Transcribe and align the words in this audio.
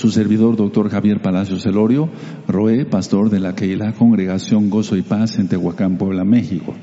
Su 0.00 0.10
servidor, 0.10 0.56
doctor 0.56 0.88
Javier 0.88 1.20
Palacios 1.20 1.66
Elorio, 1.66 2.08
Roé, 2.48 2.86
pastor 2.86 3.28
de 3.28 3.38
la 3.38 3.54
Keilah 3.54 3.92
Congregación 3.92 4.70
Gozo 4.70 4.96
y 4.96 5.02
Paz 5.02 5.38
en 5.38 5.46
Tehuacán, 5.46 5.98
Puebla, 5.98 6.24
México. 6.24 6.74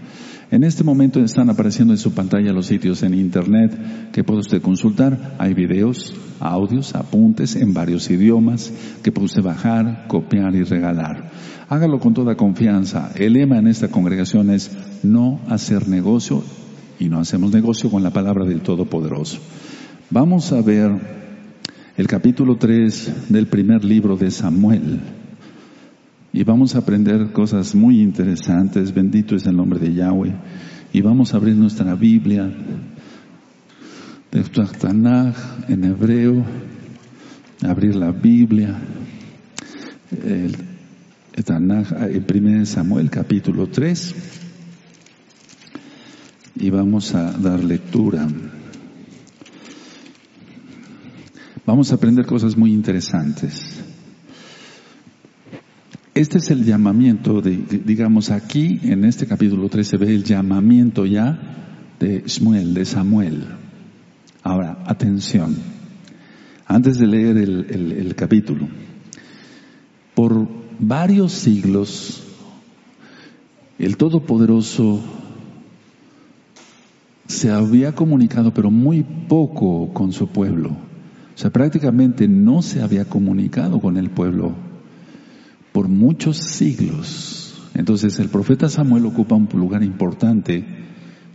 En 0.51 0.63
este 0.63 0.83
momento 0.83 1.19
están 1.19 1.49
apareciendo 1.49 1.95
en 1.95 1.97
su 1.97 2.13
pantalla 2.13 2.53
los 2.53 2.67
sitios 2.67 3.01
en 3.01 3.15
internet 3.15 4.11
que 4.11 4.23
puede 4.23 4.41
usted 4.41 4.61
consultar. 4.61 5.33
Hay 5.39 5.55
videos, 5.55 6.13
audios, 6.39 6.93
apuntes 6.93 7.55
en 7.55 7.73
varios 7.73 8.07
idiomas 8.11 8.71
que 9.02 9.11
puede 9.11 9.25
usted 9.25 9.41
bajar, 9.41 10.05
copiar 10.07 10.54
y 10.54 10.61
regalar. 10.61 11.31
Hágalo 11.70 11.99
con 11.99 12.13
toda 12.13 12.36
confianza. 12.36 13.13
El 13.15 13.34
lema 13.34 13.57
en 13.57 13.65
esta 13.65 13.88
congregación 13.88 14.52
es 14.52 14.70
no 15.02 15.39
hacer 15.49 15.88
negocio 15.88 16.43
y 16.99 17.09
no 17.09 17.20
hacemos 17.20 17.52
negocio 17.52 17.89
con 17.89 18.04
la 18.04 18.11
palabra 18.11 18.45
del 18.45 18.61
Todopoderoso. 18.61 19.39
Vamos 20.11 20.54
a 20.54 20.61
ver 20.61 21.27
el 21.98 22.05
capítulo 22.05 22.57
3 22.57 23.29
del 23.29 23.48
primer 23.48 23.84
libro 23.84 24.16
de 24.16 24.29
Samuel 24.29 25.00
y 26.32 26.43
vamos 26.43 26.75
a 26.75 26.79
aprender 26.79 27.32
cosas 27.32 27.73
muy 27.73 28.01
interesantes. 28.01 28.93
Bendito 28.93 29.36
es 29.36 29.47
el 29.47 29.56
nombre 29.56 29.79
de 29.79 29.96
Yahweh. 29.96 30.36
Y 30.93 31.01
vamos 31.01 31.33
a 31.33 31.37
abrir 31.37 31.56
nuestra 31.56 31.96
Biblia 31.96 32.47
de 34.31 34.45
en 35.67 35.83
hebreo, 35.83 36.45
abrir 37.64 37.95
la 37.95 38.11
Biblia, 38.11 38.80
el, 40.23 40.56
Tanaj 41.44 41.94
en 41.94 42.25
1 42.30 42.66
Samuel 42.66 43.09
capítulo 43.09 43.67
3 43.67 44.16
y 46.56 46.70
vamos 46.70 47.16
a 47.16 47.31
dar 47.31 47.64
lectura. 47.64 48.28
Vamos 51.67 51.92
a 51.92 51.95
aprender 51.95 52.26
cosas 52.26 52.56
muy 52.56 52.72
interesantes. 52.72 53.84
Este 56.14 56.38
es 56.38 56.50
el 56.50 56.64
llamamiento 56.64 57.42
de, 57.42 57.58
digamos, 57.58 58.32
aquí 58.32 58.80
en 58.84 59.04
este 59.04 59.28
capítulo 59.28 59.68
3 59.68 59.86
se 59.86 59.98
ve 59.98 60.16
el 60.16 60.24
llamamiento 60.24 61.06
ya 61.06 61.38
de 62.00 62.24
Shmuel, 62.26 62.74
de 62.74 62.86
Samuel. 62.86 63.48
Ahora, 64.44 64.82
atención. 64.86 65.58
Antes 66.66 67.00
de 67.00 67.08
leer 67.08 67.36
el, 67.36 67.66
el 67.70 68.16
capítulo, 68.16 68.70
por 70.16 70.48
varios 70.80 71.34
siglos, 71.34 72.24
el 73.78 73.98
Todopoderoso 73.98 75.02
se 77.28 77.52
había 77.52 77.94
comunicado, 77.94 78.54
pero 78.54 78.72
muy 78.72 79.04
poco 79.04 79.94
con 79.94 80.14
su 80.14 80.30
pueblo. 80.30 80.87
O 81.38 81.40
sea, 81.40 81.52
prácticamente 81.52 82.28
no 82.28 82.64
se 82.64 82.82
había 82.82 83.06
comunicado 83.06 83.80
con 83.80 83.98
el 83.98 84.10
pueblo 84.10 84.56
por 85.72 85.88
muchos 85.88 86.38
siglos. 86.38 87.70
Entonces 87.76 88.18
el 88.18 88.30
profeta 88.30 88.70
Samuel 88.70 89.06
ocupa 89.06 89.36
un 89.36 89.48
lugar 89.54 89.84
importante. 89.84 90.66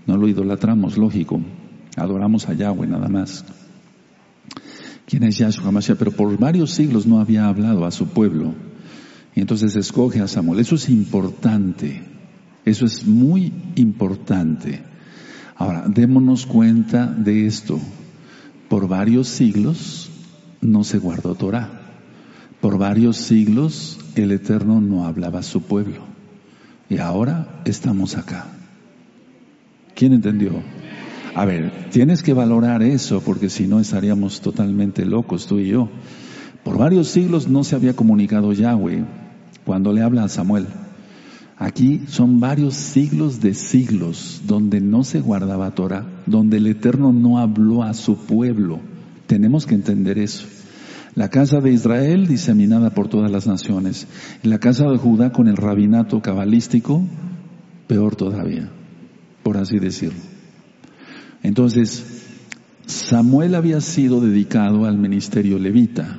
No 0.08 0.16
lo 0.16 0.26
idolatramos, 0.26 0.98
lógico. 0.98 1.40
Adoramos 1.96 2.48
a 2.48 2.54
Yahweh 2.54 2.88
nada 2.88 3.06
más. 3.06 3.44
¿Quién 5.06 5.22
es 5.22 5.38
Yahshua 5.38 5.70
Mashiach? 5.70 5.98
Pero 5.98 6.10
por 6.10 6.36
varios 6.36 6.72
siglos 6.72 7.06
no 7.06 7.20
había 7.20 7.46
hablado 7.46 7.86
a 7.86 7.92
su 7.92 8.08
pueblo. 8.08 8.56
Y 9.36 9.40
entonces 9.40 9.76
escoge 9.76 10.20
a 10.20 10.26
Samuel. 10.26 10.58
Eso 10.58 10.74
es 10.74 10.88
importante. 10.88 12.02
Eso 12.64 12.86
es 12.86 13.06
muy 13.06 13.52
importante. 13.76 14.82
Ahora, 15.54 15.84
démonos 15.86 16.44
cuenta 16.44 17.06
de 17.06 17.46
esto. 17.46 17.78
Por 18.72 18.88
varios 18.88 19.28
siglos 19.28 20.08
no 20.62 20.82
se 20.82 20.96
guardó 20.96 21.34
Torah. 21.34 21.68
Por 22.62 22.78
varios 22.78 23.18
siglos 23.18 23.98
el 24.14 24.32
Eterno 24.32 24.80
no 24.80 25.04
hablaba 25.04 25.40
a 25.40 25.42
su 25.42 25.60
pueblo. 25.60 25.98
Y 26.88 26.96
ahora 26.96 27.60
estamos 27.66 28.16
acá. 28.16 28.46
¿Quién 29.94 30.14
entendió? 30.14 30.52
A 31.34 31.44
ver, 31.44 31.90
tienes 31.90 32.22
que 32.22 32.32
valorar 32.32 32.82
eso 32.82 33.20
porque 33.20 33.50
si 33.50 33.66
no 33.66 33.78
estaríamos 33.78 34.40
totalmente 34.40 35.04
locos 35.04 35.46
tú 35.46 35.58
y 35.58 35.68
yo. 35.68 35.90
Por 36.64 36.78
varios 36.78 37.08
siglos 37.08 37.48
no 37.48 37.64
se 37.64 37.76
había 37.76 37.94
comunicado 37.94 38.54
Yahweh 38.54 39.04
cuando 39.66 39.92
le 39.92 40.00
habla 40.00 40.24
a 40.24 40.28
Samuel. 40.30 40.66
Aquí 41.62 42.02
son 42.08 42.40
varios 42.40 42.74
siglos 42.74 43.40
de 43.40 43.54
siglos 43.54 44.42
donde 44.48 44.80
no 44.80 45.04
se 45.04 45.20
guardaba 45.20 45.70
Torah, 45.76 46.24
donde 46.26 46.56
el 46.56 46.66
Eterno 46.66 47.12
no 47.12 47.38
habló 47.38 47.84
a 47.84 47.94
su 47.94 48.16
pueblo. 48.16 48.80
Tenemos 49.28 49.64
que 49.64 49.76
entender 49.76 50.18
eso. 50.18 50.44
La 51.14 51.28
casa 51.28 51.60
de 51.60 51.70
Israel 51.70 52.26
diseminada 52.26 52.90
por 52.90 53.06
todas 53.06 53.30
las 53.30 53.46
naciones. 53.46 54.08
La 54.42 54.58
casa 54.58 54.88
de 54.88 54.98
Judá 54.98 55.30
con 55.30 55.46
el 55.46 55.56
rabinato 55.56 56.20
cabalístico, 56.20 57.04
peor 57.86 58.16
todavía, 58.16 58.68
por 59.44 59.56
así 59.56 59.78
decirlo. 59.78 60.18
Entonces, 61.44 62.24
Samuel 62.86 63.54
había 63.54 63.80
sido 63.80 64.20
dedicado 64.20 64.84
al 64.84 64.98
ministerio 64.98 65.60
levita 65.60 66.18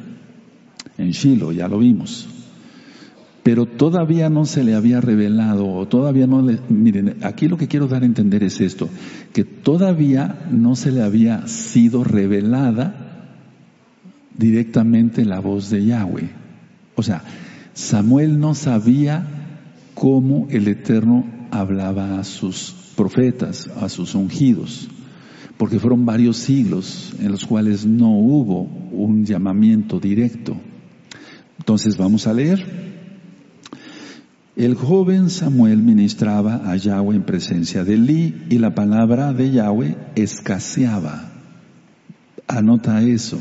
en 0.98 1.10
Shiloh, 1.10 1.52
ya 1.52 1.68
lo 1.68 1.80
vimos 1.80 2.30
pero 3.44 3.66
todavía 3.66 4.30
no 4.30 4.46
se 4.46 4.64
le 4.64 4.74
había 4.74 5.02
revelado, 5.02 5.68
o 5.68 5.86
todavía 5.86 6.26
no 6.28 6.42
le, 6.42 6.60
miren, 6.70 7.18
aquí 7.24 7.50
lo 7.50 7.58
que 7.58 7.68
quiero 7.68 7.88
dar 7.88 8.04
a 8.04 8.06
entender 8.06 8.42
es 8.44 8.62
esto, 8.62 8.90
que 9.34 9.44
todavía 9.44 10.48
no 10.50 10.78
se 10.78 10.94
le 10.94 11.04
había 11.04 11.46
sido 11.48 12.06
revelada 12.06 13.28
directamente 14.38 15.26
la 15.26 15.42
voz 15.42 15.70
de 15.70 15.86
Yahweh. 15.86 16.30
O 16.96 17.04
sea, 17.04 17.24
Samuel 17.74 18.40
no 18.40 18.56
sabía 18.56 19.28
cómo 19.94 20.48
el 20.50 20.68
Eterno 20.70 21.26
hablaba 21.52 22.20
a 22.20 22.24
sus 22.24 22.74
profetas, 22.96 23.68
a 23.68 23.90
sus 23.90 24.16
ungidos, 24.16 24.88
porque 25.58 25.80
fueron 25.80 26.06
varios 26.06 26.38
siglos 26.38 27.14
en 27.20 27.32
los 27.32 27.46
cuales 27.46 27.86
no 27.86 28.10
hubo 28.18 28.62
un 28.62 29.26
llamamiento 29.26 30.00
directo. 30.00 30.56
Entonces 31.60 31.98
vamos 31.98 32.26
a 32.26 32.34
leer 32.34 32.93
el 34.56 34.76
joven 34.76 35.30
Samuel 35.30 35.82
ministraba 35.82 36.70
a 36.72 36.76
Yahweh 36.76 37.16
en 37.16 37.24
presencia 37.24 37.84
de 37.84 37.96
Eli 37.96 38.46
y 38.50 38.60
la 38.60 38.76
palabra 38.76 39.34
de 39.34 39.52
Yahweh 39.52 39.98
escaseaba. 40.16 41.32
Anota 42.48 43.02
eso, 43.02 43.40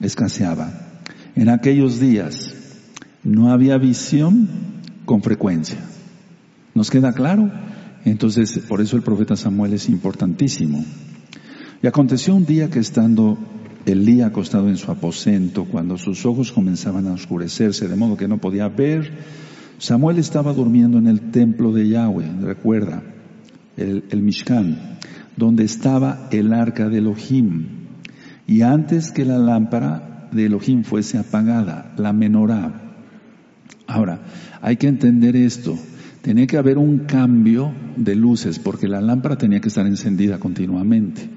escaseaba. 0.00 0.70
En 1.34 1.48
aquellos 1.48 1.98
días 1.98 2.54
no 3.24 3.50
había 3.50 3.78
visión 3.78 4.48
con 5.06 5.22
frecuencia. 5.22 5.78
¿Nos 6.74 6.90
queda 6.90 7.12
claro? 7.12 7.50
Entonces, 8.04 8.58
por 8.68 8.80
eso 8.80 8.96
el 8.96 9.02
profeta 9.02 9.34
Samuel 9.34 9.72
es 9.72 9.88
importantísimo. 9.88 10.84
Y 11.82 11.86
aconteció 11.86 12.34
un 12.34 12.44
día 12.44 12.68
que 12.68 12.80
estando 12.80 13.38
Elí 13.86 14.20
acostado 14.20 14.68
en 14.68 14.76
su 14.76 14.90
aposento, 14.90 15.64
cuando 15.64 15.96
sus 15.96 16.26
ojos 16.26 16.52
comenzaban 16.52 17.06
a 17.06 17.12
oscurecerse, 17.12 17.88
de 17.88 17.96
modo 17.96 18.18
que 18.18 18.28
no 18.28 18.38
podía 18.38 18.68
ver, 18.68 19.10
Samuel 19.78 20.18
estaba 20.18 20.52
durmiendo 20.52 20.98
en 20.98 21.06
el 21.06 21.30
templo 21.30 21.72
de 21.72 21.88
Yahweh, 21.88 22.26
recuerda, 22.42 23.00
el, 23.76 24.22
Mishkan, 24.22 24.98
donde 25.36 25.62
estaba 25.62 26.28
el 26.32 26.52
arca 26.52 26.88
de 26.88 26.98
Elohim. 26.98 27.66
Y 28.48 28.62
antes 28.62 29.12
que 29.12 29.24
la 29.24 29.38
lámpara 29.38 30.28
de 30.32 30.46
Elohim 30.46 30.82
fuese 30.82 31.16
apagada, 31.16 31.94
la 31.96 32.12
menorá. 32.12 32.82
Ahora, 33.86 34.20
hay 34.60 34.76
que 34.78 34.88
entender 34.88 35.36
esto. 35.36 35.78
Tenía 36.22 36.48
que 36.48 36.58
haber 36.58 36.76
un 36.76 37.00
cambio 37.00 37.72
de 37.96 38.16
luces 38.16 38.58
porque 38.58 38.88
la 38.88 39.00
lámpara 39.00 39.38
tenía 39.38 39.60
que 39.60 39.68
estar 39.68 39.86
encendida 39.86 40.40
continuamente. 40.40 41.30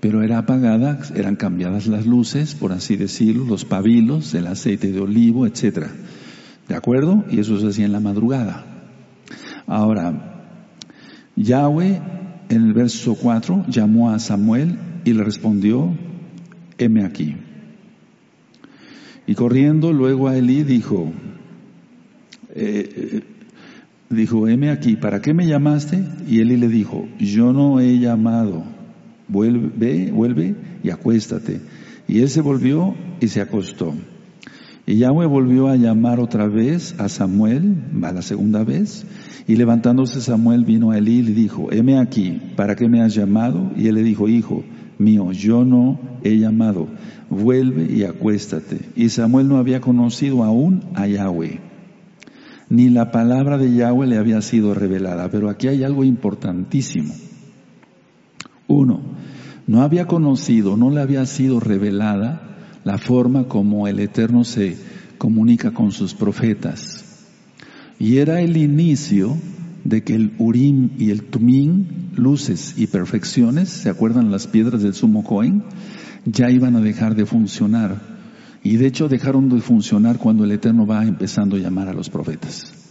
Pero 0.00 0.22
era 0.22 0.36
apagada, 0.36 0.98
eran 1.14 1.36
cambiadas 1.36 1.86
las 1.86 2.04
luces, 2.04 2.54
por 2.54 2.72
así 2.72 2.96
decirlo, 2.96 3.46
los 3.46 3.64
pabilos, 3.64 4.34
el 4.34 4.48
aceite 4.48 4.92
de 4.92 5.00
olivo, 5.00 5.46
etcétera. 5.46 5.88
¿De 6.68 6.74
acuerdo? 6.74 7.24
Y 7.30 7.40
eso 7.40 7.58
se 7.58 7.68
hacía 7.68 7.86
en 7.86 7.92
la 7.92 8.00
madrugada. 8.00 8.64
Ahora, 9.66 10.34
Yahweh 11.36 12.00
en 12.48 12.62
el 12.62 12.72
verso 12.72 13.14
4 13.14 13.66
llamó 13.68 14.10
a 14.10 14.18
Samuel 14.18 14.78
y 15.04 15.12
le 15.12 15.24
respondió, 15.24 15.96
heme 16.78 17.04
aquí. 17.04 17.36
Y 19.26 19.34
corriendo 19.34 19.92
luego 19.92 20.28
a 20.28 20.36
Elí 20.36 20.62
dijo, 20.64 21.12
eh, 22.54 22.88
eh, 22.96 23.22
dijo, 24.10 24.48
heme 24.48 24.70
aquí, 24.70 24.96
¿para 24.96 25.20
qué 25.20 25.32
me 25.32 25.46
llamaste? 25.46 26.04
Y 26.28 26.40
Elí 26.40 26.56
le 26.56 26.68
dijo, 26.68 27.08
yo 27.18 27.52
no 27.52 27.80
he 27.80 27.98
llamado, 27.98 28.64
vuelve, 29.28 30.10
vuelve 30.12 30.54
y 30.82 30.90
acuéstate. 30.90 31.60
Y 32.06 32.20
él 32.20 32.28
se 32.28 32.42
volvió 32.42 32.94
y 33.20 33.28
se 33.28 33.40
acostó. 33.40 33.94
Y 34.86 34.96
Yahweh 34.96 35.26
volvió 35.26 35.68
a 35.68 35.76
llamar 35.76 36.20
otra 36.20 36.46
vez 36.46 36.94
a 36.98 37.08
Samuel, 37.08 37.76
a 38.02 38.12
la 38.12 38.20
segunda 38.20 38.64
vez, 38.64 39.06
y 39.46 39.56
levantándose 39.56 40.20
Samuel 40.20 40.64
vino 40.64 40.90
a 40.90 40.98
Elí 40.98 41.18
y 41.18 41.22
le 41.22 41.32
dijo, 41.32 41.72
heme 41.72 41.98
aquí, 41.98 42.40
¿para 42.54 42.76
qué 42.76 42.88
me 42.88 43.00
has 43.00 43.14
llamado? 43.14 43.70
Y 43.76 43.88
él 43.88 43.94
le 43.94 44.02
dijo, 44.02 44.28
hijo, 44.28 44.62
mío, 44.98 45.32
yo 45.32 45.64
no 45.64 45.98
he 46.22 46.38
llamado, 46.38 46.88
vuelve 47.30 47.90
y 47.94 48.04
acuéstate. 48.04 48.80
Y 48.94 49.08
Samuel 49.08 49.48
no 49.48 49.56
había 49.56 49.80
conocido 49.80 50.44
aún 50.44 50.84
a 50.94 51.06
Yahweh, 51.06 51.60
ni 52.68 52.90
la 52.90 53.10
palabra 53.10 53.56
de 53.56 53.74
Yahweh 53.74 54.06
le 54.06 54.18
había 54.18 54.42
sido 54.42 54.74
revelada. 54.74 55.30
Pero 55.30 55.48
aquí 55.48 55.68
hay 55.68 55.82
algo 55.82 56.04
importantísimo. 56.04 57.14
Uno, 58.66 59.00
no 59.66 59.82
había 59.82 60.06
conocido, 60.06 60.76
no 60.76 60.90
le 60.90 61.00
había 61.00 61.24
sido 61.24 61.60
revelada 61.60 62.53
la 62.84 62.98
forma 62.98 63.48
como 63.48 63.88
el 63.88 63.98
Eterno 63.98 64.44
se 64.44 64.76
comunica 65.18 65.72
con 65.72 65.90
sus 65.90 66.14
profetas. 66.14 67.04
Y 67.98 68.18
era 68.18 68.40
el 68.40 68.56
inicio 68.56 69.36
de 69.84 70.02
que 70.02 70.14
el 70.14 70.34
Urim 70.38 70.90
y 70.98 71.10
el 71.10 71.24
Tumim, 71.24 71.86
luces 72.14 72.74
y 72.76 72.86
perfecciones, 72.86 73.68
¿se 73.68 73.90
acuerdan 73.90 74.30
las 74.30 74.46
piedras 74.46 74.82
del 74.82 74.94
sumo 74.94 75.24
Cohen? 75.24 75.62
Ya 76.24 76.50
iban 76.50 76.76
a 76.76 76.80
dejar 76.80 77.14
de 77.14 77.26
funcionar. 77.26 78.00
Y 78.62 78.76
de 78.76 78.86
hecho 78.86 79.08
dejaron 79.08 79.48
de 79.48 79.60
funcionar 79.60 80.18
cuando 80.18 80.44
el 80.44 80.52
Eterno 80.52 80.86
va 80.86 81.04
empezando 81.04 81.56
a 81.56 81.60
llamar 81.60 81.88
a 81.88 81.94
los 81.94 82.08
profetas. 82.08 82.83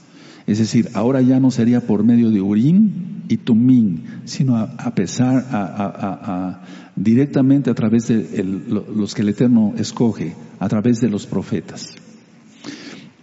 Es 0.45 0.59
decir, 0.59 0.89
ahora 0.93 1.21
ya 1.21 1.39
no 1.39 1.51
sería 1.51 1.81
por 1.81 2.03
medio 2.03 2.29
de 2.29 2.41
Urim 2.41 2.91
y 3.29 3.37
Tumim, 3.37 4.01
sino 4.25 4.57
a, 4.57 4.95
pesar, 4.95 5.45
a, 5.51 6.61
directamente 6.95 7.69
a 7.69 7.73
través 7.73 8.07
de 8.07 8.43
los 8.43 9.15
que 9.15 9.21
el 9.21 9.29
Eterno 9.29 9.73
escoge, 9.77 10.35
a 10.59 10.67
través 10.67 10.99
de 10.99 11.09
los 11.09 11.25
profetas. 11.25 11.95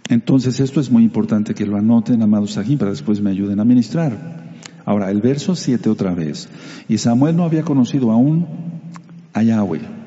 Entonces 0.09 0.59
esto 0.59 0.81
es 0.81 0.91
muy 0.91 1.03
importante 1.03 1.53
que 1.53 1.65
lo 1.65 1.77
anoten, 1.77 2.21
amados 2.21 2.57
aquí, 2.57 2.75
para 2.75 2.91
después 2.91 3.21
me 3.21 3.29
ayuden 3.29 3.59
a 3.59 3.65
ministrar. 3.65 4.41
Ahora, 4.83 5.11
el 5.11 5.21
verso 5.21 5.55
7 5.55 5.89
otra 5.89 6.13
vez. 6.13 6.49
Y 6.89 6.97
Samuel 6.97 7.37
no 7.37 7.43
había 7.43 7.63
conocido 7.63 8.11
aún 8.11 8.47
a 9.33 9.43
Yahweh, 9.43 10.00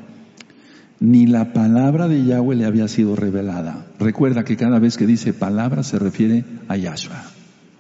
ni 1.01 1.27
la 1.27 1.53
palabra 1.53 2.09
de 2.09 2.25
Yahweh 2.25 2.57
le 2.57 2.65
había 2.65 2.89
sido 2.89 3.17
revelada. 3.17 3.87
Recuerda 3.99 4.45
que 4.45 4.57
cada 4.57 4.79
vez 4.79 4.97
que 4.97 5.07
dice 5.07 5.33
palabra 5.33 5.83
se 5.83 5.99
refiere 5.99 6.45
a 6.69 6.77
Yahshua, 6.77 7.23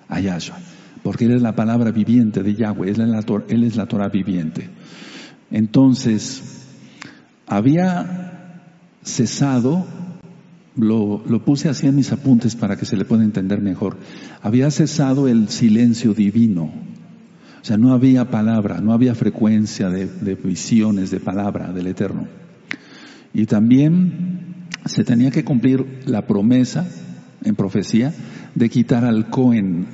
a 0.08 0.20
Yahshua, 0.20 0.58
porque 1.02 1.26
Él 1.26 1.32
es 1.32 1.42
la 1.42 1.54
palabra 1.54 1.90
viviente 1.90 2.42
de 2.42 2.54
Yahweh, 2.54 2.90
Él 2.90 3.00
es 3.00 3.08
la, 3.08 3.24
él 3.48 3.88
Torah 3.88 4.08
viviente. 4.08 4.68
Entonces, 5.50 6.66
había 7.46 8.60
cesado 9.02 9.86
lo, 10.76 11.22
puse 11.44 11.68
así 11.68 11.86
en 11.86 11.94
mis 11.94 12.12
apuntes 12.12 12.56
para 12.56 12.76
que 12.76 12.84
se 12.84 12.96
le 12.96 13.04
pueda 13.04 13.22
entender 13.22 13.60
mejor. 13.60 13.96
Había 14.42 14.70
cesado 14.70 15.28
el 15.28 15.48
silencio 15.48 16.14
divino. 16.14 16.64
O 16.64 17.64
sea, 17.64 17.76
no 17.76 17.92
había 17.92 18.30
palabra, 18.30 18.80
no 18.80 18.92
había 18.92 19.14
frecuencia 19.14 19.88
de, 19.88 20.06
de 20.06 20.34
visiones 20.34 21.10
de 21.10 21.20
palabra 21.20 21.72
del 21.72 21.86
Eterno. 21.86 22.26
Y 23.34 23.46
también 23.46 24.68
se 24.86 25.04
tenía 25.04 25.32
que 25.32 25.44
cumplir 25.44 26.02
la 26.06 26.26
promesa 26.26 26.88
en 27.42 27.56
profecía 27.56 28.14
de 28.54 28.70
quitar 28.70 29.04
al 29.04 29.28
Cohen. 29.28 29.86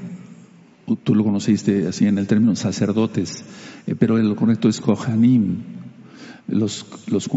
Tú 1.04 1.14
lo 1.14 1.24
conociste 1.24 1.86
así 1.88 2.06
en 2.06 2.18
el 2.18 2.26
término 2.26 2.54
sacerdotes, 2.54 3.44
eh, 3.86 3.94
pero 3.98 4.18
el 4.18 4.34
correcto 4.34 4.68
es 4.68 4.80
Kohanim, 4.80 5.62
los, 6.48 6.86
los 7.06 7.28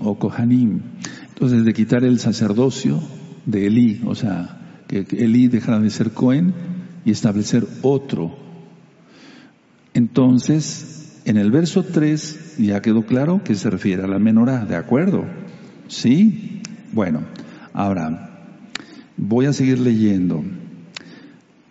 o 0.00 0.18
Kohanim. 0.18 0.80
Entonces, 1.28 1.64
de 1.64 1.74
quitar 1.74 2.04
el 2.04 2.18
sacerdocio 2.18 3.00
de 3.44 3.66
Elí, 3.66 4.00
o 4.04 4.14
sea, 4.14 4.82
que 4.88 5.06
Elí 5.10 5.48
dejara 5.48 5.78
de 5.78 5.90
ser 5.90 6.12
Cohen 6.12 6.54
y 7.04 7.10
establecer 7.10 7.66
otro. 7.82 8.36
Entonces, 9.92 10.95
en 11.26 11.36
el 11.36 11.50
verso 11.50 11.82
3 11.82 12.56
ya 12.58 12.80
quedó 12.80 13.04
claro 13.04 13.42
que 13.44 13.54
se 13.54 13.68
refiere 13.68 14.04
a 14.04 14.06
la 14.06 14.18
menorá, 14.18 14.64
¿de 14.64 14.76
acuerdo? 14.76 15.26
¿Sí? 15.88 16.62
Bueno, 16.92 17.26
ahora 17.72 18.54
voy 19.16 19.46
a 19.46 19.52
seguir 19.52 19.78
leyendo. 19.78 20.42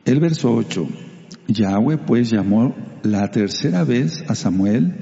El 0.05 0.19
verso 0.19 0.53
8. 0.53 0.87
Yahweh 1.47 1.97
pues 1.97 2.29
llamó 2.29 2.75
la 3.03 3.31
tercera 3.31 3.83
vez 3.83 4.23
a 4.27 4.35
Samuel 4.35 4.93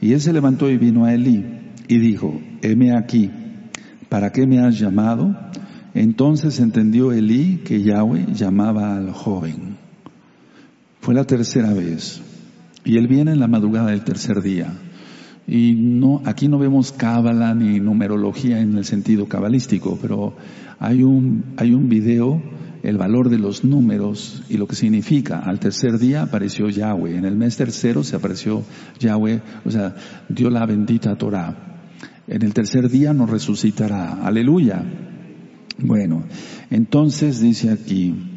y 0.00 0.12
él 0.12 0.20
se 0.20 0.32
levantó 0.32 0.70
y 0.70 0.78
vino 0.78 1.04
a 1.04 1.12
Elí 1.12 1.44
y 1.88 1.98
dijo, 1.98 2.40
heme 2.62 2.96
aquí 2.96 3.30
¿para 4.08 4.30
qué 4.32 4.46
me 4.46 4.60
has 4.60 4.78
llamado? 4.78 5.34
Entonces 5.94 6.60
entendió 6.60 7.12
Elí 7.12 7.62
que 7.64 7.82
Yahweh 7.82 8.26
llamaba 8.32 8.96
al 8.96 9.12
joven. 9.12 9.76
Fue 11.00 11.14
la 11.14 11.24
tercera 11.24 11.72
vez. 11.72 12.22
Y 12.86 12.96
él 12.96 13.06
viene 13.06 13.32
en 13.32 13.40
la 13.40 13.48
madrugada 13.48 13.90
del 13.90 14.04
tercer 14.04 14.40
día. 14.40 14.72
Y 15.46 15.74
no, 15.74 16.22
aquí 16.24 16.48
no 16.48 16.58
vemos 16.58 16.92
cábala 16.92 17.54
ni 17.54 17.78
numerología 17.78 18.60
en 18.60 18.78
el 18.78 18.86
sentido 18.86 19.26
cabalístico, 19.26 19.98
pero 20.00 20.34
hay 20.78 21.02
un, 21.02 21.44
hay 21.58 21.74
un 21.74 21.90
video, 21.90 22.42
el 22.82 22.96
valor 22.96 23.28
de 23.28 23.38
los 23.38 23.64
números 23.64 24.42
y 24.48 24.56
lo 24.56 24.66
que 24.66 24.74
significa. 24.74 25.40
Al 25.40 25.60
tercer 25.60 25.98
día 25.98 26.22
apareció 26.22 26.70
Yahweh. 26.70 27.18
En 27.18 27.26
el 27.26 27.36
mes 27.36 27.58
tercero 27.58 28.02
se 28.02 28.16
apareció 28.16 28.62
Yahweh, 28.98 29.42
o 29.66 29.70
sea, 29.70 29.94
dio 30.30 30.48
la 30.48 30.64
bendita 30.64 31.18
Torah 31.18 31.66
en 32.28 32.42
el 32.42 32.54
tercer 32.54 32.88
día 32.88 33.12
nos 33.12 33.30
resucitará. 33.30 34.24
Aleluya. 34.24 34.84
Bueno, 35.78 36.24
entonces 36.70 37.40
dice 37.40 37.70
aquí 37.70 38.35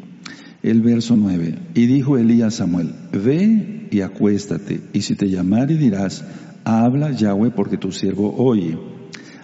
el 0.62 0.82
verso 0.82 1.16
9, 1.16 1.58
y 1.74 1.86
dijo 1.86 2.18
Elías 2.18 2.54
a 2.54 2.58
Samuel, 2.58 2.94
ve 3.12 3.88
y 3.90 4.00
acuéstate, 4.00 4.80
y 4.92 5.02
si 5.02 5.14
te 5.14 5.28
llamare 5.28 5.76
dirás, 5.76 6.24
habla 6.64 7.12
Yahweh 7.12 7.50
porque 7.50 7.76
tu 7.76 7.92
siervo 7.92 8.34
oye. 8.36 8.78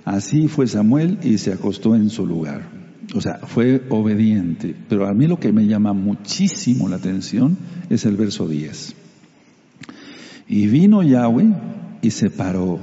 Así 0.04 0.46
fue 0.46 0.66
Samuel 0.66 1.18
y 1.22 1.38
se 1.38 1.52
acostó 1.52 1.96
en 1.96 2.10
su 2.10 2.26
lugar. 2.26 2.68
O 3.14 3.20
sea, 3.20 3.38
fue 3.38 3.82
obediente. 3.88 4.74
Pero 4.88 5.06
a 5.06 5.14
mí 5.14 5.26
lo 5.26 5.40
que 5.40 5.52
me 5.52 5.66
llama 5.66 5.92
muchísimo 5.94 6.88
la 6.88 6.96
atención 6.96 7.56
es 7.90 8.04
el 8.04 8.16
verso 8.16 8.46
10. 8.46 8.94
Y 10.48 10.68
vino 10.68 11.02
Yahweh 11.02 11.52
y 12.02 12.10
se 12.12 12.30
paró 12.30 12.78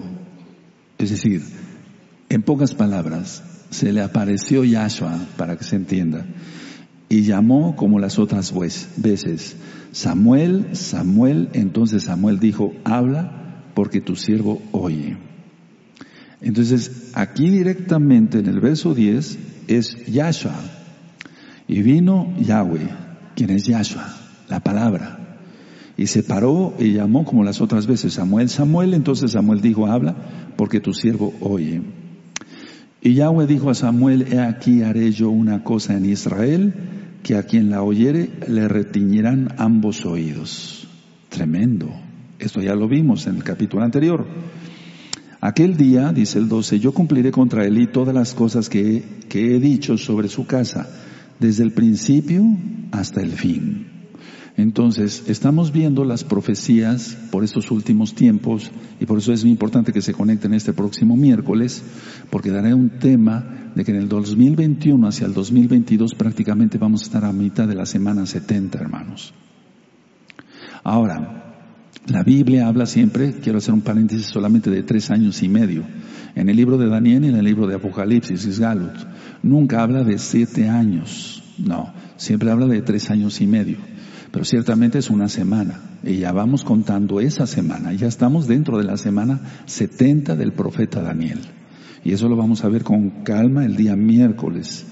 es 1.04 1.10
decir, 1.10 1.42
en 2.30 2.44
pocas 2.44 2.74
palabras, 2.74 3.44
se 3.70 3.92
le 3.92 4.02
apareció 4.02 4.64
Yahshua, 4.64 5.28
para 5.36 5.58
que 5.58 5.66
se 5.66 5.76
entienda, 5.76 6.26
y 7.14 7.22
llamó 7.22 7.76
como 7.76 8.00
las 8.00 8.18
otras 8.18 8.52
veces, 8.98 9.56
Samuel, 9.92 10.70
Samuel, 10.76 11.50
entonces 11.54 12.06
Samuel 12.06 12.40
dijo, 12.40 12.74
habla 12.86 13.62
porque 13.76 14.02
tu 14.02 14.16
siervo 14.16 14.64
oye. 14.72 15.18
Entonces, 16.42 17.12
aquí 17.14 17.52
directamente 17.52 18.40
en 18.40 18.48
el 18.48 18.60
verso 18.60 18.96
10 18.96 19.38
es 19.68 20.08
Yahshua, 20.08 20.56
y 21.68 21.84
vino 21.84 22.34
Yahweh, 22.40 22.90
quien 23.36 23.52
es 23.52 23.68
Yahshua, 23.68 24.12
la 24.50 24.62
palabra. 24.62 25.38
Y 25.96 26.08
se 26.08 26.24
paró 26.24 26.74
y 26.80 26.94
llamó 26.94 27.26
como 27.26 27.44
las 27.44 27.62
otras 27.62 27.86
veces, 27.86 28.14
Samuel, 28.14 28.50
Samuel, 28.50 28.96
entonces 28.96 29.34
Samuel 29.34 29.62
dijo, 29.62 29.86
habla, 29.86 30.16
porque 30.58 30.80
tu 30.80 30.94
siervo 30.94 31.32
oye. 31.42 31.80
Y 33.04 33.14
Yahweh 33.14 33.46
dijo 33.46 33.70
a 33.70 33.76
Samuel, 33.76 34.34
he 34.34 34.40
aquí 34.40 34.82
haré 34.82 35.12
yo 35.12 35.30
una 35.30 35.64
cosa 35.64 35.96
en 35.96 36.06
Israel, 36.06 36.74
que 37.24 37.38
a 37.38 37.44
quien 37.44 37.70
la 37.70 37.82
oyere 37.82 38.30
le 38.48 38.68
retiñirán 38.68 39.56
ambos 39.58 40.06
oídos. 40.06 40.88
Tremendo. 41.30 41.90
Esto 42.38 42.62
ya 42.62 42.76
lo 42.76 42.88
vimos 42.88 43.26
en 43.28 43.38
el 43.38 43.44
capítulo 43.44 43.84
anterior. 43.84 44.28
Aquel 45.40 45.78
día, 45.78 46.12
dice 46.14 46.40
el 46.40 46.48
12, 46.48 46.80
yo 46.80 46.94
cumpliré 46.94 47.32
contra 47.32 47.66
y 47.68 47.88
todas 47.88 48.14
las 48.14 48.34
cosas 48.34 48.70
que, 48.70 49.04
que 49.30 49.56
he 49.56 49.60
dicho 49.60 49.98
sobre 49.98 50.28
su 50.28 50.46
casa, 50.46 50.90
desde 51.40 51.64
el 51.64 51.72
principio 51.72 52.44
hasta 52.92 53.22
el 53.22 53.32
fin. 53.32 53.93
Entonces, 54.56 55.24
estamos 55.28 55.72
viendo 55.72 56.06
las 56.06 56.24
profecías 56.24 57.18
por 57.32 57.44
estos 57.44 57.72
últimos 57.72 58.14
tiempos 58.14 58.70
y 59.00 59.06
por 59.06 59.18
eso 59.18 59.34
es 59.34 59.44
muy 59.44 59.52
importante 59.52 59.92
que 59.92 60.02
se 60.02 60.14
conecten 60.14 60.54
este 60.54 60.74
próximo 60.74 61.18
miércoles, 61.18 61.84
porque 62.30 62.52
daré 62.52 62.74
un 62.74 62.92
tema 63.00 63.72
de 63.74 63.84
que 63.84 63.92
en 63.92 63.98
el 63.98 64.08
2021 64.08 65.08
hacia 65.08 65.26
el 65.26 65.34
2022 65.34 66.14
prácticamente 66.14 66.78
vamos 66.78 67.02
a 67.02 67.06
estar 67.06 67.26
a 67.26 67.34
mitad 67.34 67.68
de 67.68 67.74
la 67.74 67.88
semana 67.88 68.28
70, 68.28 68.78
hermanos. 68.78 69.34
Ahora, 70.84 71.56
la 72.06 72.22
Biblia 72.22 72.68
habla 72.68 72.86
siempre, 72.86 73.34
quiero 73.42 73.58
hacer 73.58 73.74
un 73.74 73.82
paréntesis 73.82 74.28
solamente 74.28 74.70
de 74.70 74.84
tres 74.84 75.10
años 75.10 75.42
y 75.42 75.50
medio. 75.50 75.84
En 76.36 76.50
el 76.50 76.58
libro 76.58 76.78
de 76.78 76.90
Daniel 76.90 77.26
y 77.26 77.30
en 77.30 77.38
el 77.38 77.46
libro 77.46 77.66
de 77.66 77.76
Apocalipsis, 77.76 78.46
Isgalut, 78.46 78.94
nunca 79.42 79.82
habla 79.82 80.04
de 80.04 80.20
siete 80.20 80.70
años, 80.70 81.44
no, 81.58 81.92
siempre 82.18 82.52
habla 82.52 82.68
de 82.68 82.82
tres 82.84 83.10
años 83.10 83.42
y 83.42 83.48
medio 83.48 83.93
pero 84.34 84.46
ciertamente 84.46 84.98
es 84.98 85.12
una 85.12 85.30
semana 85.30 85.80
y 86.04 86.18
ya 86.18 86.32
vamos 86.32 86.64
contando 86.64 87.20
esa 87.20 87.46
semana, 87.46 87.94
ya 87.94 88.08
estamos 88.08 88.48
dentro 88.48 88.80
de 88.80 88.84
la 88.84 88.98
semana 88.98 89.40
70 89.68 90.36
del 90.36 90.54
profeta 90.54 91.04
Daniel. 91.04 91.40
Y 92.04 92.14
eso 92.14 92.28
lo 92.28 92.36
vamos 92.36 92.64
a 92.64 92.68
ver 92.68 92.84
con 92.84 93.24
calma 93.24 93.64
el 93.64 93.76
día 93.76 93.96
miércoles. 93.96 94.88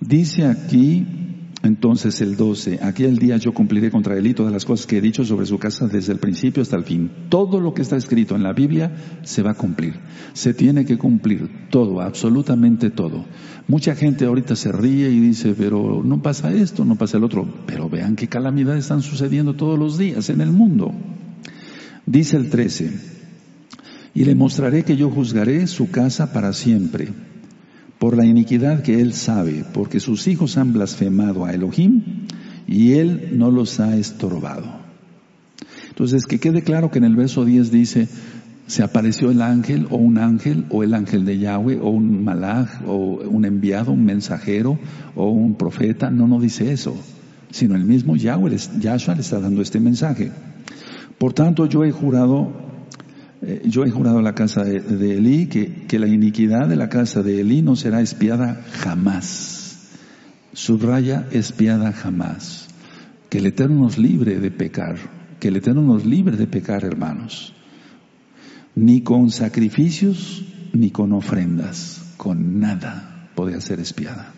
Dice 0.00 0.46
aquí 0.46 1.25
Entonces 1.66 2.20
el 2.20 2.36
12, 2.36 2.78
aquel 2.80 3.18
día 3.18 3.38
yo 3.38 3.52
cumpliré 3.52 3.90
contra 3.90 4.16
él 4.16 4.28
y 4.28 4.34
todas 4.34 4.52
las 4.52 4.64
cosas 4.64 4.86
que 4.86 4.98
he 4.98 5.00
dicho 5.00 5.24
sobre 5.24 5.46
su 5.46 5.58
casa 5.58 5.88
desde 5.88 6.12
el 6.12 6.20
principio 6.20 6.62
hasta 6.62 6.76
el 6.76 6.84
fin. 6.84 7.10
Todo 7.28 7.58
lo 7.58 7.74
que 7.74 7.82
está 7.82 7.96
escrito 7.96 8.36
en 8.36 8.44
la 8.44 8.52
Biblia 8.52 8.94
se 9.24 9.42
va 9.42 9.50
a 9.50 9.54
cumplir. 9.54 9.94
Se 10.32 10.54
tiene 10.54 10.84
que 10.84 10.96
cumplir 10.96 11.68
todo, 11.68 12.00
absolutamente 12.00 12.90
todo. 12.90 13.24
Mucha 13.66 13.96
gente 13.96 14.26
ahorita 14.26 14.54
se 14.54 14.70
ríe 14.70 15.10
y 15.10 15.18
dice, 15.18 15.56
pero 15.58 16.04
no 16.04 16.22
pasa 16.22 16.52
esto, 16.52 16.84
no 16.84 16.94
pasa 16.94 17.16
el 17.16 17.24
otro. 17.24 17.52
Pero 17.66 17.90
vean 17.90 18.14
qué 18.14 18.28
calamidades 18.28 18.84
están 18.84 19.02
sucediendo 19.02 19.54
todos 19.54 19.76
los 19.76 19.98
días 19.98 20.30
en 20.30 20.40
el 20.42 20.52
mundo. 20.52 20.94
Dice 22.06 22.36
el 22.36 22.48
13, 22.48 22.92
y 24.14 24.24
le 24.24 24.36
mostraré 24.36 24.84
que 24.84 24.96
yo 24.96 25.10
juzgaré 25.10 25.66
su 25.66 25.90
casa 25.90 26.32
para 26.32 26.52
siempre 26.52 27.08
por 27.98 28.16
la 28.16 28.24
iniquidad 28.24 28.82
que 28.82 29.00
él 29.00 29.12
sabe, 29.12 29.64
porque 29.72 30.00
sus 30.00 30.26
hijos 30.28 30.58
han 30.58 30.72
blasfemado 30.72 31.44
a 31.44 31.52
Elohim 31.52 32.02
y 32.66 32.92
él 32.92 33.30
no 33.32 33.50
los 33.50 33.80
ha 33.80 33.96
estorbado. 33.96 34.86
Entonces, 35.88 36.26
que 36.26 36.38
quede 36.38 36.62
claro 36.62 36.90
que 36.90 36.98
en 36.98 37.04
el 37.04 37.16
verso 37.16 37.44
10 37.44 37.70
dice, 37.70 38.08
se 38.66 38.82
apareció 38.82 39.30
el 39.30 39.40
ángel 39.40 39.86
o 39.90 39.96
un 39.96 40.18
ángel 40.18 40.66
o 40.70 40.82
el 40.82 40.92
ángel 40.92 41.24
de 41.24 41.38
Yahweh 41.38 41.78
o 41.80 41.88
un 41.88 42.24
malaj 42.24 42.82
o 42.86 42.96
un 42.96 43.44
enviado, 43.44 43.92
un 43.92 44.04
mensajero 44.04 44.78
o 45.14 45.30
un 45.30 45.54
profeta. 45.54 46.10
No, 46.10 46.26
no 46.26 46.40
dice 46.40 46.72
eso, 46.72 46.96
sino 47.50 47.76
el 47.76 47.84
mismo 47.84 48.16
Yahweh, 48.16 48.56
Yahshua 48.80 49.14
le 49.14 49.20
está 49.20 49.40
dando 49.40 49.62
este 49.62 49.80
mensaje. 49.80 50.32
Por 51.16 51.32
tanto, 51.32 51.66
yo 51.66 51.84
he 51.84 51.92
jurado 51.92 52.65
eh, 53.46 53.62
yo 53.64 53.84
he 53.84 53.90
jurado 53.90 54.18
a 54.18 54.22
la 54.22 54.34
casa 54.34 54.64
de, 54.64 54.80
de 54.80 55.16
Elí 55.18 55.46
que, 55.46 55.86
que, 55.86 55.98
la 56.00 56.08
iniquidad 56.08 56.68
de 56.68 56.74
la 56.74 56.88
casa 56.88 57.22
de 57.22 57.40
Elí 57.40 57.62
no 57.62 57.76
será 57.76 58.00
espiada 58.00 58.64
jamás. 58.72 59.88
Subraya 60.52 61.28
espiada 61.30 61.92
jamás. 61.92 62.68
Que 63.30 63.38
el 63.38 63.46
Eterno 63.46 63.82
nos 63.82 63.98
libre 63.98 64.40
de 64.40 64.50
pecar. 64.50 64.96
Que 65.38 65.48
el 65.48 65.56
Eterno 65.56 65.82
nos 65.82 66.04
libre 66.04 66.36
de 66.36 66.46
pecar, 66.46 66.84
hermanos. 66.84 67.54
Ni 68.74 69.02
con 69.02 69.30
sacrificios, 69.30 70.44
ni 70.72 70.90
con 70.90 71.12
ofrendas. 71.12 72.14
Con 72.16 72.58
nada 72.58 73.30
podía 73.34 73.60
ser 73.60 73.78
espiada. 73.80 74.35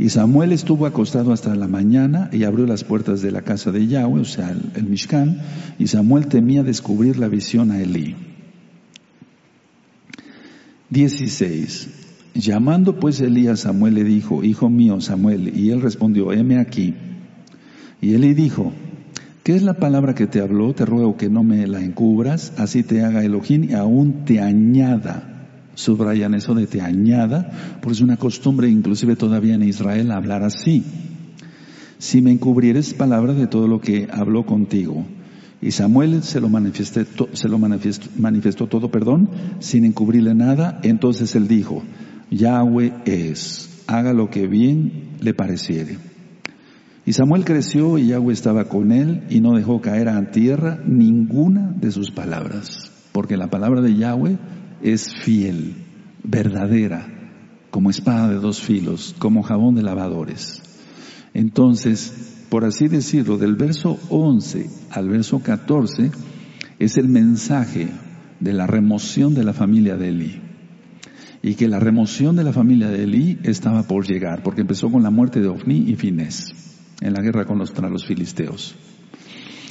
Y 0.00 0.10
Samuel 0.10 0.52
estuvo 0.52 0.86
acostado 0.86 1.32
hasta 1.32 1.56
la 1.56 1.66
mañana 1.66 2.30
y 2.32 2.44
abrió 2.44 2.66
las 2.66 2.84
puertas 2.84 3.20
de 3.20 3.32
la 3.32 3.42
casa 3.42 3.72
de 3.72 3.88
Yahweh, 3.88 4.20
o 4.20 4.24
sea, 4.24 4.50
el, 4.76 4.84
Mishkan, 4.84 5.40
y 5.76 5.88
Samuel 5.88 6.28
temía 6.28 6.62
descubrir 6.62 7.18
la 7.18 7.26
visión 7.26 7.72
a 7.72 7.82
Elí. 7.82 8.14
16. 10.90 11.88
Llamando 12.32 13.00
pues 13.00 13.20
Elí 13.20 13.48
a 13.48 13.56
Samuel 13.56 13.94
le 13.94 14.04
dijo, 14.04 14.44
Hijo 14.44 14.70
mío 14.70 15.00
Samuel, 15.00 15.52
y 15.58 15.70
él 15.70 15.82
respondió, 15.82 16.32
heme 16.32 16.60
aquí. 16.60 16.94
Y 18.00 18.14
Elí 18.14 18.34
dijo, 18.34 18.72
¿qué 19.42 19.56
es 19.56 19.64
la 19.64 19.74
palabra 19.74 20.14
que 20.14 20.28
te 20.28 20.40
habló? 20.40 20.74
Te 20.74 20.86
ruego 20.86 21.16
que 21.16 21.28
no 21.28 21.42
me 21.42 21.66
la 21.66 21.82
encubras, 21.82 22.52
así 22.56 22.84
te 22.84 23.02
haga 23.02 23.24
Elohim 23.24 23.64
y 23.64 23.72
aún 23.72 24.24
te 24.24 24.40
añada 24.40 25.37
subrayan 25.78 26.34
eso 26.34 26.56
de 26.56 26.66
te 26.66 26.80
añada, 26.80 27.78
porque 27.80 27.92
es 27.92 28.00
una 28.00 28.16
costumbre 28.16 28.68
inclusive 28.68 29.14
todavía 29.14 29.54
en 29.54 29.62
Israel 29.62 30.10
hablar 30.10 30.42
así. 30.42 30.82
Si 31.98 32.20
me 32.20 32.32
encubrieres 32.32 32.94
palabra 32.94 33.32
de 33.32 33.46
todo 33.46 33.68
lo 33.68 33.80
que 33.80 34.08
habló 34.10 34.44
contigo. 34.44 35.06
Y 35.62 35.70
Samuel 35.70 36.24
se 36.24 36.40
lo, 36.40 36.48
se 37.32 37.48
lo 37.48 37.58
manifestó, 37.58 38.08
manifestó 38.18 38.66
todo, 38.66 38.90
perdón, 38.90 39.30
sin 39.60 39.84
encubrirle 39.84 40.34
nada. 40.34 40.80
Entonces 40.82 41.36
él 41.36 41.46
dijo, 41.46 41.84
Yahweh 42.30 42.92
es, 43.04 43.84
haga 43.86 44.12
lo 44.12 44.30
que 44.30 44.48
bien 44.48 45.10
le 45.20 45.32
pareciere. 45.32 45.96
Y 47.06 47.12
Samuel 47.12 47.44
creció 47.44 47.98
y 47.98 48.08
Yahweh 48.08 48.32
estaba 48.32 48.64
con 48.64 48.90
él 48.90 49.22
y 49.30 49.40
no 49.40 49.56
dejó 49.56 49.80
caer 49.80 50.08
a 50.08 50.30
tierra 50.32 50.80
ninguna 50.84 51.72
de 51.80 51.92
sus 51.92 52.10
palabras, 52.10 52.90
porque 53.12 53.36
la 53.36 53.48
palabra 53.48 53.80
de 53.80 53.94
Yahweh 53.94 54.38
es 54.82 55.14
fiel, 55.14 55.74
verdadera, 56.22 57.06
como 57.70 57.90
espada 57.90 58.28
de 58.28 58.36
dos 58.36 58.60
filos, 58.60 59.14
como 59.18 59.42
jabón 59.42 59.74
de 59.74 59.82
lavadores. 59.82 60.62
Entonces, 61.34 62.46
por 62.48 62.64
así 62.64 62.88
decirlo, 62.88 63.36
del 63.36 63.56
verso 63.56 63.98
11 64.08 64.70
al 64.90 65.08
verso 65.08 65.40
14 65.40 66.10
es 66.78 66.96
el 66.96 67.08
mensaje 67.08 67.88
de 68.40 68.52
la 68.52 68.66
remoción 68.66 69.34
de 69.34 69.44
la 69.44 69.52
familia 69.52 69.96
de 69.96 70.08
Eli. 70.08 70.42
Y 71.42 71.54
que 71.54 71.68
la 71.68 71.78
remoción 71.78 72.36
de 72.36 72.44
la 72.44 72.52
familia 72.52 72.88
de 72.88 73.04
Eli 73.04 73.38
estaba 73.44 73.84
por 73.84 74.06
llegar, 74.06 74.42
porque 74.42 74.62
empezó 74.62 74.90
con 74.90 75.02
la 75.02 75.10
muerte 75.10 75.40
de 75.40 75.48
Ofni 75.48 75.84
y 75.88 75.94
Finés 75.94 76.52
en 77.00 77.12
la 77.12 77.22
guerra 77.22 77.44
contra 77.44 77.88
los 77.88 78.06
filisteos. 78.06 78.74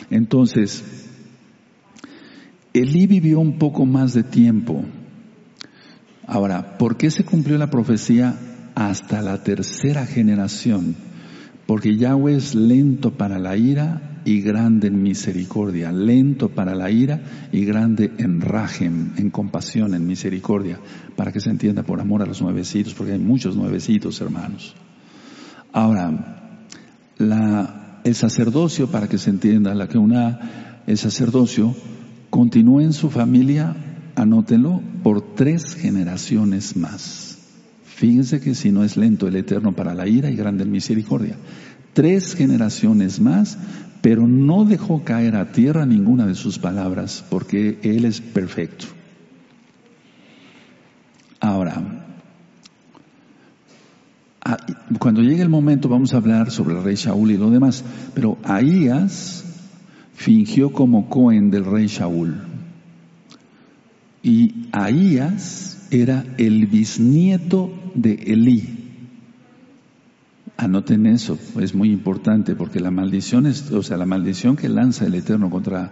Entonces, 0.09 0.83
Elí 2.73 3.07
vivió 3.07 3.39
un 3.39 3.57
poco 3.57 3.85
más 3.85 4.13
de 4.13 4.23
tiempo 4.23 4.85
Ahora, 6.27 6.77
¿por 6.77 6.97
qué 6.97 7.09
se 7.09 7.23
cumplió 7.23 7.57
la 7.57 7.69
profecía 7.69 8.35
hasta 8.75 9.21
la 9.21 9.43
tercera 9.43 10.05
generación? 10.05 10.95
Porque 11.65 11.95
Yahweh 11.95 12.35
es 12.35 12.53
lento 12.53 13.11
para 13.11 13.39
la 13.39 13.55
ira 13.55 14.21
y 14.25 14.41
grande 14.41 14.89
en 14.89 15.01
misericordia, 15.01 15.93
lento 15.93 16.49
para 16.49 16.75
la 16.75 16.91
ira 16.91 17.21
y 17.53 17.63
grande 17.63 18.11
en 18.17 18.41
rajem, 18.41 19.13
en 19.15 19.29
compasión, 19.29 19.93
en 19.93 20.05
misericordia, 20.05 20.79
para 21.15 21.31
que 21.31 21.39
se 21.39 21.49
entienda 21.49 21.83
por 21.83 22.01
amor 22.01 22.21
a 22.21 22.25
los 22.25 22.41
nuevecitos, 22.41 22.93
porque 22.93 23.13
hay 23.13 23.19
muchos 23.19 23.55
nuevecitos, 23.55 24.19
hermanos. 24.19 24.75
Ahora, 25.71 26.67
el 28.03 28.15
sacerdocio, 28.15 28.91
para 28.91 29.07
que 29.07 29.17
se 29.17 29.29
entienda, 29.29 29.73
la 29.73 29.87
que 29.87 29.97
una, 29.97 30.81
el 30.87 30.97
sacerdocio 30.97 31.73
continúa 32.29 32.83
en 32.83 32.91
su 32.91 33.09
familia 33.09 33.86
anótelo 34.17 34.81
por 35.03 35.35
tres 35.35 35.75
generaciones 35.75 36.75
más. 36.75 37.37
Fíjense 37.83 38.41
que 38.41 38.55
si 38.55 38.71
no 38.71 38.83
es 38.83 38.97
lento 38.97 39.27
el 39.27 39.35
Eterno 39.35 39.73
para 39.73 39.93
la 39.93 40.07
ira 40.07 40.29
y 40.29 40.35
grande 40.35 40.63
en 40.63 40.71
misericordia. 40.71 41.35
Tres 41.93 42.35
generaciones 42.35 43.19
más, 43.19 43.57
pero 44.01 44.27
no 44.27 44.65
dejó 44.65 45.03
caer 45.03 45.35
a 45.35 45.51
tierra 45.51 45.85
ninguna 45.85 46.25
de 46.25 46.35
sus 46.35 46.59
palabras, 46.59 47.23
porque 47.29 47.79
Él 47.83 48.05
es 48.05 48.19
perfecto. 48.19 48.85
Ahora, 51.39 52.05
cuando 54.99 55.21
llegue 55.21 55.43
el 55.43 55.49
momento 55.49 55.89
vamos 55.89 56.13
a 56.13 56.17
hablar 56.17 56.49
sobre 56.51 56.75
el 56.75 56.83
rey 56.83 56.95
Shaul 56.95 57.31
y 57.31 57.37
lo 57.37 57.51
demás, 57.51 57.83
pero 58.15 58.37
Ahías 58.43 59.43
fingió 60.13 60.71
como 60.71 61.09
Cohen 61.09 61.51
del 61.51 61.65
rey 61.65 61.85
Shaul. 61.87 62.56
Y 64.23 64.67
Ahías 64.71 65.87
era 65.91 66.25
el 66.37 66.67
bisnieto 66.67 67.73
de 67.95 68.13
Elí. 68.13 68.77
Anoten 70.57 71.05
eso, 71.05 71.37
es 71.61 71.75
muy 71.75 71.91
importante 71.91 72.55
porque 72.55 72.79
la 72.79 72.89
maldición 72.89 73.45
es, 73.45 73.71
o 73.71 73.83
sea, 73.83 73.97
la 73.97 74.07
maldición 74.07 74.55
que 74.55 74.69
lanza 74.69 75.05
el 75.05 75.13
Eterno 75.13 75.49
contra 75.49 75.91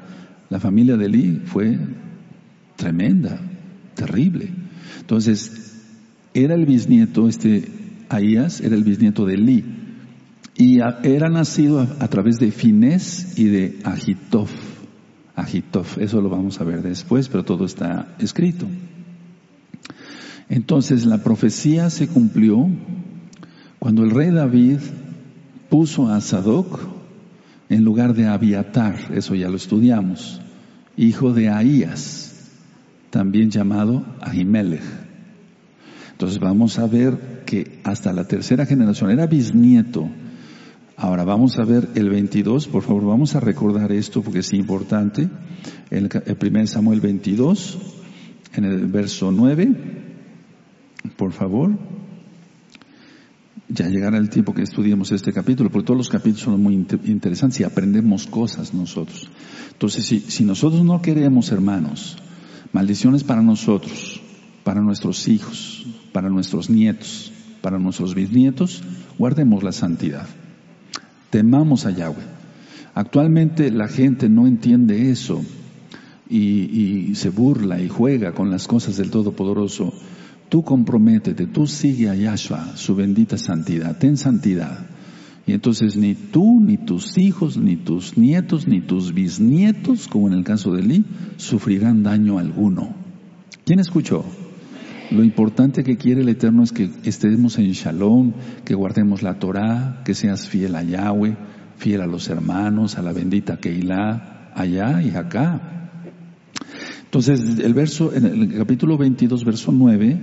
la 0.50 0.60
familia 0.60 0.98
de 0.98 1.06
Elí 1.06 1.42
fue 1.46 1.78
tremenda, 2.76 3.40
terrible. 3.94 4.50
Entonces, 5.00 5.84
era 6.34 6.56
el 6.56 6.66
bisnieto, 6.66 7.28
este 7.28 7.64
Ahías 8.10 8.62
era 8.62 8.76
el 8.76 8.84
bisnieto 8.84 9.26
de 9.26 9.36
Elí. 9.36 9.64
Y 10.58 10.80
era 10.80 11.30
nacido 11.30 11.82
a, 11.82 12.08
través 12.08 12.38
de 12.38 12.52
Finés 12.52 13.38
y 13.38 13.46
de 13.46 13.80
Agitof. 13.84 14.52
Eso 16.00 16.22
lo 16.22 16.30
vamos 16.30 16.60
a 16.60 16.64
ver 16.64 16.82
después, 16.82 17.30
pero 17.30 17.44
todo 17.44 17.66
está 17.66 18.16
escrito. 18.20 18.66
Entonces 20.50 21.06
la 21.06 21.24
profecía 21.24 21.90
se 21.90 22.08
cumplió 22.08 22.68
cuando 23.80 24.04
el 24.04 24.12
rey 24.12 24.32
David 24.32 24.80
puso 25.70 26.10
a 26.10 26.22
Sadoc 26.22 26.80
en 27.70 27.84
lugar 27.84 28.14
de 28.14 28.28
Abiatar, 28.28 29.12
eso 29.14 29.34
ya 29.34 29.50
lo 29.50 29.56
estudiamos, 29.56 30.42
hijo 30.98 31.34
de 31.34 31.50
Ahías, 31.50 32.52
también 33.10 33.50
llamado 33.50 34.06
Ahimelech. 34.22 34.84
Entonces 36.12 36.40
vamos 36.40 36.80
a 36.80 36.88
ver 36.88 37.44
que 37.46 37.80
hasta 37.84 38.14
la 38.14 38.26
tercera 38.26 38.66
generación 38.66 39.10
era 39.10 39.26
bisnieto 39.26 40.10
Ahora 40.98 41.26
vamos 41.26 41.60
a 41.60 41.66
ver 41.66 41.90
el 41.96 42.10
22, 42.10 42.68
por 42.68 42.84
favor, 42.84 43.06
vamos 43.06 43.36
a 43.36 43.42
recordar 43.42 43.92
esto 43.92 44.22
porque 44.22 44.40
es 44.40 44.54
importante. 44.54 45.30
El, 45.90 46.10
el 46.26 46.38
1 46.42 46.68
Samuel 46.68 47.02
22, 47.02 47.78
en 48.56 48.64
el 48.64 48.88
verso 48.88 49.30
9, 49.30 49.68
por 51.18 51.34
favor. 51.34 51.78
Ya 53.68 53.90
llegará 53.90 54.18
el 54.18 54.30
tiempo 54.30 54.54
que 54.54 54.62
estudiemos 54.62 55.12
este 55.12 55.34
capítulo, 55.34 55.70
porque 55.70 55.88
todos 55.88 55.98
los 55.98 56.10
capítulos 56.10 56.44
son 56.44 56.64
muy 56.64 56.76
interesantes 56.76 57.60
y 57.60 57.64
aprendemos 57.64 58.26
cosas 58.28 58.74
nosotros. 58.74 59.30
Entonces, 59.74 60.06
si 60.06 60.46
nosotros 60.46 60.86
no 60.86 61.02
queremos, 61.02 61.52
hermanos, 61.52 62.16
maldiciones 62.72 63.26
para 63.26 63.42
nosotros, 63.42 64.22
para 64.64 64.82
nuestros 64.82 65.28
hijos, 65.28 65.86
para 66.14 66.30
nuestros 66.30 66.70
nietos, 66.70 67.34
para 67.62 67.80
nuestros 67.80 68.16
bisnietos, 68.16 68.82
guardemos 69.18 69.64
la 69.64 69.74
santidad. 69.74 70.28
Temamos 71.36 71.86
a 71.86 71.92
Yahweh. 71.92 72.24
Actualmente 72.94 73.70
la 73.70 73.90
gente 73.90 74.30
no 74.30 74.48
entiende 74.48 75.12
eso 75.12 75.44
y, 76.30 77.12
se 77.16 77.28
burla 77.28 77.82
y 77.82 77.90
juega 77.90 78.32
con 78.32 78.50
las 78.50 78.70
cosas 78.70 78.96
del 78.96 79.12
Todopoderoso. 79.12 79.92
Tú 80.48 80.64
comprométete, 80.64 81.46
tú 81.46 81.68
sigue 81.68 82.10
a 82.10 82.16
Yahshua, 82.16 82.78
su 82.78 82.96
bendita 82.96 83.38
santidad, 83.38 83.98
ten 83.98 84.16
santidad. 84.16 84.88
Y 85.46 85.52
entonces 85.52 85.98
ni 85.98 86.16
tú, 86.16 86.62
ni 86.62 86.78
tus 86.78 87.18
hijos, 87.18 87.58
ni 87.58 87.76
tus 87.76 88.18
nietos, 88.18 88.66
ni 88.66 88.80
tus 88.80 89.14
bisnietos, 89.14 90.08
como 90.08 90.30
en 90.30 90.36
el 90.36 90.46
caso 90.46 90.72
de 90.72 90.84
Lee, 90.84 91.06
sufrirán 91.36 92.02
daño 92.02 92.40
alguno. 92.40 92.96
¿Quién 93.66 93.82
escuchó? 93.82 94.24
Lo 95.12 95.24
importante 95.24 95.84
que 95.84 95.98
quiere 95.98 96.22
el 96.22 96.30
Eterno 96.30 96.64
es 96.64 96.72
que 96.72 96.90
estemos 97.04 97.58
en 97.60 97.72
shalom, 97.72 98.34
que 98.64 98.74
guardemos 98.74 99.22
la 99.22 99.40
Torah, 99.40 100.02
que 100.04 100.14
seas 100.14 100.48
fiel 100.48 100.76
a 100.76 100.84
Yahweh, 100.84 101.38
fiel 101.78 102.02
a 102.02 102.08
los 102.08 102.30
hermanos, 102.30 102.98
a 102.98 103.02
la 103.02 103.14
bendita 103.14 103.58
Keilah, 103.58 104.52
allá 104.56 105.02
y 105.02 105.12
acá. 105.12 105.92
Entonces, 107.04 107.60
el 107.60 107.74
verso, 107.74 108.14
en 108.14 108.26
el 108.26 108.58
capítulo 108.58 108.98
22, 108.98 109.46
verso 109.46 109.72
9, 109.72 110.22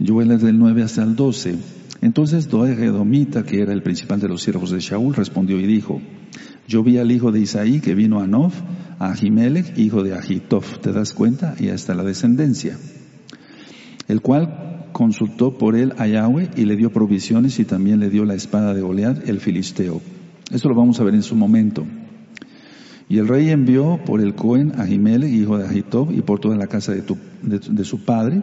yo 0.00 0.14
voy 0.14 0.26
del 0.26 0.58
9 0.58 0.82
hasta 0.82 1.02
el 1.02 1.14
12. 1.14 1.56
Entonces 2.02 2.48
Doeg 2.48 2.80
Edomita, 2.80 3.42
que 3.42 3.60
era 3.60 3.72
el 3.72 3.82
principal 3.82 4.20
de 4.20 4.28
los 4.28 4.42
siervos 4.42 4.70
de 4.70 4.80
Shaul, 4.80 5.14
respondió 5.14 5.60
y 5.60 5.66
dijo, 5.66 6.00
yo 6.66 6.82
vi 6.82 6.98
al 6.98 7.12
hijo 7.12 7.30
de 7.30 7.40
Isaí 7.40 7.80
que 7.80 7.94
vino 7.94 8.20
a 8.20 8.26
Nof, 8.26 8.54
a 8.98 9.12
Ahimelech, 9.12 9.76
hijo 9.78 10.02
de 10.02 10.14
Ahitof, 10.14 10.78
¿te 10.78 10.92
das 10.92 11.12
cuenta? 11.12 11.54
Y 11.58 11.68
hasta 11.68 11.94
la 11.94 12.02
descendencia. 12.02 12.78
El 14.10 14.22
cual 14.22 14.88
consultó 14.90 15.56
por 15.56 15.76
él 15.76 15.92
a 15.96 16.08
Yahweh 16.08 16.50
y 16.56 16.64
le 16.64 16.74
dio 16.74 16.90
provisiones 16.90 17.60
y 17.60 17.64
también 17.64 18.00
le 18.00 18.10
dio 18.10 18.24
la 18.24 18.34
espada 18.34 18.74
de 18.74 18.80
Goliat, 18.80 19.28
el 19.28 19.38
filisteo. 19.38 20.00
Esto 20.50 20.68
lo 20.68 20.74
vamos 20.74 20.98
a 20.98 21.04
ver 21.04 21.14
en 21.14 21.22
su 21.22 21.36
momento. 21.36 21.86
Y 23.08 23.18
el 23.18 23.28
rey 23.28 23.50
envió 23.50 24.00
por 24.04 24.20
el 24.20 24.34
Cohen 24.34 24.72
a 24.76 24.82
Ahimelech, 24.82 25.32
hijo 25.32 25.58
de 25.58 25.68
Ahitob, 25.68 26.10
y 26.10 26.22
por 26.22 26.40
toda 26.40 26.56
la 26.56 26.66
casa 26.66 26.92
de, 26.92 27.84
su 27.84 28.04
padre, 28.04 28.42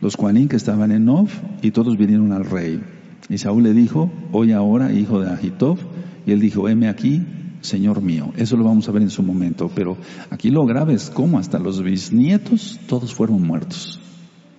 los 0.00 0.16
Juanín 0.16 0.48
que 0.48 0.56
estaban 0.56 0.90
en 0.90 1.04
Nov, 1.04 1.28
y 1.60 1.72
todos 1.72 1.98
vinieron 1.98 2.32
al 2.32 2.46
rey. 2.46 2.80
Y 3.28 3.36
Saúl 3.36 3.64
le 3.64 3.74
dijo, 3.74 4.10
oye 4.32 4.54
ahora, 4.54 4.94
hijo 4.94 5.20
de 5.20 5.28
Ahitob, 5.30 5.76
y 6.24 6.32
él 6.32 6.40
dijo, 6.40 6.70
heme 6.70 6.88
aquí, 6.88 7.22
Señor 7.60 8.00
mío. 8.00 8.32
Eso 8.38 8.56
lo 8.56 8.64
vamos 8.64 8.88
a 8.88 8.92
ver 8.92 9.02
en 9.02 9.10
su 9.10 9.22
momento, 9.22 9.70
pero 9.74 9.98
aquí 10.30 10.48
lo 10.50 10.64
grave 10.64 10.94
es 10.94 11.10
cómo 11.10 11.38
hasta 11.38 11.58
los 11.58 11.82
bisnietos 11.82 12.80
todos 12.88 13.12
fueron 13.12 13.42
muertos. 13.42 14.00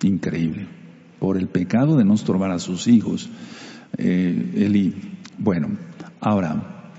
Increíble. 0.04 0.68
Por 1.20 1.38
el 1.38 1.48
pecado 1.48 1.98
de 1.98 2.06
no 2.06 2.14
estorbar 2.14 2.52
a 2.52 2.60
sus 2.60 2.88
hijos. 2.88 3.30
Eh, 3.98 4.54
Eli. 4.56 4.94
Bueno, 5.38 5.78
ahora, 6.20 6.92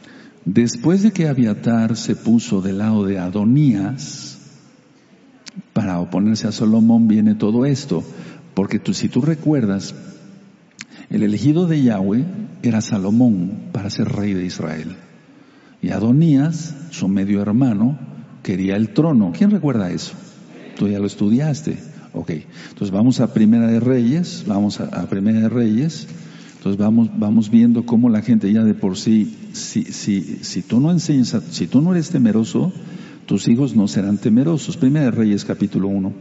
después 0.45 1.03
de 1.03 1.13
que 1.13 1.29
Abiatar 1.29 1.97
se 1.97 2.17
puso 2.17 2.61
del 2.61 2.79
lado 2.79 3.05
de 3.05 3.19
Adonías, 3.19 4.39
para 5.73 6.01
oponerse 6.01 6.49
a 6.49 6.53
Salomón 6.53 7.09
viene 7.09 7.35
todo 7.35 7.67
esto. 7.67 8.05
Porque 8.55 8.79
tú, 8.79 8.95
si 8.95 9.09
tú 9.09 9.21
recuerdas, 9.21 9.95
el 11.11 11.23
elegido 11.23 11.67
de 11.67 11.83
Yahweh 11.83 12.25
era 12.63 12.81
Salomón 12.81 13.69
para 13.73 13.91
ser 13.91 14.09
rey 14.09 14.35
de 14.35 14.45
Israel. 14.45 14.97
Y 15.81 15.91
Adonías, 15.91 16.75
su 16.91 17.09
medio 17.09 17.41
hermano, 17.41 17.99
quería 18.43 18.77
el 18.77 18.93
trono. 18.93 19.33
¿Quién 19.37 19.51
recuerda 19.51 19.91
eso? 19.91 20.15
Tú 20.77 20.89
ya 20.89 20.99
lo 20.99 21.07
estudiaste. 21.07 21.79
Ok. 22.13 22.31
Entonces 22.71 22.91
vamos 22.91 23.21
a 23.21 23.33
Primera 23.33 23.67
de 23.67 23.81
Reyes, 23.81 24.45
vamos 24.47 24.81
a, 24.81 25.09
Primera 25.09 25.41
de 25.41 25.49
Reyes. 25.49 26.07
Entonces 26.57 26.79
vamos, 26.79 27.11
vamos 27.17 27.51
viendo 27.51 27.87
cómo 27.87 28.11
la 28.11 28.23
gente 28.23 28.53
ya 28.53 28.65
de 28.65 28.75
por 28.75 28.97
sí, 28.97 29.37
si, 29.53 29.85
si, 29.85 30.39
si 30.43 30.63
tú 30.63 30.81
no 30.81 30.91
enseñas, 30.91 31.37
si 31.51 31.67
tú 31.67 31.81
no 31.81 31.93
eres 31.93 32.11
temeroso, 32.11 32.73
tus 33.27 33.47
hijos 33.49 33.77
no 33.77 33.87
serán 33.89 34.19
temerosos. 34.19 34.77
Primera 34.77 35.07
de 35.07 35.11
Reyes 35.13 35.45
capítulo 35.45 35.89
1. 35.89 36.13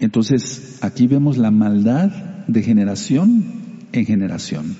Entonces, 0.00 0.78
aquí 0.80 1.06
vemos 1.06 1.38
la 1.38 1.50
maldad 1.50 2.10
de 2.46 2.62
generación 2.62 3.44
en 3.92 4.06
generación. 4.06 4.76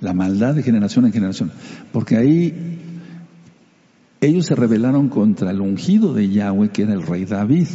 La 0.00 0.14
maldad 0.14 0.54
de 0.54 0.62
generación 0.62 1.04
en 1.06 1.12
generación. 1.12 1.52
Porque 1.92 2.16
ahí 2.16 2.78
ellos 4.20 4.46
se 4.46 4.54
rebelaron 4.54 5.08
contra 5.08 5.50
el 5.50 5.60
ungido 5.60 6.14
de 6.14 6.28
Yahweh, 6.28 6.70
que 6.70 6.82
era 6.82 6.92
el 6.92 7.06
rey 7.06 7.24
David. 7.24 7.66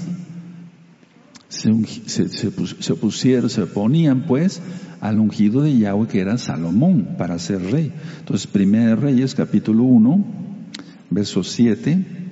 Se, 1.56 2.28
se, 2.28 2.96
pusieron, 2.96 3.50
se 3.50 3.62
oponían 3.62 4.26
pues 4.26 4.62
al 5.00 5.20
ungido 5.20 5.62
de 5.62 5.78
Yahweh, 5.78 6.08
que 6.08 6.20
era 6.20 6.38
Salomón, 6.38 7.16
para 7.18 7.40
ser 7.40 7.62
rey. 7.72 7.94
Entonces, 8.20 8.48
Primera 8.48 8.88
de 8.88 8.96
Reyes, 8.96 9.36
capítulo 9.36 9.84
1, 9.84 10.26
verso 11.12 11.44
7 11.44 12.26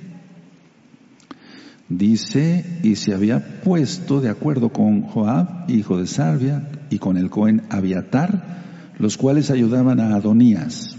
Dice, 1.88 2.64
y 2.82 2.96
se 2.96 3.12
había 3.12 3.60
puesto 3.60 4.20
de 4.20 4.30
acuerdo 4.30 4.70
con 4.70 5.02
Joab, 5.02 5.70
hijo 5.70 5.98
de 5.98 6.06
Sarvia, 6.06 6.68
y 6.88 6.98
con 6.98 7.18
el 7.18 7.28
Cohen 7.28 7.62
Abiatar, 7.68 8.94
los 8.98 9.18
cuales 9.18 9.50
ayudaban 9.50 10.00
a 10.00 10.14
Adonías. 10.14 10.96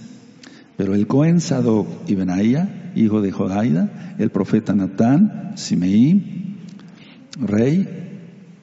Pero 0.78 0.94
el 0.94 1.08
Cohen 1.08 1.42
Sadoc 1.42 1.88
y 2.08 2.16
Benaía, 2.16 2.92
hijo 2.96 3.22
de 3.22 3.32
Jodaida, 3.32 4.16
el 4.20 4.30
profeta 4.30 4.76
Natán, 4.76 5.54
Simeí, 5.56 6.60
rey, 7.40 8.05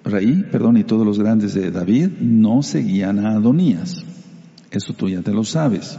rey, 0.04 0.44
perdón, 0.50 0.76
y 0.76 0.84
todos 0.84 1.06
los 1.06 1.18
grandes 1.18 1.54
de 1.54 1.70
David, 1.70 2.08
no 2.20 2.62
seguían 2.62 3.24
a 3.24 3.32
Adonías. 3.32 4.04
Eso 4.70 4.94
tú 4.94 5.08
ya 5.08 5.22
te 5.22 5.32
lo 5.32 5.44
sabes. 5.44 5.98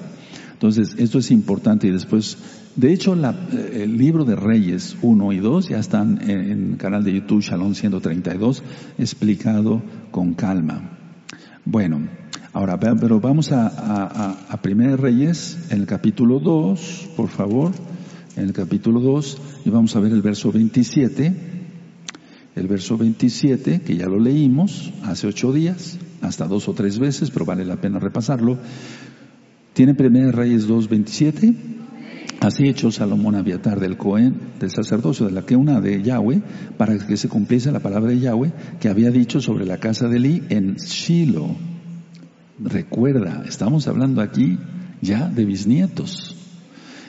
Entonces, 0.54 0.96
esto 0.98 1.20
es 1.20 1.32
importante 1.32 1.88
y 1.88 1.92
después 1.92 2.38
de 2.76 2.92
hecho, 2.92 3.13
el 3.13 3.98
libro 3.98 4.26
de 4.26 4.36
Reyes 4.36 4.98
1 5.04 5.34
y 5.34 5.38
2 5.38 5.70
ya 5.70 5.78
están 5.78 6.20
en, 6.28 6.72
el 6.72 6.78
canal 6.78 7.04
de 7.04 7.13
YouTube 7.13 7.44
Shalom 7.44 7.76
132 7.76 8.63
explicado 8.98 9.84
con 10.10 10.34
calma. 10.34 10.98
Bueno, 11.66 12.08
ahora, 12.52 12.80
pero 12.80 13.20
vamos 13.20 13.52
a, 13.52 13.68
a, 13.68 14.32
a, 14.50 14.60
Reyes, 14.98 15.68
en 15.70 15.82
el 15.82 15.86
capítulo 15.86 16.39
2, 16.39 17.10
por 17.16 17.30
favor, 17.30 17.74
en 18.36 18.46
el 18.46 18.54
capítulo 18.54 19.00
2, 19.02 19.42
y 19.66 19.70
vamos 19.70 19.96
a 19.96 20.00
ver 20.00 20.12
el 20.12 20.24
verso 20.24 20.52
27. 20.52 21.53
El 22.56 22.68
verso 22.68 22.98
27, 22.98 23.82
que 23.82 23.96
ya 23.96 24.06
lo 24.06 24.20
leímos 24.20 24.94
hace 25.04 25.28
ocho 25.28 25.52
días, 25.52 25.98
hasta 26.22 26.46
dos 26.46 26.70
o 26.70 26.74
tres 26.74 27.00
veces, 27.00 27.32
pero 27.32 27.46
vale 27.46 27.66
la 27.66 27.82
pena 27.82 28.00
repasarlo. 28.00 28.60
¿Tiene 29.74 29.96
Primer 29.96 30.36
Reyes 30.36 30.68
2, 30.68 30.88
27? 30.88 31.54
Así 32.42 32.68
echó 32.68 32.92
Salomón 32.92 33.36
a 33.36 33.39
Abiatar 33.39 33.80
del 33.80 33.98
Cohen, 33.98 34.36
del 34.60 34.70
sacerdocio 34.70 35.26
de 35.26 35.32
la 35.32 35.46
que 35.46 35.56
una 35.56 35.82
de 35.82 36.04
Yahweh, 36.04 36.44
para 36.78 36.98
que 36.98 37.18
se 37.18 37.30
cumpliese 37.30 37.72
la 37.72 37.80
palabra 37.80 38.12
de 38.12 38.20
Yahweh 38.20 38.52
que 38.80 38.89
había 38.89 39.10
dicho 39.12 39.39
sobre 39.39 39.66
la 39.66 39.78
casa 39.78 40.08
de 40.08 40.18
Eli 40.18 40.44
en 40.50 40.76
Shiloh. 40.76 41.56
Recuerda, 42.60 43.44
estamos 43.48 43.88
hablando 43.88 44.22
aquí 44.22 44.60
ya 45.02 45.28
de 45.28 45.46
bisnietos. 45.46 46.36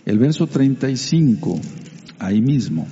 El 0.07 0.18
verso 0.18 0.46
35, 0.46 1.61
ahí 2.18 2.40
mismo. 2.40 2.87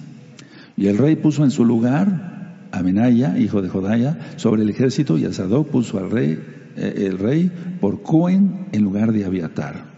Y 0.77 0.89
el 0.89 0.99
rey 0.99 1.17
puso 1.17 1.45
en 1.45 1.51
su 1.51 1.65
lugar 1.65 2.32
a 2.73 2.83
Benaya, 2.83 3.39
hijo 3.39 3.61
de 3.63 3.69
Jodaya, 3.69 4.19
sobre 4.37 4.63
el 4.63 4.71
ejército, 4.71 5.19
y 5.19 5.27
a 5.27 5.33
Sadoc 5.33 5.69
puso 5.69 5.99
al 5.99 6.11
rey, 6.11 6.39
eh, 6.77 7.07
el 7.07 7.19
rey 7.19 7.51
por 7.81 8.03
Cohen 8.03 8.67
en 8.73 8.83
lugar 8.83 9.13
de 9.13 9.25
Abiatar. 9.25 9.93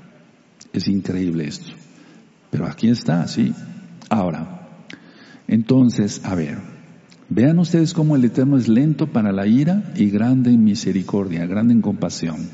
Es 0.73 0.89
increíble 0.89 1.47
esto. 1.47 1.71
Pero 2.51 2.67
aquí 2.67 2.89
está, 2.89 3.27
sí. 3.29 3.55
Ahora, 4.11 4.69
entonces, 5.47 6.21
a 6.25 6.35
ver, 6.35 6.59
vean 7.29 7.59
ustedes 7.59 7.95
cómo 7.95 8.17
el 8.17 8.25
Eterno 8.25 8.57
es 8.57 8.69
lento 8.69 9.07
para 9.07 9.33
la 9.33 9.47
ira 9.47 9.93
y 9.97 10.11
grande 10.11 10.51
en 10.51 10.65
misericordia, 10.65 11.47
grande 11.47 11.75
en 11.75 11.81
compasión. 11.81 12.49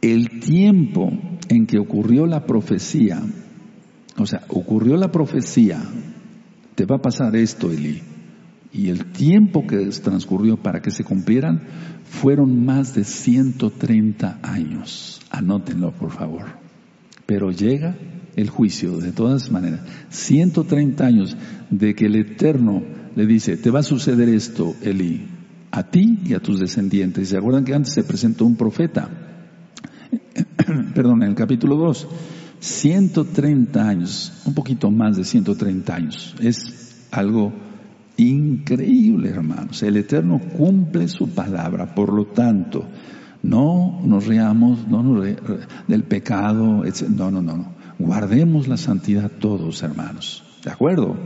El 0.00 0.40
tiempo 0.40 1.12
en 1.48 1.66
que 1.66 1.78
ocurrió 1.78 2.26
la 2.26 2.46
profecía, 2.46 3.22
o 4.18 4.26
sea, 4.26 4.42
ocurrió 4.48 4.96
la 4.96 5.12
profecía, 5.12 5.80
te 6.74 6.84
va 6.84 6.96
a 6.96 7.02
pasar 7.02 7.36
esto, 7.36 7.70
Eli. 7.70 8.11
Y 8.72 8.88
el 8.88 9.06
tiempo 9.12 9.66
que 9.66 9.84
transcurrió 10.02 10.56
para 10.56 10.80
que 10.80 10.90
se 10.90 11.04
cumplieran 11.04 11.60
fueron 12.04 12.64
más 12.64 12.94
de 12.94 13.04
130 13.04 14.40
años. 14.42 15.20
Anótenlo, 15.30 15.92
por 15.92 16.10
favor. 16.10 16.46
Pero 17.26 17.50
llega 17.50 17.96
el 18.34 18.48
juicio, 18.48 18.98
de 18.98 19.12
todas 19.12 19.50
maneras. 19.50 19.80
130 20.08 21.04
años 21.04 21.36
de 21.70 21.94
que 21.94 22.06
el 22.06 22.16
Eterno 22.16 22.82
le 23.14 23.26
dice, 23.26 23.58
te 23.58 23.70
va 23.70 23.80
a 23.80 23.84
suceder 23.84 24.28
esto, 24.30 24.74
Eli, 24.82 25.26
a 25.70 25.84
ti 25.84 26.20
y 26.24 26.32
a 26.32 26.40
tus 26.40 26.58
descendientes. 26.58 27.28
¿Se 27.28 27.36
acuerdan 27.36 27.64
que 27.64 27.74
antes 27.74 27.92
se 27.92 28.04
presentó 28.04 28.46
un 28.46 28.56
profeta? 28.56 29.10
Perdón, 30.94 31.22
en 31.22 31.30
el 31.30 31.34
capítulo 31.34 31.76
2. 31.76 32.08
130 32.60 33.88
años, 33.88 34.32
un 34.46 34.54
poquito 34.54 34.90
más 34.90 35.16
de 35.16 35.24
130 35.24 35.94
años. 35.94 36.34
Es 36.40 37.06
algo 37.10 37.52
increíble, 38.16 39.30
hermanos. 39.30 39.82
El 39.82 39.96
Eterno 39.96 40.40
cumple 40.56 41.08
su 41.08 41.28
palabra, 41.30 41.94
por 41.94 42.12
lo 42.12 42.26
tanto, 42.26 42.88
No 43.42 44.00
nos 44.04 44.26
riamos 44.26 44.86
no 44.86 45.02
nos 45.02 45.26
del 45.88 46.04
pecado, 46.04 46.84
etc. 46.84 47.08
No, 47.08 47.30
no, 47.30 47.42
no, 47.42 47.56
no. 47.56 47.74
Guardemos 47.98 48.68
la 48.68 48.76
santidad 48.76 49.30
todos, 49.30 49.82
hermanos. 49.82 50.44
¿De 50.64 50.70
acuerdo? 50.70 51.16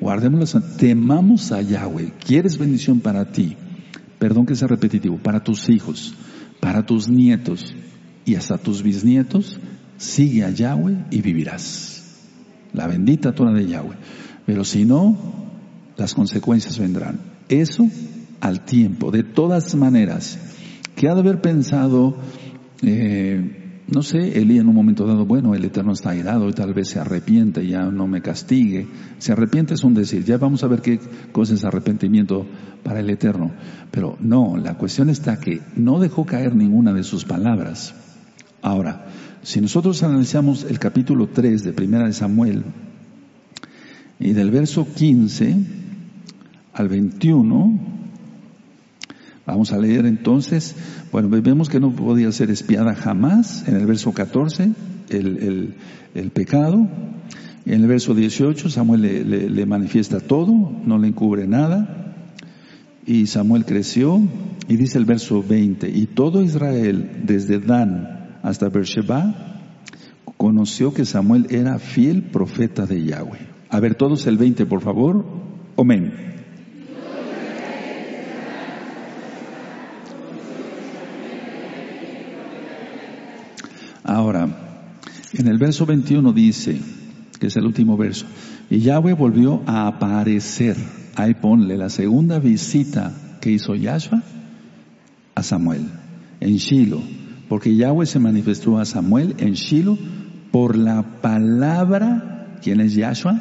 Guardemos 0.00 0.40
la 0.40 0.46
santidad. 0.46 0.76
Temamos 0.76 1.52
a 1.52 1.60
Yahweh. 1.60 2.14
¿Quieres 2.24 2.58
bendición 2.58 3.00
para 3.00 3.30
ti? 3.30 3.56
Perdón 4.18 4.46
que 4.46 4.54
sea 4.54 4.68
repetitivo. 4.68 5.18
Para 5.18 5.44
tus 5.44 5.68
hijos, 5.68 6.14
para 6.60 6.86
tus 6.86 7.08
nietos 7.08 7.74
y 8.24 8.36
hasta 8.36 8.56
tus 8.56 8.82
bisnietos. 8.82 9.60
Sigue 9.98 10.44
a 10.44 10.50
Yahweh 10.50 11.06
y 11.10 11.20
vivirás. 11.20 12.22
La 12.72 12.86
bendita 12.86 13.34
Torah 13.34 13.52
de 13.52 13.66
Yahweh. 13.66 13.96
Pero 14.46 14.64
si 14.64 14.84
no, 14.84 15.45
las 15.96 16.14
consecuencias 16.14 16.78
vendrán. 16.78 17.20
Eso 17.48 17.88
al 18.40 18.64
tiempo. 18.64 19.10
De 19.10 19.22
todas 19.22 19.74
maneras, 19.74 20.38
que 20.94 21.08
ha 21.08 21.14
de 21.14 21.20
haber 21.20 21.40
pensado, 21.40 22.16
eh, 22.82 23.82
no 23.88 24.02
sé, 24.02 24.38
Elí 24.38 24.58
en 24.58 24.68
un 24.68 24.74
momento 24.74 25.06
dado, 25.06 25.26
bueno, 25.26 25.54
el 25.54 25.64
Eterno 25.64 25.92
está 25.92 26.10
airado 26.10 26.48
y 26.48 26.52
tal 26.52 26.74
vez 26.74 26.88
se 26.88 26.98
arrepiente, 26.98 27.66
ya 27.66 27.82
no 27.84 28.06
me 28.06 28.22
castigue. 28.22 28.88
Se 29.18 29.32
arrepiente 29.32 29.74
es 29.74 29.84
un 29.84 29.94
decir, 29.94 30.24
ya 30.24 30.38
vamos 30.38 30.64
a 30.64 30.68
ver 30.68 30.80
qué 30.80 30.98
cosa 31.32 31.54
es 31.54 31.64
arrepentimiento 31.64 32.46
para 32.82 33.00
el 33.00 33.10
Eterno. 33.10 33.52
Pero 33.90 34.16
no, 34.20 34.56
la 34.56 34.74
cuestión 34.74 35.10
está 35.10 35.38
que 35.38 35.60
no 35.76 35.98
dejó 35.98 36.24
caer 36.26 36.54
ninguna 36.54 36.92
de 36.92 37.04
sus 37.04 37.24
palabras. 37.24 37.94
Ahora, 38.62 39.06
si 39.42 39.60
nosotros 39.60 40.02
analizamos 40.02 40.64
el 40.64 40.78
capítulo 40.78 41.28
3 41.28 41.62
de 41.62 41.72
Primera 41.72 42.06
de 42.06 42.12
Samuel 42.12 42.64
y 44.18 44.32
del 44.32 44.50
verso 44.50 44.86
15 44.92 45.85
al 46.76 46.88
21, 46.88 47.96
Vamos 49.46 49.72
a 49.72 49.78
leer 49.78 50.06
entonces, 50.06 50.74
bueno, 51.12 51.28
vemos 51.28 51.68
que 51.68 51.78
no 51.78 51.92
podía 51.92 52.32
ser 52.32 52.50
espiada 52.50 52.96
jamás, 52.96 53.66
en 53.68 53.76
el 53.76 53.86
verso 53.86 54.12
14, 54.12 54.72
el, 55.08 55.74
el, 56.14 56.30
pecado. 56.32 56.88
En 57.64 57.82
el 57.82 57.86
verso 57.86 58.12
18, 58.12 58.68
Samuel 58.68 59.02
le, 59.02 59.48
le, 59.48 59.66
manifiesta 59.66 60.18
todo, 60.18 60.72
no 60.84 60.98
le 60.98 61.06
encubre 61.06 61.46
nada. 61.46 62.16
Y 63.06 63.28
Samuel 63.28 63.64
creció, 63.64 64.20
y 64.66 64.76
dice 64.76 64.98
el 64.98 65.04
verso 65.04 65.44
20, 65.48 65.90
y 65.90 66.06
todo 66.06 66.42
Israel, 66.42 67.22
desde 67.24 67.60
Dan 67.60 68.38
hasta 68.42 68.68
Beersheba, 68.68 69.62
conoció 70.36 70.92
que 70.92 71.04
Samuel 71.04 71.46
era 71.50 71.78
fiel 71.78 72.22
profeta 72.24 72.84
de 72.84 73.04
Yahweh. 73.04 73.46
A 73.70 73.78
ver, 73.78 73.94
todos 73.94 74.26
el 74.26 74.38
20, 74.38 74.66
por 74.66 74.80
favor. 74.80 75.24
Amén. 75.76 76.26
Ahora, 84.08 84.48
en 85.38 85.48
el 85.48 85.58
verso 85.58 85.86
21 85.86 86.32
dice, 86.32 86.80
que 87.38 87.48
es 87.48 87.56
el 87.56 87.66
último 87.66 87.96
verso, 87.96 88.26
y 88.70 88.78
Yahweh 88.80 89.12
volvió 89.12 89.62
a 89.66 89.86
aparecer, 89.86 90.76
ahí 91.14 91.34
ponle 91.34 91.76
la 91.76 91.88
segunda 91.88 92.38
visita 92.38 93.12
que 93.40 93.50
hizo 93.50 93.74
Yahshua 93.74 94.22
a 95.34 95.42
Samuel, 95.42 95.86
en 96.40 96.56
Shiloh, 96.56 97.02
porque 97.48 97.76
Yahweh 97.76 98.06
se 98.06 98.18
manifestó 98.18 98.78
a 98.78 98.84
Samuel 98.84 99.34
en 99.38 99.52
Shiloh 99.52 99.98
por 100.50 100.76
la 100.76 101.20
palabra, 101.20 102.58
¿quién 102.62 102.80
es 102.80 102.94
Yahshua? 102.94 103.40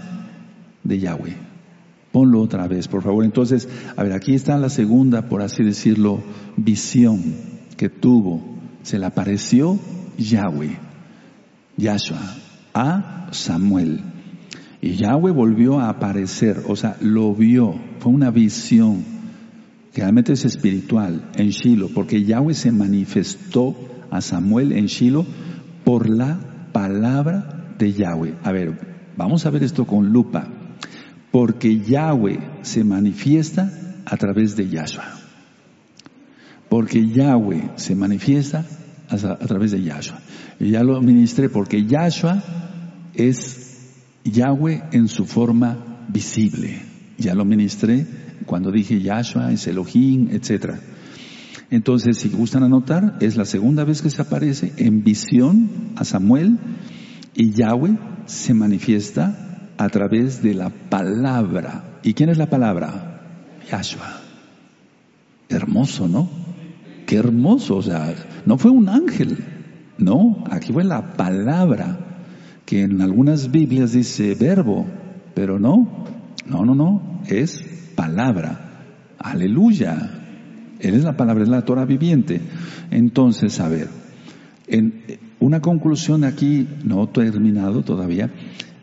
De 0.83 0.99
Yahweh. 0.99 1.35
Ponlo 2.11 2.41
otra 2.41 2.67
vez, 2.67 2.87
por 2.87 3.01
favor. 3.03 3.25
Entonces, 3.25 3.67
a 3.97 4.03
ver, 4.03 4.13
aquí 4.13 4.35
está 4.35 4.57
la 4.57 4.69
segunda, 4.69 5.27
por 5.27 5.41
así 5.41 5.63
decirlo, 5.63 6.23
visión 6.55 7.21
que 7.75 7.89
tuvo. 7.89 8.41
Se 8.83 8.99
le 8.99 9.05
apareció 9.05 9.77
Yahweh, 10.17 10.77
Yahshua, 11.77 12.35
a 12.73 13.27
Samuel. 13.31 14.01
Y 14.81 14.95
Yahweh 14.95 15.31
volvió 15.31 15.79
a 15.79 15.89
aparecer, 15.89 16.63
o 16.67 16.75
sea, 16.75 16.97
lo 17.01 17.33
vio, 17.33 17.73
fue 17.99 18.11
una 18.11 18.31
visión, 18.31 19.03
que 19.93 20.01
realmente 20.01 20.33
es 20.33 20.45
espiritual, 20.45 21.31
en 21.35 21.49
Shiloh, 21.49 21.89
porque 21.93 22.23
Yahweh 22.23 22.53
se 22.53 22.71
manifestó 22.71 23.75
a 24.11 24.21
Samuel 24.21 24.73
en 24.73 24.85
Shiloh 24.85 25.25
por 25.83 26.09
la 26.09 26.69
palabra 26.71 27.73
de 27.77 27.93
Yahweh. 27.93 28.35
A 28.43 28.51
ver, 28.51 28.77
vamos 29.17 29.45
a 29.45 29.49
ver 29.49 29.63
esto 29.63 29.85
con 29.85 30.11
lupa, 30.11 30.47
porque 31.31 31.79
Yahweh 31.79 32.39
se 32.61 32.83
manifiesta 32.83 33.71
a 34.05 34.17
través 34.17 34.55
de 34.55 34.69
Yahshua. 34.69 35.05
Porque 36.69 37.07
Yahweh 37.07 37.71
se 37.75 37.95
manifiesta 37.95 38.65
a, 39.09 39.37
través 39.37 39.71
de 39.71 39.83
Yahshua. 39.83 40.19
Y 40.59 40.71
ya 40.71 40.83
lo 40.83 41.01
ministré 41.01 41.49
porque 41.49 41.85
Yahshua 41.85 42.41
es 43.13 43.77
Yahweh 44.23 44.83
en 44.91 45.07
su 45.07 45.25
forma 45.25 46.05
visible. 46.07 46.81
Ya 47.17 47.33
lo 47.33 47.45
ministré 47.45 48.05
cuando 48.45 48.71
dije 48.71 49.01
Yahshua 49.01 49.51
es 49.51 49.67
Elohim, 49.67 50.29
etc. 50.31 50.75
Entonces, 51.69 52.17
si 52.17 52.29
gustan 52.29 52.63
anotar, 52.63 53.17
es 53.21 53.37
la 53.37 53.45
segunda 53.45 53.83
vez 53.83 54.01
que 54.01 54.09
se 54.09 54.21
aparece 54.21 54.73
en 54.77 55.03
visión 55.03 55.69
a 55.95 56.03
Samuel 56.03 56.57
y 57.33 57.51
Yahweh 57.51 57.97
se 58.25 58.53
manifiesta 58.53 59.71
a 59.77 59.89
través 59.89 60.41
de 60.41 60.53
la 60.53 60.69
palabra. 60.69 61.99
¿Y 62.03 62.13
quién 62.13 62.29
es 62.29 62.37
la 62.37 62.49
palabra? 62.49 63.21
Yahshua. 63.69 64.21
Hermoso, 65.49 66.07
¿no? 66.07 66.44
Qué 67.05 67.17
hermoso, 67.17 67.77
o 67.77 67.81
sea, 67.81 68.13
no 68.45 68.57
fue 68.57 68.71
un 68.71 68.89
ángel, 68.89 69.37
no, 69.97 70.43
aquí 70.49 70.73
fue 70.73 70.83
la 70.83 71.13
palabra, 71.13 71.99
que 72.65 72.81
en 72.81 73.01
algunas 73.01 73.51
Biblias 73.51 73.93
dice 73.93 74.35
verbo, 74.35 74.85
pero 75.33 75.59
no, 75.59 76.05
no, 76.47 76.65
no, 76.65 76.75
no, 76.75 77.21
es 77.27 77.63
palabra. 77.95 78.83
Aleluya. 79.19 80.11
Él 80.79 80.95
es 80.95 81.03
la 81.03 81.15
palabra, 81.15 81.43
es 81.43 81.49
la 81.49 81.63
Torah 81.63 81.85
viviente. 81.85 82.41
Entonces, 82.91 83.59
a 83.59 83.69
ver, 83.69 83.87
en 84.67 85.03
una 85.39 85.61
conclusión 85.61 86.23
aquí, 86.23 86.67
no 86.83 87.07
terminado 87.07 87.83
todavía, 87.83 88.31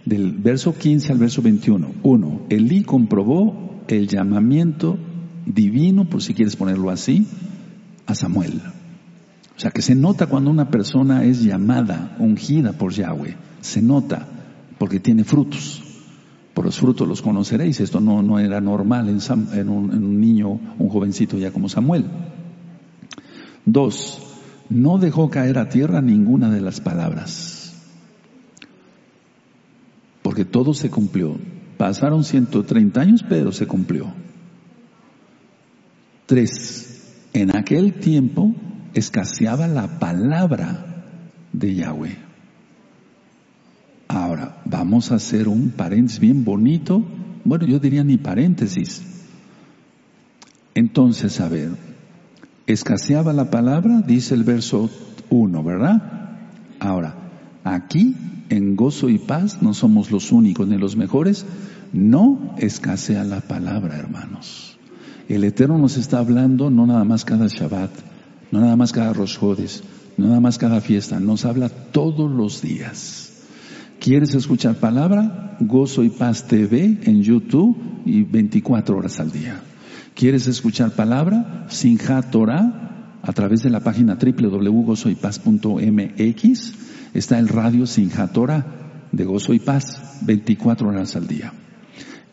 del 0.04 0.32
verso 0.32 0.76
15 0.76 1.12
al 1.12 1.18
verso 1.18 1.42
21. 1.42 1.92
Uno, 2.02 2.42
Elí 2.48 2.82
comprobó 2.82 3.82
el 3.88 4.08
llamamiento 4.08 4.98
divino, 5.46 6.08
por 6.08 6.22
si 6.22 6.34
quieres 6.34 6.56
ponerlo 6.56 6.90
así, 6.90 7.26
Samuel. 8.14 8.60
O 9.56 9.60
sea 9.60 9.70
que 9.70 9.82
se 9.82 9.94
nota 9.94 10.26
cuando 10.26 10.50
una 10.50 10.70
persona 10.70 11.24
es 11.24 11.42
llamada, 11.42 12.16
ungida 12.18 12.72
por 12.72 12.92
Yahweh. 12.92 13.36
Se 13.60 13.82
nota 13.82 14.26
porque 14.78 15.00
tiene 15.00 15.24
frutos. 15.24 15.82
Por 16.54 16.64
los 16.64 16.78
frutos 16.78 17.06
los 17.06 17.22
conoceréis. 17.22 17.80
Esto 17.80 18.00
no, 18.00 18.22
no 18.22 18.38
era 18.38 18.60
normal 18.60 19.08
en, 19.08 19.68
un, 19.68 19.92
en 19.92 20.04
un 20.04 20.20
niño, 20.20 20.58
un 20.78 20.88
jovencito 20.88 21.38
ya 21.38 21.50
como 21.50 21.68
Samuel. 21.68 22.06
Dos, 23.64 24.22
no 24.68 24.98
dejó 24.98 25.30
caer 25.30 25.58
a 25.58 25.68
tierra 25.68 26.00
ninguna 26.00 26.50
de 26.50 26.60
las 26.60 26.80
palabras. 26.80 27.74
Porque 30.22 30.44
todo 30.44 30.74
se 30.74 30.90
cumplió. 30.90 31.36
Pasaron 31.76 32.24
130 32.24 33.00
años, 33.00 33.24
pero 33.28 33.52
se 33.52 33.66
cumplió. 33.66 34.12
Tres, 36.26 36.91
en 37.32 37.56
aquel 37.56 37.94
tiempo 37.94 38.54
escaseaba 38.94 39.66
la 39.66 39.98
palabra 39.98 41.04
de 41.52 41.74
Yahweh. 41.74 42.16
Ahora, 44.08 44.60
vamos 44.66 45.10
a 45.10 45.14
hacer 45.14 45.48
un 45.48 45.70
paréntesis 45.70 46.20
bien 46.20 46.44
bonito. 46.44 47.02
Bueno, 47.44 47.66
yo 47.66 47.78
diría 47.78 48.04
ni 48.04 48.18
paréntesis. 48.18 49.02
Entonces, 50.74 51.40
a 51.40 51.48
ver, 51.48 51.70
escaseaba 52.66 53.32
la 53.32 53.50
palabra, 53.50 54.02
dice 54.06 54.34
el 54.34 54.44
verso 54.44 54.90
1, 55.30 55.64
¿verdad? 55.64 56.38
Ahora, 56.78 57.14
aquí 57.64 58.16
en 58.48 58.76
gozo 58.76 59.08
y 59.08 59.18
paz 59.18 59.62
no 59.62 59.72
somos 59.72 60.10
los 60.10 60.30
únicos 60.30 60.68
ni 60.68 60.76
los 60.76 60.96
mejores, 60.96 61.46
no 61.92 62.54
escasea 62.58 63.24
la 63.24 63.40
palabra, 63.40 63.96
hermanos. 63.96 64.71
El 65.28 65.44
Eterno 65.44 65.78
nos 65.78 65.96
está 65.96 66.18
hablando 66.18 66.68
no 66.70 66.84
nada 66.86 67.04
más 67.04 67.24
cada 67.24 67.46
Shabbat, 67.46 67.92
no 68.50 68.60
nada 68.60 68.74
más 68.76 68.92
cada 68.92 69.12
Rosh 69.12 69.38
no 70.16 70.26
nada 70.26 70.40
más 70.40 70.58
cada 70.58 70.80
fiesta, 70.80 71.20
nos 71.20 71.44
habla 71.44 71.68
todos 71.68 72.28
los 72.30 72.60
días. 72.60 73.28
¿Quieres 74.00 74.34
escuchar 74.34 74.74
palabra? 74.76 75.56
Gozo 75.60 76.02
y 76.02 76.10
Paz 76.10 76.48
TV 76.48 76.98
en 77.04 77.22
YouTube 77.22 77.76
y 78.04 78.24
24 78.24 78.96
horas 78.96 79.20
al 79.20 79.30
día. 79.30 79.60
¿Quieres 80.14 80.48
escuchar 80.48 80.90
palabra? 80.90 81.66
Sinja 81.68 82.20
Torah 82.22 83.20
a 83.22 83.32
través 83.32 83.62
de 83.62 83.70
la 83.70 83.80
página 83.80 84.18
www.gozoypaz.mx 84.20 86.74
está 87.14 87.38
el 87.38 87.48
radio 87.48 87.86
Sinja 87.86 88.32
Torah 88.32 89.06
de 89.12 89.24
Gozo 89.24 89.54
y 89.54 89.60
Paz 89.60 90.18
24 90.22 90.88
horas 90.88 91.14
al 91.14 91.28
día. 91.28 91.52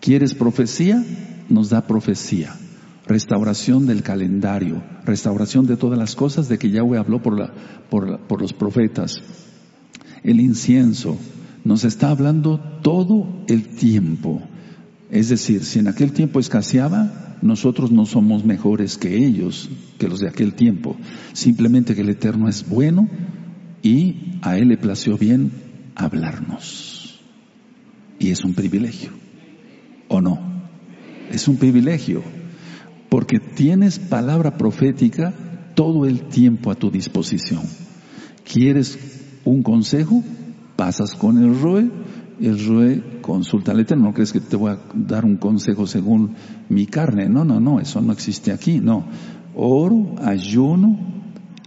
¿Quieres 0.02 0.34
profecía? 0.34 1.04
Nos 1.50 1.70
da 1.70 1.86
profecía 1.86 2.56
restauración 3.10 3.88
del 3.88 4.04
calendario, 4.04 4.84
restauración 5.04 5.66
de 5.66 5.76
todas 5.76 5.98
las 5.98 6.16
cosas 6.16 6.48
de 6.48 6.60
que 6.60 6.70
Yahweh 6.70 7.00
habló 7.00 7.22
por, 7.24 7.38
la, 7.38 7.52
por, 7.90 8.20
por 8.28 8.40
los 8.40 8.54
profetas. 8.54 9.22
El 10.24 10.40
incienso 10.40 11.18
nos 11.66 11.84
está 11.86 12.12
hablando 12.12 12.60
todo 12.84 13.44
el 13.48 13.70
tiempo. 13.70 14.44
Es 15.10 15.30
decir, 15.30 15.64
si 15.64 15.80
en 15.80 15.88
aquel 15.88 16.14
tiempo 16.14 16.40
escaseaba, 16.40 17.38
nosotros 17.42 17.92
no 17.92 18.06
somos 18.06 18.46
mejores 18.46 19.00
que 19.00 19.26
ellos, 19.26 19.70
que 19.98 20.08
los 20.08 20.20
de 20.20 20.30
aquel 20.30 20.54
tiempo. 20.54 20.96
Simplemente 21.34 21.96
que 21.96 22.02
el 22.02 22.10
Eterno 22.10 22.48
es 22.48 22.70
bueno 22.70 23.10
y 23.82 24.38
a 24.44 24.56
Él 24.58 24.68
le 24.68 24.78
plació 24.78 25.18
bien 25.18 25.52
hablarnos. 25.96 27.20
Y 28.20 28.30
es 28.30 28.44
un 28.44 28.54
privilegio, 28.54 29.10
¿o 30.10 30.22
no? 30.22 30.40
Es 31.32 31.48
un 31.48 31.58
privilegio, 31.58 32.22
porque 33.10 33.40
tienes 33.40 34.00
palabra 34.00 34.58
profética 34.58 35.34
todo 35.76 36.06
el 36.06 36.28
tiempo 36.28 36.72
a 36.72 36.76
tu 36.76 36.92
disposición. 36.92 37.64
¿Quieres 38.44 38.98
un 39.46 39.64
consejo? 39.64 40.24
Pasas 40.76 41.16
con 41.16 41.38
el 41.38 41.60
ROE 41.60 41.90
el 42.42 42.66
Rue 42.66 43.20
consulta 43.22 43.72
al 43.72 43.82
Eterno. 43.82 44.06
No 44.06 44.14
crees 44.14 44.32
que 44.32 44.40
te 44.40 44.56
voy 44.56 44.72
a 44.72 44.80
dar 44.94 45.26
un 45.26 45.38
consejo 45.38 45.88
según 45.88 46.36
mi 46.70 46.86
carne. 46.86 47.28
No, 47.28 47.44
no, 47.44 47.60
no, 47.60 47.80
eso 47.80 48.02
no 48.02 48.14
existe 48.14 48.52
aquí. 48.52 48.80
No. 48.80 49.06
Oro, 49.56 50.16
ayuno, 50.24 50.98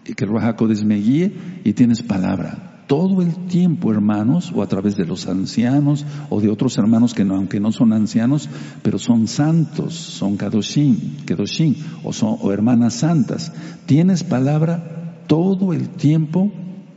que 0.02 0.24
el 0.24 0.30
Ruajacodes 0.30 0.84
me 0.84 0.98
y 0.98 1.72
tienes 1.74 2.02
palabra. 2.02 2.71
Todo 2.86 3.22
el 3.22 3.34
tiempo, 3.46 3.92
hermanos, 3.92 4.52
o 4.54 4.62
a 4.62 4.66
través 4.66 4.96
de 4.96 5.06
los 5.06 5.26
ancianos 5.26 6.04
o 6.28 6.40
de 6.40 6.50
otros 6.50 6.76
hermanos 6.78 7.14
que 7.14 7.24
no, 7.24 7.36
aunque 7.36 7.60
no 7.60 7.72
son 7.72 7.92
ancianos, 7.92 8.48
pero 8.82 8.98
son 8.98 9.28
santos, 9.28 9.94
son 9.94 10.36
kadoshim, 10.36 11.24
kedoshim, 11.24 11.74
o 12.04 12.12
son 12.12 12.36
o 12.40 12.52
hermanas 12.52 12.94
santas. 12.94 13.52
Tienes 13.86 14.24
palabra 14.24 15.22
todo 15.26 15.72
el 15.72 15.88
tiempo 15.88 16.52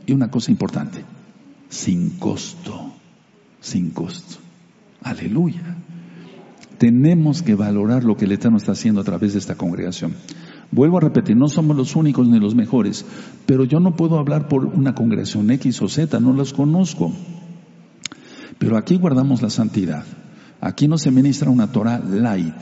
y 0.06 0.12
una 0.12 0.30
cosa 0.30 0.50
importante, 0.50 1.04
sin 1.68 2.10
costo 2.18 2.96
sin 3.66 3.90
costo. 3.90 4.36
Aleluya. 5.02 5.76
Tenemos 6.78 7.42
que 7.42 7.54
valorar 7.54 8.04
lo 8.04 8.16
que 8.16 8.26
el 8.26 8.32
Eterno 8.32 8.58
está 8.58 8.72
haciendo 8.72 9.00
a 9.00 9.04
través 9.04 9.32
de 9.32 9.38
esta 9.38 9.56
congregación. 9.56 10.14
Vuelvo 10.72 10.98
a 10.98 11.00
repetir, 11.00 11.36
no 11.36 11.48
somos 11.48 11.76
los 11.76 11.96
únicos 11.96 12.28
ni 12.28 12.38
los 12.40 12.54
mejores, 12.54 13.04
pero 13.46 13.64
yo 13.64 13.80
no 13.80 13.96
puedo 13.96 14.18
hablar 14.18 14.48
por 14.48 14.64
una 14.66 14.94
congregación 14.94 15.50
X 15.50 15.80
o 15.82 15.88
Z, 15.88 16.18
no 16.20 16.32
las 16.32 16.52
conozco. 16.52 17.12
Pero 18.58 18.76
aquí 18.76 18.96
guardamos 18.96 19.42
la 19.42 19.50
santidad. 19.50 20.04
Aquí 20.60 20.88
no 20.88 20.98
se 20.98 21.10
ministra 21.10 21.50
una 21.50 21.70
Torah 21.70 21.98
light, 21.98 22.54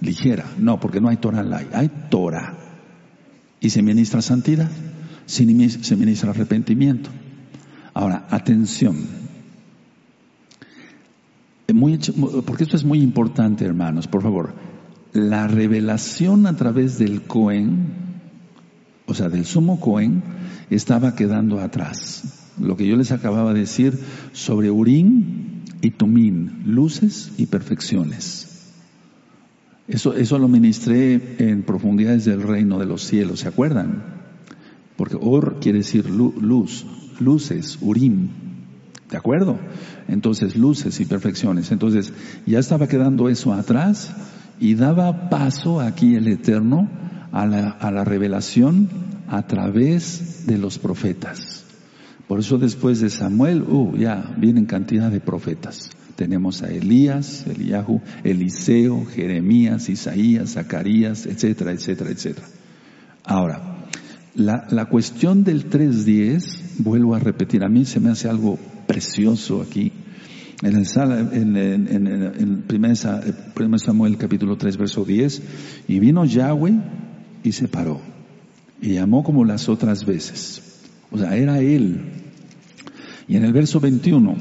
ligera, 0.00 0.44
no, 0.58 0.78
porque 0.80 1.00
no 1.00 1.08
hay 1.08 1.16
Torah 1.16 1.42
light, 1.42 1.74
hay 1.74 1.90
Torah. 2.10 2.54
Y 3.60 3.70
se 3.70 3.82
ministra 3.82 4.20
santidad, 4.20 4.70
se 5.24 5.44
ministra 5.46 6.30
arrepentimiento. 6.30 7.10
Ahora, 7.94 8.26
atención, 8.30 8.96
porque 12.46 12.64
esto 12.64 12.76
es 12.76 12.84
muy 12.84 13.00
importante, 13.00 13.64
hermanos, 13.64 14.06
por 14.06 14.22
favor. 14.22 14.54
La 15.16 15.48
revelación 15.48 16.46
a 16.46 16.56
través 16.56 16.98
del 16.98 17.22
Cohen, 17.22 17.86
o 19.06 19.14
sea, 19.14 19.30
del 19.30 19.46
sumo 19.46 19.80
Cohen, 19.80 20.22
estaba 20.68 21.14
quedando 21.14 21.58
atrás. 21.58 22.52
Lo 22.60 22.76
que 22.76 22.86
yo 22.86 22.96
les 22.96 23.12
acababa 23.12 23.54
de 23.54 23.60
decir 23.60 23.98
sobre 24.32 24.70
Urín 24.70 25.62
y 25.80 25.92
Tumín, 25.92 26.64
luces 26.66 27.32
y 27.38 27.46
perfecciones. 27.46 28.74
Eso, 29.88 30.12
eso 30.12 30.38
lo 30.38 30.48
ministré 30.48 31.36
en 31.38 31.62
profundidades 31.62 32.26
del 32.26 32.42
reino 32.42 32.78
de 32.78 32.84
los 32.84 33.02
cielos, 33.02 33.40
¿se 33.40 33.48
acuerdan? 33.48 34.04
Porque 34.98 35.16
Or 35.18 35.60
quiere 35.60 35.78
decir 35.78 36.10
luz, 36.10 36.84
luces, 37.20 37.78
Urim, 37.80 38.28
¿De 39.10 39.16
acuerdo? 39.16 39.58
Entonces, 40.08 40.56
luces 40.56 41.00
y 41.00 41.04
perfecciones. 41.04 41.70
Entonces, 41.70 42.12
ya 42.44 42.58
estaba 42.58 42.88
quedando 42.88 43.28
eso 43.28 43.54
atrás 43.54 44.12
y 44.58 44.74
daba 44.74 45.28
paso 45.28 45.80
aquí 45.80 46.14
el 46.14 46.28
Eterno 46.28 46.88
a 47.32 47.46
la, 47.46 48.04
revelación 48.04 48.88
a 49.28 49.46
través 49.46 50.46
de 50.46 50.58
los 50.58 50.78
profetas. 50.78 51.64
Por 52.28 52.40
eso 52.40 52.58
después 52.58 53.00
de 53.00 53.10
Samuel, 53.10 53.62
uh, 53.62 53.96
ya 53.96 54.34
vienen 54.38 54.66
cantidad 54.66 55.10
de 55.10 55.20
profetas. 55.20 55.90
Tenemos 56.16 56.62
a 56.62 56.70
Elías, 56.70 57.44
Eliahu, 57.46 58.00
Eliseo, 58.24 59.04
Jeremías, 59.04 59.88
Isaías, 59.90 60.54
Zacarías, 60.54 61.26
etcétera, 61.26 61.72
etcétera, 61.72 62.10
etcétera. 62.10 62.46
Ahora, 63.24 63.86
la, 64.34 64.66
la 64.70 64.86
cuestión 64.86 65.44
del 65.44 65.68
3.10, 65.68 66.78
vuelvo 66.78 67.14
a 67.14 67.18
repetir, 67.18 67.62
a 67.64 67.68
mí 67.68 67.84
se 67.84 68.00
me 68.00 68.10
hace 68.10 68.28
algo 68.28 68.58
precioso 68.86 69.60
aquí. 69.60 69.92
En 70.62 70.74
el, 70.74 70.86
en, 71.34 71.56
en, 71.56 71.86
en, 71.88 72.64
1 72.70 73.78
Samuel 73.78 74.16
capítulo 74.16 74.56
3 74.56 74.76
verso 74.78 75.04
10, 75.04 75.42
y 75.86 75.98
vino 75.98 76.24
Yahweh 76.24 76.74
y 77.42 77.52
se 77.52 77.68
paró, 77.68 78.00
y 78.80 78.94
llamó 78.94 79.22
como 79.22 79.44
las 79.44 79.68
otras 79.68 80.06
veces. 80.06 80.62
O 81.10 81.18
sea, 81.18 81.36
era 81.36 81.60
él. 81.60 82.00
Y 83.28 83.36
en 83.36 83.44
el 83.44 83.52
verso 83.52 83.80
21, 83.80 84.34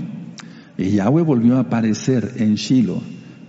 y 0.77 0.91
Yahweh 0.91 1.21
volvió 1.23 1.57
a 1.57 1.61
aparecer 1.61 2.35
en 2.37 2.55
Shiloh, 2.55 3.01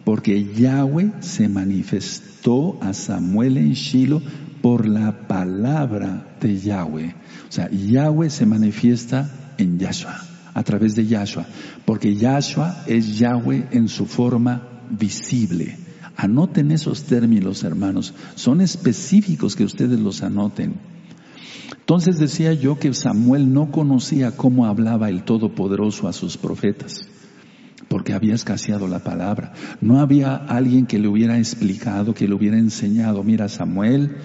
porque 0.04 0.52
Yahweh 0.54 1.12
se 1.20 1.48
manifestó 1.48 2.78
a 2.82 2.94
Samuel 2.94 3.58
en 3.58 3.72
Shiloh 3.74 4.22
por 4.60 4.86
la 4.88 5.28
palabra 5.28 6.36
de 6.40 6.58
Yahweh. 6.58 7.14
O 7.48 7.52
sea, 7.52 7.70
Yahweh 7.70 8.30
se 8.30 8.44
manifiesta 8.44 9.54
en 9.56 9.78
Yahshua 9.78 10.35
a 10.56 10.62
través 10.62 10.94
de 10.94 11.06
Yahshua, 11.06 11.44
porque 11.84 12.16
Yahshua 12.16 12.84
es 12.86 13.18
Yahweh 13.18 13.68
en 13.72 13.88
su 13.88 14.06
forma 14.06 14.66
visible. 14.88 15.76
Anoten 16.16 16.70
esos 16.70 17.02
términos, 17.02 17.62
hermanos, 17.62 18.14
son 18.36 18.62
específicos 18.62 19.54
que 19.54 19.64
ustedes 19.64 20.00
los 20.00 20.22
anoten. 20.22 20.76
Entonces 21.78 22.18
decía 22.18 22.54
yo 22.54 22.78
que 22.78 22.94
Samuel 22.94 23.52
no 23.52 23.70
conocía 23.70 24.30
cómo 24.30 24.64
hablaba 24.64 25.10
el 25.10 25.24
Todopoderoso 25.24 26.08
a 26.08 26.14
sus 26.14 26.38
profetas, 26.38 27.06
porque 27.88 28.14
había 28.14 28.34
escaseado 28.34 28.88
la 28.88 29.00
palabra. 29.00 29.52
No 29.82 30.00
había 30.00 30.36
alguien 30.36 30.86
que 30.86 30.98
le 30.98 31.08
hubiera 31.08 31.36
explicado, 31.36 32.14
que 32.14 32.26
le 32.26 32.34
hubiera 32.34 32.58
enseñado, 32.58 33.22
mira 33.22 33.50
Samuel, 33.50 34.16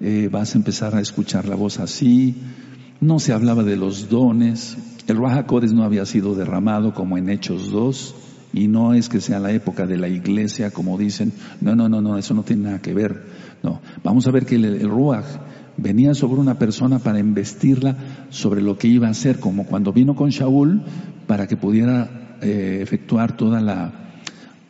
eh, 0.00 0.28
vas 0.30 0.54
a 0.54 0.58
empezar 0.58 0.94
a 0.94 1.00
escuchar 1.00 1.48
la 1.48 1.56
voz 1.56 1.80
así. 1.80 2.36
No 3.00 3.18
se 3.18 3.32
hablaba 3.32 3.62
de 3.62 3.76
los 3.76 4.10
dones, 4.10 4.76
el 5.06 5.16
Rahakodes 5.16 5.72
no 5.72 5.84
había 5.84 6.04
sido 6.06 6.34
derramado 6.34 6.92
como 6.94 7.16
en 7.18 7.30
Hechos 7.30 7.70
2 7.70 8.14
y 8.52 8.68
no 8.68 8.94
es 8.94 9.08
que 9.08 9.20
sea 9.20 9.40
la 9.40 9.52
época 9.52 9.86
de 9.86 9.96
la 9.96 10.08
iglesia 10.08 10.70
como 10.70 10.98
dicen, 10.98 11.32
no, 11.60 11.74
no, 11.74 11.88
no, 11.88 12.00
no, 12.00 12.18
eso 12.18 12.34
no 12.34 12.42
tiene 12.42 12.64
nada 12.64 12.82
que 12.82 12.94
ver. 12.94 13.24
No, 13.62 13.80
vamos 14.04 14.26
a 14.26 14.30
ver 14.30 14.46
que 14.46 14.56
el, 14.56 14.64
el 14.64 14.90
venía 15.76 16.14
sobre 16.14 16.40
una 16.40 16.58
persona 16.58 16.98
para 16.98 17.18
investirla 17.18 17.96
sobre 18.28 18.60
lo 18.60 18.76
que 18.76 18.88
iba 18.88 19.08
a 19.08 19.12
hacer, 19.12 19.40
como 19.40 19.66
cuando 19.66 19.92
vino 19.92 20.14
con 20.14 20.30
Shaul 20.30 20.82
para 21.26 21.46
que 21.46 21.56
pudiera 21.56 22.36
eh, 22.42 22.80
efectuar 22.82 23.36
toda 23.36 23.60
la, 23.60 23.92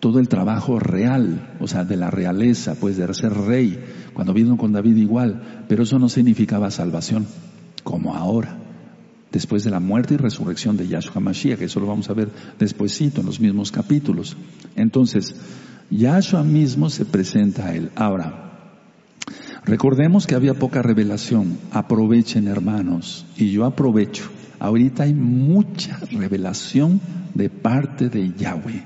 todo 0.00 0.18
el 0.18 0.28
trabajo 0.28 0.78
real, 0.78 1.56
o 1.60 1.66
sea, 1.66 1.84
de 1.84 1.96
la 1.96 2.10
realeza, 2.10 2.74
pues 2.74 2.96
de 2.96 3.12
ser 3.12 3.32
rey, 3.32 3.78
cuando 4.14 4.32
vino 4.32 4.56
con 4.56 4.72
David 4.72 4.96
igual, 4.96 5.64
pero 5.68 5.82
eso 5.82 5.98
no 5.98 6.08
significaba 6.08 6.70
salvación, 6.70 7.26
como 7.82 8.14
ahora 8.14 8.60
después 9.32 9.64
de 9.64 9.70
la 9.70 9.80
muerte 9.80 10.14
y 10.14 10.16
resurrección 10.16 10.76
de 10.76 10.88
Yahshua 10.88 11.20
Mashiach, 11.20 11.58
que 11.58 11.66
eso 11.66 11.80
lo 11.80 11.86
vamos 11.86 12.10
a 12.10 12.14
ver 12.14 12.30
despuesito 12.58 13.20
en 13.20 13.26
los 13.26 13.40
mismos 13.40 13.70
capítulos. 13.70 14.36
Entonces, 14.76 15.34
Yahshua 15.90 16.42
mismo 16.42 16.90
se 16.90 17.04
presenta 17.04 17.66
a 17.66 17.74
él. 17.74 17.90
Ahora, 17.94 18.78
recordemos 19.64 20.26
que 20.26 20.34
había 20.34 20.54
poca 20.54 20.82
revelación. 20.82 21.58
Aprovechen, 21.70 22.48
hermanos, 22.48 23.26
y 23.36 23.50
yo 23.50 23.64
aprovecho. 23.64 24.24
Ahorita 24.58 25.04
hay 25.04 25.14
mucha 25.14 25.98
revelación 26.10 27.00
de 27.34 27.48
parte 27.48 28.08
de 28.08 28.32
Yahweh 28.34 28.84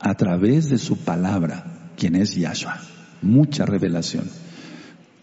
a 0.00 0.14
través 0.14 0.68
de 0.70 0.78
su 0.78 0.96
palabra, 0.96 1.92
quien 1.96 2.16
es 2.16 2.34
Yahshua. 2.34 2.80
Mucha 3.22 3.64
revelación. 3.64 4.24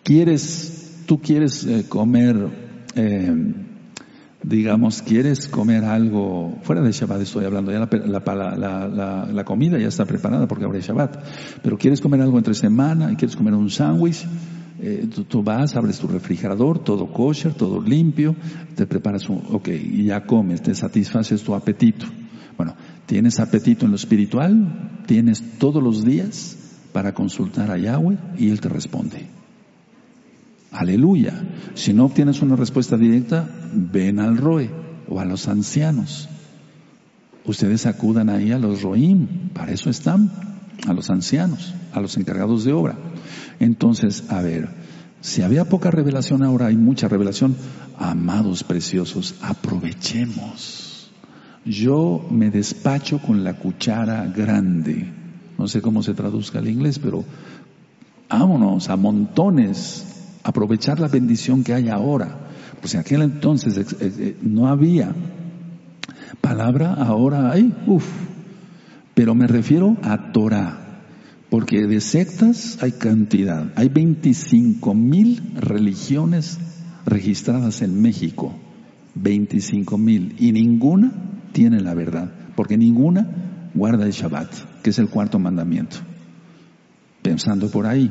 ¿Quieres, 0.03 1.03
tú 1.05 1.19
quieres 1.19 1.65
eh, 1.65 1.85
comer 1.87 2.70
eh, 2.95 3.53
digamos, 4.43 5.01
quieres 5.01 5.47
comer 5.47 5.83
algo, 5.83 6.59
fuera 6.63 6.81
de 6.81 6.91
Shabbat 6.91 7.21
estoy 7.21 7.45
hablando, 7.45 7.71
ya 7.71 7.79
la, 7.79 9.43
comida 9.45 9.77
ya 9.77 9.87
está 9.87 10.05
preparada 10.05 10.47
porque 10.47 10.65
es 10.77 10.87
Shabbat, 10.87 11.23
pero 11.61 11.77
quieres 11.77 12.01
comer 12.01 12.21
algo 12.21 12.37
entre 12.37 12.53
semana 12.53 13.11
y 13.11 13.15
quieres 13.15 13.35
comer 13.35 13.53
un 13.53 13.69
sándwich, 13.69 14.25
eh, 14.79 15.07
tú, 15.27 15.43
vas, 15.43 15.75
abres 15.75 15.99
tu 15.99 16.07
refrigerador, 16.07 16.79
todo 16.79 17.13
kosher, 17.13 17.53
todo 17.53 17.81
limpio, 17.81 18.35
te 18.75 18.87
preparas 18.87 19.29
un, 19.29 19.43
ok, 19.51 19.67
y 19.67 20.05
ya 20.05 20.25
comes, 20.25 20.61
te 20.61 20.73
satisfaces 20.73 21.43
tu 21.43 21.53
apetito. 21.53 22.07
Bueno, 22.57 22.75
¿tienes 23.05 23.39
apetito 23.39 23.85
en 23.85 23.91
lo 23.91 23.95
espiritual? 23.97 25.03
¿Tienes 25.05 25.59
todos 25.59 25.83
los 25.83 26.03
días? 26.03 26.57
para 26.91 27.13
consultar 27.13 27.71
a 27.71 27.77
Yahweh 27.77 28.17
y 28.37 28.49
Él 28.49 28.59
te 28.59 28.69
responde. 28.69 29.40
Aleluya. 30.71 31.33
Si 31.73 31.93
no 31.93 32.05
obtienes 32.05 32.41
una 32.41 32.55
respuesta 32.55 32.97
directa, 32.97 33.47
ven 33.73 34.19
al 34.19 34.37
Roe 34.37 34.69
o 35.07 35.19
a 35.19 35.25
los 35.25 35.47
ancianos. 35.47 36.29
Ustedes 37.45 37.85
acudan 37.85 38.29
ahí 38.29 38.51
a 38.51 38.59
los 38.59 38.81
Roim, 38.81 39.49
para 39.53 39.73
eso 39.73 39.89
están, 39.89 40.31
a 40.87 40.93
los 40.93 41.09
ancianos, 41.09 41.73
a 41.91 41.99
los 41.99 42.15
encargados 42.17 42.63
de 42.63 42.71
obra. 42.71 42.97
Entonces, 43.59 44.25
a 44.29 44.41
ver, 44.41 44.69
si 45.21 45.41
había 45.41 45.65
poca 45.65 45.91
revelación, 45.91 46.43
ahora 46.43 46.67
hay 46.67 46.77
mucha 46.77 47.07
revelación. 47.07 47.55
Amados 47.97 48.63
preciosos, 48.63 49.35
aprovechemos. 49.41 51.11
Yo 51.65 52.25
me 52.31 52.49
despacho 52.49 53.19
con 53.19 53.43
la 53.43 53.55
cuchara 53.55 54.25
grande. 54.27 55.11
No 55.57 55.67
sé 55.67 55.81
cómo 55.81 56.01
se 56.01 56.13
traduzca 56.13 56.59
al 56.59 56.69
inglés, 56.69 56.97
pero 56.97 57.23
vámonos 58.29 58.89
a 58.89 58.95
montones 58.95 60.10
aprovechar 60.43 60.99
la 60.99 61.07
bendición 61.07 61.63
que 61.63 61.73
hay 61.73 61.89
ahora. 61.89 62.47
Pues 62.79 62.93
en 62.95 63.01
aquel 63.01 63.21
entonces 63.21 63.95
eh, 63.99 64.37
no 64.41 64.67
había 64.67 65.13
palabra, 66.41 66.93
ahora 66.93 67.51
hay, 67.51 67.73
uff. 67.85 68.05
Pero 69.13 69.35
me 69.35 69.47
refiero 69.47 69.97
a 70.03 70.31
Torah, 70.31 71.01
porque 71.49 71.85
de 71.85 72.01
sectas 72.01 72.77
hay 72.81 72.93
cantidad. 72.93 73.71
Hay 73.75 73.89
25 73.89 74.93
mil 74.93 75.53
religiones 75.55 76.57
registradas 77.05 77.81
en 77.81 78.01
México. 78.01 78.53
25 79.15 79.97
mil. 79.97 80.35
Y 80.39 80.53
ninguna 80.53 81.11
tiene 81.51 81.81
la 81.81 81.93
verdad, 81.93 82.31
porque 82.55 82.77
ninguna 82.77 83.69
guarda 83.73 84.05
el 84.05 84.11
Shabbat, 84.11 84.81
que 84.81 84.91
es 84.91 84.99
el 84.99 85.09
cuarto 85.09 85.39
mandamiento. 85.39 85.97
Pensando 87.21 87.69
por 87.69 87.85
ahí. 87.85 88.09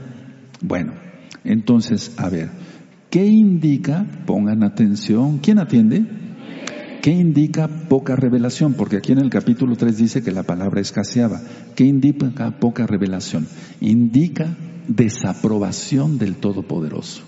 Bueno, 0.60 0.92
entonces, 1.44 2.12
a 2.16 2.28
ver, 2.28 2.50
¿qué 3.10 3.26
indica? 3.26 4.06
Pongan 4.26 4.62
atención. 4.62 5.38
¿Quién 5.38 5.58
atiende? 5.58 6.04
¿Qué 7.02 7.10
indica 7.10 7.66
poca 7.88 8.14
revelación? 8.14 8.74
Porque 8.74 8.98
aquí 8.98 9.12
en 9.12 9.20
el 9.20 9.30
capítulo 9.30 9.74
3 9.76 9.96
dice 9.96 10.22
que 10.22 10.32
la 10.32 10.42
palabra 10.42 10.80
escaseaba. 10.80 11.40
¿Qué 11.74 11.84
indica 11.84 12.58
poca 12.58 12.86
revelación? 12.86 13.46
Indica 13.80 14.56
desaprobación 14.86 16.18
del 16.18 16.36
Todopoderoso. 16.36 17.22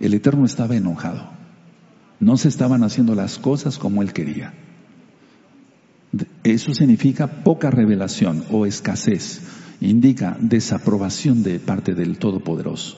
El 0.00 0.14
Eterno 0.14 0.46
estaba 0.46 0.74
enojado. 0.74 1.30
No 2.18 2.36
se 2.36 2.48
estaban 2.48 2.82
haciendo 2.82 3.14
las 3.14 3.38
cosas 3.38 3.78
como 3.78 4.00
él 4.00 4.12
quería. 4.12 4.54
Eso 6.44 6.72
significa 6.72 7.42
poca 7.42 7.70
revelación 7.70 8.44
o 8.50 8.64
escasez 8.64 9.42
indica 9.82 10.36
desaprobación 10.40 11.42
de 11.42 11.58
parte 11.58 11.94
del 11.94 12.18
Todopoderoso, 12.18 12.96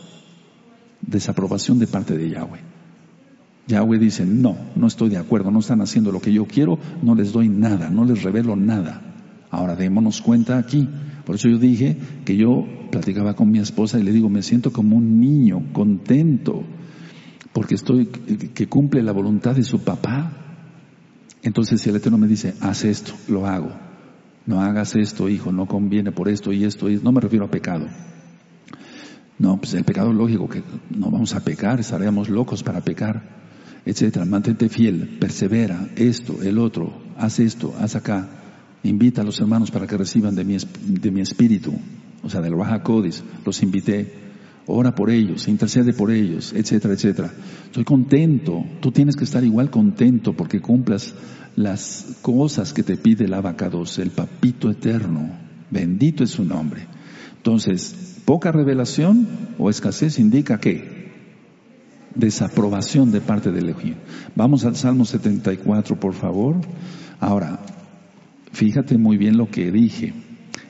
desaprobación 1.07 1.79
de 1.79 1.87
parte 1.87 2.17
de 2.17 2.31
Yahweh. 2.31 2.61
Yahweh 3.67 3.99
dice, 3.99 4.27
no, 4.27 4.57
no 4.77 4.87
estoy 4.87 5.11
de 5.11 5.17
acuerdo, 5.17 5.51
no 5.51 5.61
están 5.61 5.81
haciendo 5.81 6.13
lo 6.13 6.21
que 6.21 6.33
yo 6.33 6.47
quiero, 6.47 6.79
no 7.03 7.15
les 7.15 7.33
doy 7.33 7.49
nada, 7.49 7.89
no 7.89 8.05
les 8.05 8.23
revelo 8.23 8.57
nada. 8.57 9.01
Ahora 9.51 9.75
démonos 9.75 10.21
cuenta 10.21 10.59
aquí. 10.59 10.89
Por 11.25 11.37
eso 11.37 11.49
yo 11.49 11.59
dije 11.59 11.97
que 12.25 12.37
yo 12.37 12.67
platicaba 12.91 13.35
con 13.35 13.51
mi 13.51 13.59
esposa 13.59 13.99
y 13.99 14.03
le 14.03 14.13
digo, 14.13 14.29
me 14.29 14.43
siento 14.43 14.73
como 14.73 14.97
un 14.97 15.21
niño 15.21 15.73
contento 15.73 16.63
porque 17.53 17.77
estoy, 17.77 18.07
que 18.07 18.67
cumple 18.67 19.03
la 19.03 19.13
voluntad 19.13 19.55
de 19.55 19.63
su 19.63 19.83
papá. 19.83 20.33
Entonces 21.43 21.81
si 21.81 21.89
el 21.89 21.97
Eterno 21.97 22.19
me 22.19 22.27
dice, 22.27 22.55
haz 22.61 22.85
esto, 22.85 23.15
lo 23.29 23.47
hago 23.47 23.71
no 24.47 24.61
hagas 24.61 24.95
esto, 24.95 25.29
hijo, 25.29 25.53
no 25.53 25.67
conviene 25.67 26.13
por 26.13 26.29
esto 26.29 26.53
y 26.53 26.65
esto, 26.65 26.91
y 26.91 26.97
no 26.97 27.13
me 27.13 27.21
refiero 27.21 27.47
a 27.47 27.51
pecado. 27.51 27.87
No, 29.39 29.57
pues 29.59 29.75
el 29.75 29.85
pecado 29.85 30.13
lógico, 30.13 30.49
que 30.49 30.63
no 30.91 31.11
vamos 31.11 31.35
a 31.35 31.41
pecar, 31.41 31.81
estaríamos 31.81 32.29
locos 32.29 32.63
para 32.63 32.81
pecar, 32.81 33.23
etcétera. 33.85 34.25
Mantente 34.25 34.69
fiel, 34.69 35.19
persevera, 35.19 35.89
esto, 35.97 36.43
el 36.43 36.59
otro, 36.59 37.03
haz 37.17 37.41
esto, 37.41 37.75
haz 37.79 37.97
acá. 37.97 38.29
Invita 38.85 39.23
a 39.23 39.25
los 39.25 39.41
hermanos 39.41 39.71
para 39.71 39.87
que 39.87 39.97
reciban 39.97 40.35
de 40.35 40.45
mi, 40.45 40.57
de 40.57 41.11
mi 41.11 41.21
espíritu, 41.21 41.73
o 42.23 42.31
sea, 42.31 42.41
del 42.41 42.55
Baja 42.55 42.83
Codis, 42.83 43.25
los 43.45 43.63
invité. 43.63 44.25
Ora 44.67 44.95
por 44.95 45.11
ellos, 45.11 45.47
intercede 45.49 45.93
por 45.93 46.11
ellos, 46.11 46.55
etcétera, 46.55 46.95
etcétera. 46.95 47.31
Estoy 47.67 47.85
contento, 47.85 48.65
tú 48.81 48.93
tienes 48.93 49.15
que 49.15 49.25
estar 49.25 49.45
igual 49.45 49.69
contento 49.71 50.33
porque 50.33 50.61
cumplas 50.61 51.15
las 51.57 52.19
cosas 52.23 52.73
que 52.73 52.83
te 52.83 52.97
pide 52.97 53.27
el 53.27 53.35
abacados, 53.35 53.99
el 53.99 54.11
papito 54.11 54.71
eterno. 54.71 55.29
Bendito 55.71 56.25
es 56.25 56.31
su 56.31 56.45
nombre. 56.45 56.87
Entonces, 57.37 58.14
poca 58.25 58.53
revelación 58.53 59.27
o 59.59 59.71
escasez 59.71 60.19
indica 60.19 60.59
que 60.59 61.05
desaprobación 62.15 63.11
de 63.11 63.21
parte 63.21 63.51
del 63.51 63.69
Elohim. 63.69 63.97
Vamos 64.35 64.65
al 64.65 64.77
Salmo 64.77 65.05
74, 65.05 65.99
por 65.99 66.15
favor. 66.15 66.57
Ahora, 67.21 67.61
fíjate 68.53 68.99
muy 68.99 69.17
bien 69.17 69.37
lo 69.37 69.51
que 69.51 69.71
dije. 69.71 70.15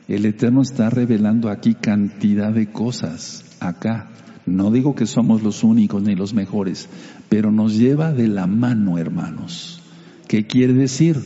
El 0.08 0.26
Eterno 0.26 0.62
está 0.62 0.90
revelando 0.90 1.48
aquí 1.48 1.74
cantidad 1.74 2.52
de 2.52 2.70
cosas, 2.70 3.44
acá. 3.60 4.10
No 4.46 4.70
digo 4.70 4.94
que 4.94 5.06
somos 5.06 5.42
los 5.42 5.64
únicos 5.64 6.02
ni 6.02 6.14
los 6.14 6.34
mejores, 6.34 6.88
pero 7.30 7.50
nos 7.50 7.78
lleva 7.78 8.12
de 8.12 8.28
la 8.28 8.46
mano, 8.46 8.98
hermanos. 8.98 9.80
¿Qué 10.28 10.46
quiere 10.46 10.74
decir? 10.74 11.16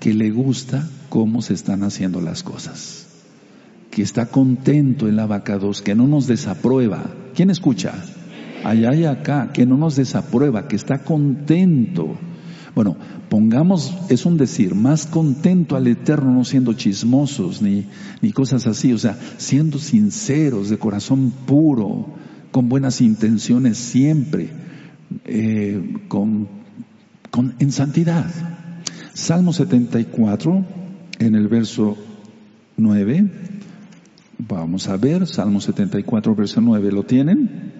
Que 0.00 0.14
le 0.14 0.30
gusta 0.30 0.88
cómo 1.10 1.42
se 1.42 1.52
están 1.54 1.82
haciendo 1.82 2.20
las 2.20 2.42
cosas. 2.42 3.03
Que 3.94 4.02
está 4.02 4.26
contento 4.26 5.06
el 5.06 5.18
abacados, 5.18 5.80
que 5.80 5.94
no 5.94 6.08
nos 6.08 6.26
desaprueba. 6.26 7.04
¿Quién 7.34 7.50
escucha? 7.50 7.94
Allá 8.64 8.94
y 8.94 9.04
acá, 9.04 9.50
que 9.52 9.66
no 9.66 9.76
nos 9.76 9.96
desaprueba, 9.96 10.66
que 10.66 10.76
está 10.76 11.04
contento. 11.04 12.18
Bueno, 12.74 12.96
pongamos, 13.28 13.96
es 14.08 14.26
un 14.26 14.36
decir, 14.36 14.74
más 14.74 15.06
contento 15.06 15.76
al 15.76 15.86
Eterno, 15.86 16.32
no 16.32 16.44
siendo 16.44 16.72
chismosos 16.72 17.62
ni, 17.62 17.86
ni 18.20 18.32
cosas 18.32 18.66
así, 18.66 18.92
o 18.92 18.98
sea, 18.98 19.16
siendo 19.36 19.78
sinceros, 19.78 20.70
de 20.70 20.78
corazón 20.78 21.32
puro, 21.46 22.14
con 22.50 22.68
buenas 22.68 23.00
intenciones 23.00 23.78
siempre, 23.78 24.50
eh, 25.24 25.98
con 26.08 26.48
en 27.58 27.72
santidad. 27.72 28.26
Salmo 29.12 29.52
74, 29.52 30.64
en 31.18 31.34
el 31.34 31.48
verso 31.48 31.96
9. 32.76 33.30
Vamos 34.38 34.88
a 34.88 34.96
ver, 34.96 35.26
Salmo 35.26 35.60
74, 35.60 36.34
verso 36.34 36.60
9, 36.60 36.92
¿lo 36.92 37.04
tienen? 37.04 37.72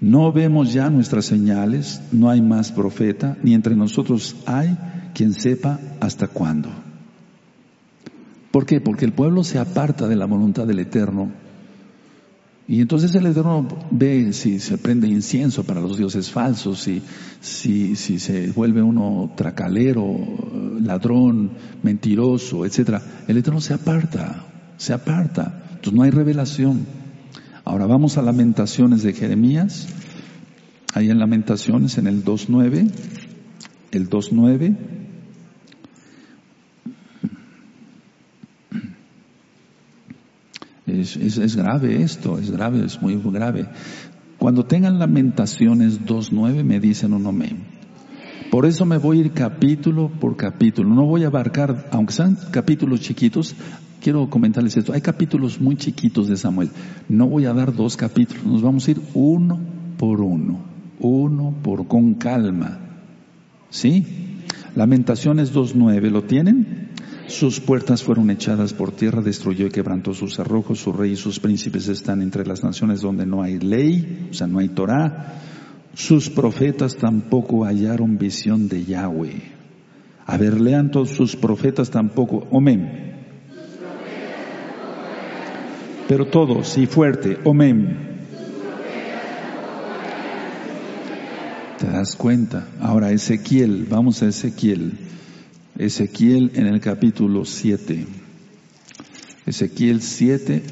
No 0.00 0.32
vemos 0.32 0.72
ya 0.72 0.90
nuestras 0.90 1.24
señales, 1.26 2.02
no 2.12 2.30
hay 2.30 2.40
más 2.40 2.72
profeta, 2.72 3.36
ni 3.42 3.54
entre 3.54 3.76
nosotros 3.76 4.36
hay 4.46 4.76
quien 5.14 5.32
sepa 5.32 5.80
hasta 6.00 6.28
cuándo. 6.28 6.70
¿Por 8.50 8.66
qué? 8.66 8.80
Porque 8.80 9.04
el 9.04 9.12
pueblo 9.12 9.44
se 9.44 9.58
aparta 9.58 10.08
de 10.08 10.16
la 10.16 10.26
voluntad 10.26 10.66
del 10.66 10.78
Eterno 10.80 11.32
y 12.68 12.82
entonces 12.82 13.14
el 13.14 13.24
Eterno 13.24 13.66
ve 13.90 14.34
si 14.34 14.60
se 14.60 14.76
prende 14.76 15.08
incienso 15.08 15.64
para 15.64 15.80
los 15.80 15.96
dioses 15.96 16.30
falsos, 16.30 16.80
si, 16.80 17.00
si, 17.40 17.96
si 17.96 18.18
se 18.18 18.50
vuelve 18.50 18.82
uno 18.82 19.32
tracalero, 19.34 20.04
ladrón, 20.78 21.52
mentiroso, 21.82 22.66
etcétera. 22.66 23.00
El 23.26 23.38
Eterno 23.38 23.62
se 23.62 23.72
aparta, 23.72 24.44
se 24.78 24.94
aparta. 24.94 25.62
Entonces 25.68 25.92
no 25.92 26.02
hay 26.02 26.10
revelación. 26.10 26.86
Ahora 27.64 27.84
vamos 27.86 28.16
a 28.16 28.22
Lamentaciones 28.22 29.02
de 29.02 29.12
Jeremías. 29.12 29.88
Ahí 30.94 31.10
en 31.10 31.18
Lamentaciones, 31.18 31.98
en 31.98 32.06
el 32.06 32.24
2.9, 32.24 32.90
el 33.90 34.08
2.9. 34.08 34.76
Es, 40.86 41.56
grave 41.56 42.02
esto, 42.02 42.38
es 42.38 42.50
grave, 42.50 42.86
es 42.86 43.02
muy 43.02 43.20
grave. 43.22 43.68
Cuando 44.38 44.64
tengan 44.64 44.98
lamentaciones 44.98 46.00
2.9 46.06 46.64
me 46.64 46.80
dicen 46.80 47.12
un 47.12 47.26
amén. 47.26 47.77
Por 48.50 48.64
eso 48.64 48.86
me 48.86 48.96
voy 48.96 49.18
a 49.18 49.20
ir 49.20 49.32
capítulo 49.32 50.08
por 50.08 50.36
capítulo. 50.36 50.88
No 50.88 51.04
voy 51.04 51.24
a 51.24 51.26
abarcar, 51.26 51.88
aunque 51.92 52.14
sean 52.14 52.36
capítulos 52.50 53.00
chiquitos, 53.00 53.54
quiero 54.00 54.30
comentarles 54.30 54.76
esto. 54.76 54.94
Hay 54.94 55.02
capítulos 55.02 55.60
muy 55.60 55.76
chiquitos 55.76 56.28
de 56.28 56.36
Samuel. 56.36 56.70
No 57.08 57.28
voy 57.28 57.44
a 57.44 57.52
dar 57.52 57.74
dos 57.74 57.96
capítulos, 57.96 58.44
nos 58.44 58.62
vamos 58.62 58.88
a 58.88 58.92
ir 58.92 59.00
uno 59.12 59.60
por 59.98 60.22
uno, 60.22 60.60
uno 60.98 61.54
por, 61.62 61.86
con 61.88 62.14
calma. 62.14 62.78
¿Sí? 63.68 64.06
Lamentaciones 64.74 65.52
2.9, 65.52 66.10
¿lo 66.10 66.22
tienen? 66.22 66.88
Sus 67.26 67.60
puertas 67.60 68.02
fueron 68.02 68.30
echadas 68.30 68.72
por 68.72 68.92
tierra, 68.92 69.20
destruyó 69.20 69.66
y 69.66 69.70
quebrantó 69.70 70.14
sus 70.14 70.36
cerrojos, 70.36 70.78
su 70.78 70.94
rey 70.94 71.12
y 71.12 71.16
sus 71.16 71.38
príncipes 71.38 71.86
están 71.88 72.22
entre 72.22 72.46
las 72.46 72.64
naciones 72.64 73.02
donde 73.02 73.26
no 73.26 73.42
hay 73.42 73.58
ley, 73.58 74.28
o 74.30 74.34
sea, 74.34 74.46
no 74.46 74.60
hay 74.60 74.70
Torah. 74.70 75.34
Sus 75.98 76.30
profetas 76.30 76.94
tampoco 76.94 77.64
hallaron 77.64 78.18
visión 78.18 78.68
de 78.68 78.84
Yahweh. 78.84 79.42
A 80.26 80.36
ver, 80.36 80.60
lean 80.60 80.92
todos 80.92 81.10
sus 81.10 81.34
profetas 81.34 81.90
tampoco. 81.90 82.46
Amén. 82.56 83.16
Pero 86.06 86.26
todos 86.28 86.78
y 86.78 86.86
fuerte, 86.86 87.38
amén. 87.44 88.20
¿Te 91.78 91.86
das 91.88 92.14
cuenta? 92.14 92.68
Ahora 92.80 93.10
Ezequiel, 93.10 93.84
vamos 93.90 94.22
a 94.22 94.28
Ezequiel. 94.28 94.92
Ezequiel 95.76 96.52
en 96.54 96.68
el 96.68 96.80
capítulo 96.80 97.44
7. 97.44 98.06
Ezequiel 99.46 100.00
7 100.00 100.62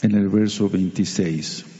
en 0.00 0.14
el 0.14 0.30
verso 0.30 0.70
26. 0.70 1.71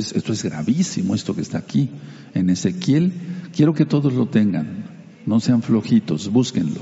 Es, 0.00 0.12
esto 0.12 0.32
es 0.32 0.42
gravísimo, 0.42 1.14
esto 1.14 1.34
que 1.34 1.42
está 1.42 1.58
aquí. 1.58 1.90
En 2.34 2.50
Ezequiel, 2.50 3.12
quiero 3.54 3.74
que 3.74 3.86
todos 3.86 4.12
lo 4.12 4.26
tengan. 4.26 4.84
No 5.26 5.38
sean 5.38 5.62
flojitos, 5.62 6.32
búsquenlo. 6.32 6.80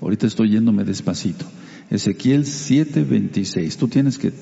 Ahorita 0.00 0.26
estoy 0.26 0.50
yéndome 0.50 0.84
despacito. 0.84 1.44
Ezequiel 1.90 2.44
7:26. 2.44 3.76
Tú 3.76 3.88
tienes 3.88 4.18
que, 4.18 4.32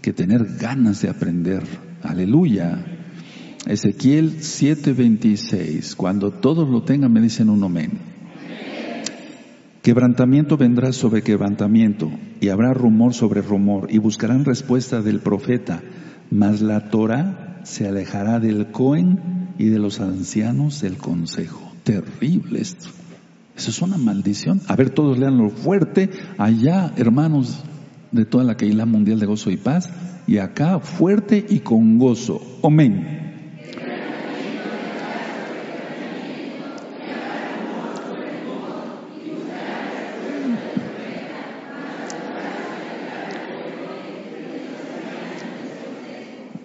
que 0.00 0.12
tener 0.12 0.56
ganas 0.58 1.02
de 1.02 1.10
aprender. 1.10 1.62
Aleluya. 2.02 2.84
Ezequiel 3.66 4.38
7:26. 4.38 5.94
Cuando 5.94 6.30
todos 6.30 6.68
lo 6.68 6.82
tengan 6.82 7.12
me 7.12 7.20
dicen 7.20 7.50
un 7.50 7.62
amén. 7.62 8.14
Quebrantamiento 9.82 10.56
vendrá 10.56 10.92
sobre 10.92 11.22
quebrantamiento 11.22 12.10
y 12.40 12.48
habrá 12.48 12.72
rumor 12.72 13.12
sobre 13.12 13.42
rumor 13.42 13.88
y 13.90 13.98
buscarán 13.98 14.46
respuesta 14.46 15.02
del 15.02 15.20
profeta, 15.20 15.82
mas 16.30 16.62
la 16.62 16.88
Torah 16.88 17.43
se 17.64 17.88
alejará 17.88 18.38
del 18.38 18.70
Cohen 18.70 19.54
y 19.58 19.66
de 19.66 19.78
los 19.78 20.00
ancianos 20.00 20.80
del 20.80 20.96
consejo. 20.96 21.72
Terrible 21.82 22.60
esto. 22.60 22.88
Eso 23.56 23.70
es 23.70 23.82
una 23.82 23.96
maldición. 23.96 24.60
A 24.68 24.76
ver, 24.76 24.90
todos 24.90 25.18
leanlo 25.18 25.50
fuerte. 25.50 26.10
Allá, 26.38 26.92
hermanos 26.96 27.62
de 28.12 28.24
toda 28.24 28.44
la 28.44 28.56
Keilah 28.56 28.86
Mundial 28.86 29.18
de 29.18 29.26
Gozo 29.26 29.50
y 29.50 29.56
Paz. 29.56 29.90
Y 30.26 30.38
acá, 30.38 30.80
fuerte 30.80 31.44
y 31.48 31.60
con 31.60 31.98
gozo. 31.98 32.40
Amén. 32.62 33.22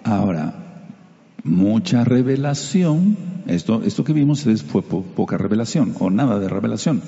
Ahora, 0.02 0.54
mucha 1.44 2.04
revelación 2.04 3.16
esto, 3.46 3.82
esto 3.82 4.04
que 4.04 4.12
vimos 4.12 4.46
es, 4.46 4.62
fue 4.62 4.82
poca 4.82 5.36
revelación 5.36 5.94
o 5.98 6.10
nada 6.10 6.38
de 6.38 6.48
revelación. 6.48 7.02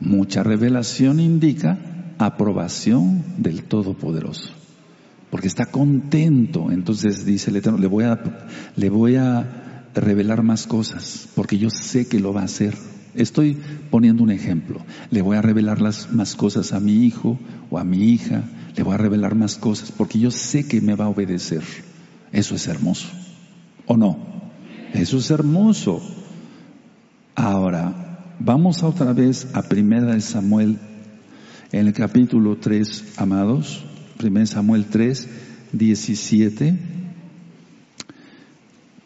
Mucha 0.00 0.42
revelación 0.42 1.20
indica 1.20 1.78
aprobación 2.18 3.24
del 3.38 3.64
Todopoderoso. 3.64 4.50
Porque 5.30 5.48
está 5.48 5.66
contento. 5.66 6.70
Entonces 6.70 7.24
dice 7.24 7.50
el 7.50 7.56
Eterno, 7.56 7.78
le 7.78 7.86
voy 7.86 8.04
a, 8.04 8.20
le 8.76 8.90
voy 8.90 9.16
a 9.16 9.84
revelar 9.94 10.42
más 10.42 10.66
cosas, 10.66 11.28
porque 11.34 11.58
yo 11.58 11.70
sé 11.70 12.06
que 12.06 12.20
lo 12.20 12.32
va 12.32 12.42
a 12.42 12.44
hacer. 12.44 12.76
Estoy 13.14 13.56
poniendo 13.90 14.22
un 14.22 14.30
ejemplo. 14.30 14.80
Le 15.10 15.22
voy 15.22 15.36
a 15.36 15.42
revelar 15.42 15.80
las, 15.80 16.12
más 16.12 16.36
cosas 16.36 16.72
a 16.72 16.80
mi 16.80 17.04
hijo 17.04 17.38
o 17.70 17.78
a 17.78 17.84
mi 17.84 18.12
hija. 18.12 18.44
Le 18.76 18.82
voy 18.82 18.94
a 18.94 18.98
revelar 18.98 19.34
más 19.34 19.56
cosas, 19.56 19.90
porque 19.90 20.18
yo 20.18 20.30
sé 20.30 20.68
que 20.68 20.80
me 20.80 20.94
va 20.94 21.06
a 21.06 21.08
obedecer. 21.08 21.62
Eso 22.30 22.54
es 22.54 22.68
hermoso. 22.68 23.08
¿O 23.88 23.96
no? 23.96 24.18
Eso 24.92 25.16
es 25.16 25.30
hermoso. 25.30 26.00
Ahora, 27.34 28.34
vamos 28.38 28.82
otra 28.82 29.14
vez 29.14 29.48
a 29.54 29.62
Primera 29.62 30.12
de 30.12 30.20
Samuel, 30.20 30.78
en 31.72 31.86
el 31.86 31.94
capítulo 31.94 32.58
3, 32.58 33.14
amados. 33.16 33.82
Primera 34.18 34.44
Samuel 34.44 34.86
3, 34.90 35.28
17. 35.72 36.78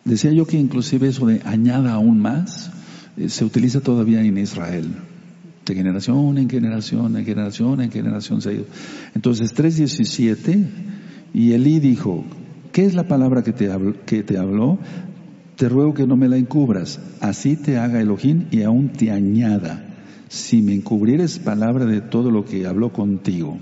Decía 0.04 0.32
yo 0.32 0.46
que 0.46 0.58
inclusive 0.58 1.08
eso 1.08 1.26
de 1.26 1.40
añada 1.44 1.92
aún 1.92 2.18
más, 2.18 2.72
eh, 3.16 3.28
se 3.28 3.44
utiliza 3.44 3.80
todavía 3.80 4.20
en 4.20 4.36
Israel. 4.36 4.96
De 5.64 5.76
generación 5.76 6.38
en 6.38 6.50
generación, 6.50 7.16
en 7.16 7.24
generación 7.24 7.80
en 7.80 7.92
generación 7.92 8.42
se 8.42 8.48
ha 8.48 8.52
ido. 8.52 8.66
Entonces 9.14 9.54
3.17, 9.54 10.66
y 11.34 11.52
Elí 11.52 11.78
dijo, 11.78 12.24
¿qué 12.72 12.84
es 12.84 12.94
la 12.94 13.04
palabra 13.04 13.42
que 13.42 13.52
te, 13.52 13.70
que 14.06 14.22
te 14.22 14.38
habló? 14.38 14.78
te 15.56 15.68
ruego 15.68 15.94
que 15.94 16.08
no 16.08 16.16
me 16.16 16.28
la 16.28 16.36
encubras, 16.36 16.98
así 17.20 17.54
te 17.54 17.78
haga 17.78 18.00
Elohim 18.00 18.46
y 18.50 18.62
aún 18.62 18.88
te 18.88 19.12
añada, 19.12 19.84
si 20.28 20.60
me 20.60 20.74
encubrieres 20.74 21.38
palabra 21.38 21.84
de 21.84 22.00
todo 22.00 22.32
lo 22.32 22.44
que 22.44 22.66
habló 22.66 22.92
contigo. 22.92 23.58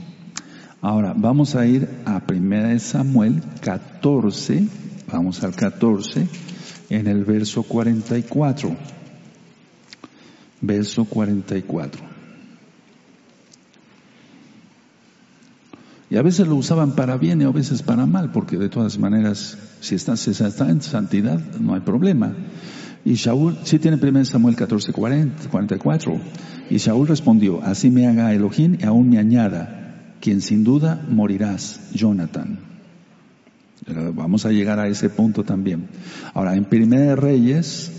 Ahora, 0.81 1.13
vamos 1.15 1.57
a 1.57 1.67
ir 1.67 1.89
a 2.07 2.23
1 2.27 2.79
Samuel 2.79 3.43
14, 3.61 4.67
vamos 5.13 5.45
al 5.45 5.55
14, 5.55 6.27
en 6.89 7.07
el 7.07 7.25
verso 7.25 7.65
44. 7.65 8.75
Verso 10.63 11.05
44. 11.05 12.20
Y 16.11 16.17
a 16.17 16.23
veces 16.23 16.49
lo 16.49 16.57
usaban 16.57 16.97
para 16.97 17.17
bien 17.17 17.41
y 17.41 17.45
a 17.45 17.51
veces 17.51 17.83
para 17.83 18.05
mal, 18.05 18.33
porque 18.33 18.59
de 18.59 18.69
todas 18.69 18.99
maneras, 18.99 19.57
si 19.81 19.95
está, 19.95 20.17
si 20.17 20.33
está 20.33 20.69
en 20.69 20.83
santidad, 20.83 21.41
no 21.61 21.75
hay 21.75 21.81
problema. 21.81 22.35
Y 23.05 23.15
Shaul, 23.15 23.59
sí 23.63 23.79
tiene 23.79 23.97
1 23.97 24.25
Samuel 24.25 24.57
14, 24.57 24.93
44. 24.93 26.21
Y 26.69 26.77
Shaul 26.79 27.07
respondió, 27.07 27.63
así 27.63 27.91
me 27.91 28.09
haga 28.09 28.35
Elohim 28.35 28.77
y 28.81 28.85
aún 28.85 29.09
me 29.09 29.19
añada, 29.19 30.17
quien 30.21 30.41
sin 30.41 30.65
duda 30.65 31.01
morirás, 31.09 31.93
Jonathan. 31.95 32.59
Vamos 34.15 34.45
a 34.47 34.51
llegar 34.51 34.81
a 34.81 34.89
ese 34.89 35.11
punto 35.11 35.45
también. 35.45 35.89
Ahora, 36.35 36.57
en 36.57 36.65
Primera 36.65 37.03
de 37.03 37.17
Reyes, 37.17 37.93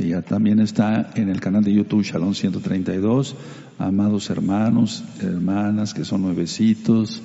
que 0.00 0.08
ya 0.08 0.22
también 0.22 0.60
está 0.60 1.10
en 1.14 1.28
el 1.28 1.40
canal 1.40 1.62
de 1.62 1.74
YouTube 1.74 2.02
Shalom 2.02 2.32
132, 2.32 3.36
amados 3.78 4.30
hermanos, 4.30 5.04
hermanas 5.20 5.92
que 5.92 6.06
son 6.06 6.22
nuevecitos. 6.22 7.22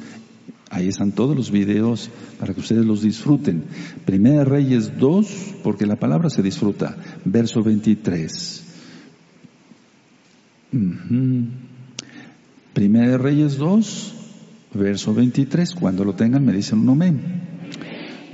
Ahí 0.69 0.89
están 0.89 1.13
todos 1.13 1.37
los 1.37 1.51
videos 1.51 2.09
para 2.37 2.53
que 2.53 2.59
ustedes 2.59 2.85
los 2.85 3.01
disfruten. 3.01 3.63
Primera 4.03 4.43
Reyes 4.43 4.99
2, 4.99 5.53
porque 5.63 5.85
la 5.85 5.95
palabra 5.95 6.29
se 6.29 6.41
disfruta. 6.41 6.97
Verso 7.23 7.63
23. 7.63 8.63
Primera 12.73 13.17
Reyes 13.17 13.57
2, 13.57 14.13
verso 14.73 15.13
23. 15.13 15.75
Cuando 15.75 16.03
lo 16.03 16.13
tengan 16.13 16.43
me 16.43 16.51
dicen 16.51 16.79
un 16.79 16.89
amén. 16.89 17.54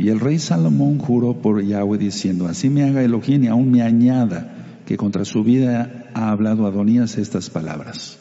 Y 0.01 0.09
el 0.09 0.19
rey 0.19 0.39
Salomón 0.39 0.97
juró 0.97 1.43
por 1.43 1.63
Yahweh 1.63 1.99
diciendo, 1.99 2.47
así 2.47 2.71
me 2.71 2.83
haga 2.83 3.03
Elohim 3.03 3.43
y 3.43 3.47
aún 3.49 3.69
me 3.69 3.83
añada 3.83 4.81
que 4.87 4.97
contra 4.97 5.25
su 5.25 5.43
vida 5.43 6.09
ha 6.15 6.31
hablado 6.31 6.65
Adonías 6.65 7.19
estas 7.19 7.51
palabras. 7.51 8.17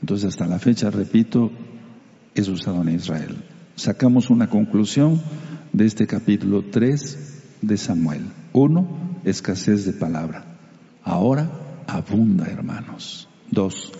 Entonces 0.00 0.30
hasta 0.30 0.48
la 0.48 0.58
fecha, 0.58 0.90
repito, 0.90 1.52
es 2.34 2.48
usado 2.48 2.82
en 2.82 2.88
Israel. 2.88 3.36
Sacamos 3.76 4.30
una 4.30 4.50
conclusión 4.50 5.22
de 5.72 5.86
este 5.86 6.08
capítulo 6.08 6.64
3 6.72 7.42
de 7.62 7.76
Samuel. 7.76 8.22
Uno, 8.52 8.88
escasez 9.24 9.86
de 9.86 9.92
palabra. 9.92 10.58
Ahora 11.04 11.48
abunda, 11.86 12.46
hermanos. 12.46 13.28
Dos, 13.48 13.92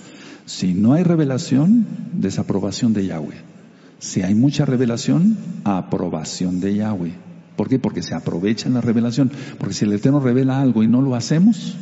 si 0.44 0.74
no 0.74 0.94
hay 0.94 1.04
revelación, 1.04 1.86
desaprobación 2.14 2.92
de 2.94 3.06
Yahweh. 3.06 3.55
Si 3.98 4.22
hay 4.22 4.34
mucha 4.34 4.64
revelación, 4.64 5.36
aprobación 5.64 6.60
de 6.60 6.76
Yahweh. 6.76 7.14
¿Por 7.56 7.68
qué? 7.68 7.78
Porque 7.78 8.02
se 8.02 8.14
aprovecha 8.14 8.68
la 8.68 8.80
revelación. 8.80 9.30
Porque 9.58 9.74
si 9.74 9.84
el 9.86 9.92
Eterno 9.92 10.20
revela 10.20 10.60
algo 10.60 10.82
y 10.82 10.88
no 10.88 11.00
lo 11.00 11.14
hacemos, 11.14 11.76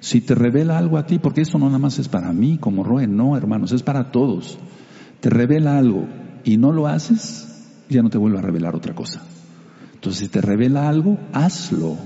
si 0.00 0.20
te 0.20 0.34
revela 0.34 0.78
algo 0.78 0.98
a 0.98 1.06
ti, 1.06 1.18
porque 1.18 1.42
eso 1.42 1.58
no 1.58 1.66
nada 1.66 1.78
más 1.78 1.98
es 1.98 2.08
para 2.08 2.32
mí 2.32 2.58
como 2.58 2.82
Roe, 2.82 3.06
no 3.06 3.36
hermanos, 3.36 3.72
es 3.72 3.82
para 3.82 4.10
todos. 4.10 4.58
Te 5.20 5.30
revela 5.30 5.78
algo 5.78 6.06
y 6.44 6.56
no 6.56 6.72
lo 6.72 6.88
haces, 6.88 7.68
ya 7.88 8.02
no 8.02 8.10
te 8.10 8.18
vuelve 8.18 8.38
a 8.38 8.42
revelar 8.42 8.74
otra 8.74 8.94
cosa. 8.94 9.22
Entonces, 9.94 10.26
si 10.26 10.28
te 10.28 10.40
revela 10.40 10.88
algo, 10.88 11.18
hazlo. 11.32 11.96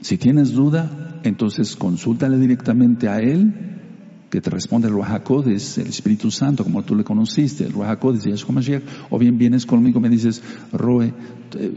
Si 0.00 0.18
tienes 0.18 0.52
duda, 0.52 1.20
entonces 1.22 1.76
consúltale 1.76 2.38
directamente 2.38 3.08
a 3.08 3.20
Él 3.20 3.75
que 4.30 4.40
te 4.40 4.50
responde 4.50 4.88
el 4.88 4.94
Ruajacodes, 4.94 5.78
el 5.78 5.86
Espíritu 5.86 6.30
Santo, 6.30 6.64
como 6.64 6.82
tú 6.82 6.96
le 6.96 7.04
conociste, 7.04 7.64
el 7.64 7.72
Ruajacodes, 7.72 8.24
Yahshua 8.24 8.54
Mashiach, 8.54 8.82
o 9.10 9.18
bien 9.18 9.38
vienes 9.38 9.66
conmigo 9.66 10.00
y 10.00 10.02
me 10.02 10.08
dices, 10.08 10.42
Roe, 10.72 11.12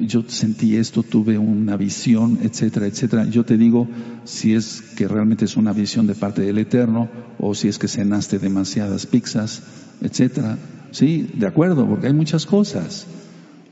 yo 0.02 0.24
sentí 0.28 0.76
esto, 0.76 1.04
tuve 1.04 1.38
una 1.38 1.78
visión, 1.78 2.40
etcétera, 2.42 2.88
etcétera. 2.88 3.26
Yo 3.26 3.46
te 3.46 3.58
digo 3.58 3.88
si 4.24 4.56
es 4.56 4.82
que 4.82 5.08
realmente 5.08 5.46
es 5.46 5.58
una 5.58 5.74
visión 5.74 6.08
de 6.08 6.16
parte 6.16 6.42
del 6.42 6.58
Eterno, 6.58 7.10
o 7.38 7.54
si 7.54 7.68
es 7.68 7.78
que 7.78 7.88
cenaste 7.88 8.40
demasiadas 8.40 9.06
pizzas, 9.06 9.62
etcétera. 10.02 10.58
Sí, 10.92 11.30
de 11.36 11.46
acuerdo, 11.46 11.88
porque 11.88 12.08
hay 12.08 12.14
muchas 12.14 12.46
cosas. 12.46 13.06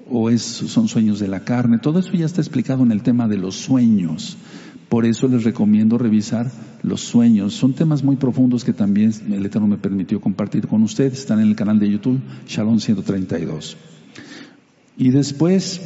O 0.09 0.30
es, 0.30 0.41
son 0.43 0.88
sueños 0.88 1.19
de 1.19 1.28
la 1.28 1.41
carne, 1.41 1.80
todo 1.80 1.99
eso 1.99 2.13
ya 2.13 2.25
está 2.25 2.39
explicado 2.39 2.84
en 2.84 2.91
el 2.91 3.03
tema 3.03 3.28
de 3.28 3.38
los 3.38 3.55
sueños. 3.55 4.38
Por 4.89 5.05
eso 5.05 5.27
les 5.27 5.43
recomiendo 5.43 5.97
revisar 5.97 6.49
los 6.81 7.01
sueños. 7.01 7.53
Son 7.53 7.73
temas 7.73 8.03
muy 8.03 8.15
profundos 8.15 8.63
que 8.63 8.71
también 8.71 9.11
el 9.29 9.45
Eterno 9.45 9.67
me 9.67 9.77
permitió 9.77 10.21
compartir 10.21 10.67
con 10.67 10.81
ustedes. 10.83 11.19
Están 11.19 11.41
en 11.41 11.47
el 11.47 11.55
canal 11.55 11.77
de 11.77 11.89
YouTube, 11.89 12.21
Shalom 12.47 12.79
132. 12.79 13.75
Y 14.97 15.09
después 15.09 15.81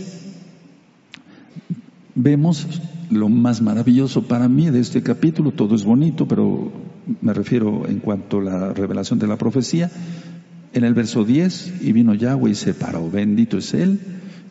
vemos 2.13 2.67
lo 3.09 3.27
más 3.27 3.61
maravilloso 3.61 4.27
para 4.27 4.47
mí 4.47 4.69
de 4.69 4.79
este 4.79 5.01
capítulo. 5.01 5.51
Todo 5.51 5.73
es 5.73 5.83
bonito, 5.83 6.27
pero 6.27 6.71
me 7.21 7.33
refiero 7.33 7.87
en 7.87 7.99
cuanto 7.99 8.37
a 8.37 8.43
la 8.43 8.73
revelación 8.73 9.17
de 9.17 9.27
la 9.27 9.37
profecía. 9.37 9.89
En 10.73 10.83
el 10.83 10.93
verso 10.93 11.25
10, 11.25 11.81
y 11.81 11.91
vino 11.91 12.13
Yahweh 12.13 12.51
y 12.51 12.55
se 12.55 12.75
paró. 12.75 13.09
Bendito 13.09 13.57
es 13.57 13.73
Él. 13.73 13.99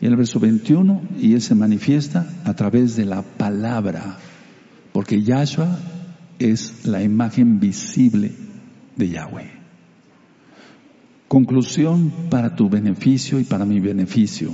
Y 0.01 0.07
en 0.07 0.11
el 0.11 0.17
verso 0.17 0.41
21, 0.41 1.01
y 1.19 1.33
Él 1.35 1.41
se 1.41 1.55
manifiesta 1.55 2.27
a 2.43 2.53
través 2.53 2.97
de 2.97 3.05
la 3.05 3.21
palabra 3.21 4.17
porque 4.91 5.21
Yahshua 5.21 5.77
es 6.39 6.85
la 6.85 7.03
imagen 7.03 7.59
visible 7.59 8.31
de 8.95 9.09
Yahweh. 9.09 9.51
Conclusión 11.27 12.11
para 12.29 12.55
tu 12.55 12.69
beneficio 12.69 13.39
y 13.39 13.45
para 13.45 13.65
mi 13.65 13.79
beneficio, 13.79 14.53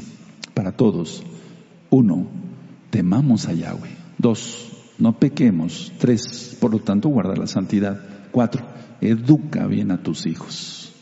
para 0.54 0.74
todos. 0.74 1.24
Uno, 1.90 2.28
temamos 2.92 3.48
a 3.48 3.54
Yahweh. 3.54 3.90
Dos, 4.18 4.72
no 5.00 5.18
pequemos. 5.18 5.92
Tres, 5.98 6.56
por 6.60 6.72
lo 6.72 6.80
tanto, 6.80 7.10
guarda 7.10 7.36
la 7.36 7.48
santidad. 7.48 8.00
Cuatro, 8.32 8.64
educa 9.02 9.66
bien 9.66 9.92
a 9.92 10.04
tus 10.04 10.28
hijos. 10.28 10.94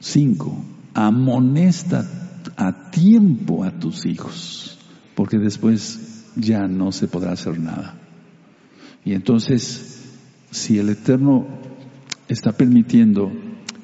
Cinco, 0.00 0.64
amonesta 0.94 2.06
a 2.56 2.90
tiempo 2.90 3.64
a 3.64 3.78
tus 3.78 4.06
hijos, 4.06 4.78
porque 5.14 5.38
después 5.38 6.15
ya 6.36 6.68
no 6.68 6.92
se 6.92 7.08
podrá 7.08 7.32
hacer 7.32 7.58
nada. 7.58 7.94
Y 9.04 9.14
entonces, 9.14 10.04
si 10.50 10.78
el 10.78 10.90
Eterno 10.90 11.46
está 12.28 12.52
permitiendo 12.52 13.32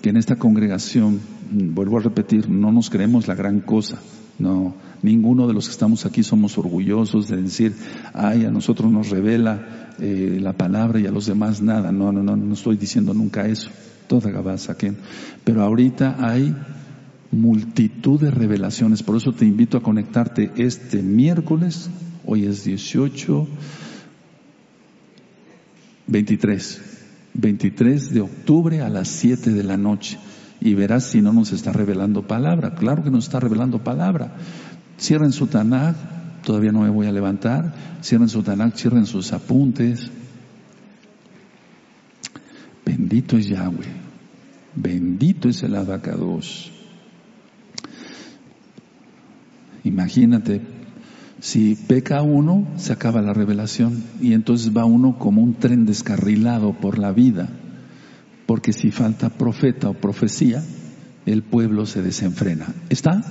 que 0.00 0.11
en 0.11 0.16
esta 0.16 0.36
congregación, 0.36 1.20
vuelvo 1.50 1.98
a 1.98 2.03
repetir, 2.03 2.48
no 2.48 2.72
nos 2.72 2.90
creemos 2.90 3.28
la 3.28 3.34
gran 3.34 3.61
cosa, 3.61 3.98
no, 4.38 4.74
ninguno 5.03 5.46
de 5.46 5.55
los 5.55 5.66
que 5.66 5.72
estamos 5.72 6.07
aquí 6.07 6.22
somos 6.22 6.59
orgullosos 6.59 7.28
de 7.28 7.40
decir, 7.40 7.74
ay, 8.14 8.44
a 8.44 8.50
nosotros 8.50 8.90
nos 8.90 9.11
revela 9.11 9.94
eh, 10.00 10.38
la 10.40 10.55
palabra 10.55 10.98
y 10.98 11.07
a 11.07 11.12
los 11.12 11.26
demás 11.26 11.62
nada, 11.62 11.92
no, 11.92 12.12
no, 12.12 12.22
no, 12.22 12.36
no 12.36 12.55
estoy 12.55 12.76
diciendo 12.76 13.14
nunca 13.14 13.46
eso, 13.46 13.70
toda 14.09 14.30
gabasa, 14.30 14.76
pero 15.44 15.62
ahorita 15.62 16.16
hay 16.18 16.55
multitud 17.30 18.20
de 18.20 18.30
revelaciones, 18.30 19.03
por 19.03 19.16
eso 19.16 19.32
te 19.32 19.44
invito 19.44 19.78
a 19.78 19.82
conectarte 19.82 20.50
este 20.57 21.03
miércoles 21.03 21.88
Hoy 22.25 22.47
es 22.47 22.64
18, 22.64 23.49
23, 26.07 26.83
23 27.35 28.14
de 28.14 28.20
octubre 28.20 28.81
a 28.81 28.89
las 28.89 29.09
7 29.09 29.51
de 29.51 29.64
la 29.64 29.77
noche. 29.77 30.18
Y 30.61 30.75
verás 30.75 31.05
si 31.07 31.20
no 31.20 31.33
nos 31.33 31.53
está 31.53 31.73
revelando 31.73 32.27
palabra. 32.27 32.75
Claro 32.75 33.03
que 33.03 33.11
nos 33.11 33.25
está 33.25 33.41
revelando 33.41 33.83
palabra. 33.83 34.37
Cierren 34.99 35.33
su 35.33 35.49
Tanakh, 35.49 36.43
todavía 36.45 36.70
no 36.70 36.83
me 36.83 36.91
voy 36.91 37.07
a 37.07 37.12
levantar. 37.12 37.75
Cierren 38.03 38.29
su 38.29 38.43
Tanakh, 38.43 38.77
cierren 38.77 39.07
sus 39.07 39.33
apuntes. 39.33 40.11
Bendito 42.85 43.37
es 43.37 43.49
Yahweh. 43.49 44.03
Bendito 44.77 45.49
es 45.49 45.62
el 45.64 45.75
abacados. 45.75 46.70
Imagínate, 49.85 50.61
si 51.43 51.74
peca 51.74 52.22
uno, 52.22 52.68
se 52.76 52.93
acaba 52.93 53.20
la 53.20 53.34
revelación 53.34 54.01
y 54.20 54.32
entonces 54.32 54.70
va 54.74 54.84
uno 54.84 55.18
como 55.18 55.43
un 55.43 55.55
tren 55.55 55.86
descarrilado 55.86 56.72
por 56.72 57.01
la 57.01 57.11
vida, 57.11 57.49
porque 58.47 58.72
si 58.72 58.93
falta 58.93 59.28
profeta 59.28 59.88
o 59.88 59.95
profecía, 59.95 60.62
el 61.26 61.43
pueblo 61.43 61.84
se 61.84 62.01
desenfrena. 62.01 62.66
¿Está? 62.90 63.24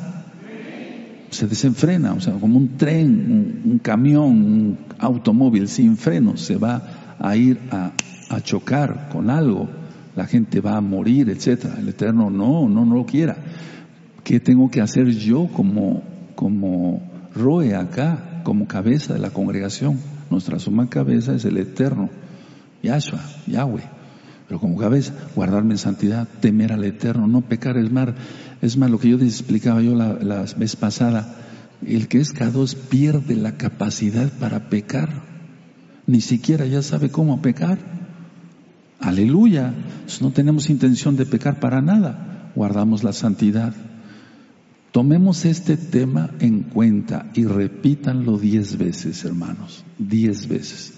Se 1.29 1.47
desenfrena, 1.47 2.11
o 2.11 2.19
sea, 2.19 2.33
como 2.33 2.57
un 2.57 2.75
tren, 2.75 3.61
un, 3.63 3.79
camión, 3.79 4.25
un 4.25 4.77
automóvil 4.99 5.69
sin 5.69 5.95
frenos, 5.95 6.41
se 6.41 6.57
va 6.57 7.15
a 7.17 7.37
ir 7.37 7.61
a, 7.71 7.93
a 8.29 8.41
chocar 8.41 9.07
con 9.09 9.29
algo, 9.29 9.69
la 10.17 10.27
gente 10.27 10.59
va 10.59 10.75
a 10.75 10.81
morir, 10.81 11.29
etcétera. 11.29 11.75
El 11.79 11.87
Eterno 11.87 12.29
no, 12.29 12.67
no, 12.67 12.85
no 12.85 12.93
lo 12.93 13.05
quiera. 13.05 13.37
¿Qué 14.25 14.41
tengo 14.41 14.69
que 14.69 14.81
hacer 14.81 15.11
yo 15.11 15.47
como, 15.47 16.03
como 16.35 17.10
Roe 17.33 17.75
acá 17.75 18.41
como 18.43 18.67
cabeza 18.67 19.13
de 19.13 19.19
la 19.19 19.31
congregación. 19.31 19.99
Nuestra 20.29 20.59
suma 20.59 20.89
cabeza 20.89 21.33
es 21.33 21.45
el 21.45 21.57
eterno, 21.57 22.09
Yahshua, 22.83 23.19
Yahweh. 23.47 23.83
Pero 24.47 24.59
como 24.59 24.77
cabeza, 24.77 25.13
guardarme 25.35 25.75
en 25.75 25.77
santidad, 25.77 26.27
temer 26.41 26.73
al 26.73 26.83
eterno, 26.83 27.27
no 27.27 27.41
pecar. 27.41 27.77
Es 27.77 27.91
más, 27.91 28.09
es 28.61 28.77
más 28.77 28.91
lo 28.91 28.99
que 28.99 29.09
yo 29.09 29.17
les 29.17 29.39
explicaba 29.39 29.81
yo 29.81 29.95
la, 29.95 30.13
la 30.13 30.45
vez 30.57 30.75
pasada. 30.75 31.35
El 31.85 32.07
que 32.07 32.19
es 32.19 32.35
K2 32.35 32.75
pierde 32.75 33.35
la 33.35 33.53
capacidad 33.53 34.29
para 34.39 34.69
pecar. 34.69 35.09
Ni 36.05 36.21
siquiera 36.21 36.65
ya 36.65 36.81
sabe 36.81 37.09
cómo 37.09 37.41
pecar. 37.41 37.79
Aleluya. 38.99 39.73
No 40.19 40.31
tenemos 40.31 40.69
intención 40.69 41.15
de 41.15 41.25
pecar 41.25 41.59
para 41.59 41.81
nada. 41.81 42.51
Guardamos 42.55 43.03
la 43.03 43.13
santidad. 43.13 43.73
Tomemos 44.91 45.45
este 45.45 45.77
tema 45.77 46.31
en 46.41 46.63
cuenta 46.63 47.31
y 47.33 47.45
repítanlo 47.45 48.37
diez 48.37 48.77
veces, 48.77 49.23
hermanos, 49.23 49.85
diez 49.97 50.49
veces. 50.49 50.95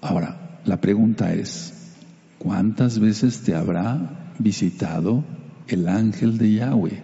Ahora, 0.00 0.60
la 0.64 0.80
pregunta 0.80 1.32
es, 1.34 1.96
¿cuántas 2.38 3.00
veces 3.00 3.40
te 3.40 3.56
habrá 3.56 4.32
visitado 4.38 5.24
el 5.66 5.88
ángel 5.88 6.38
de 6.38 6.52
Yahweh 6.52 7.02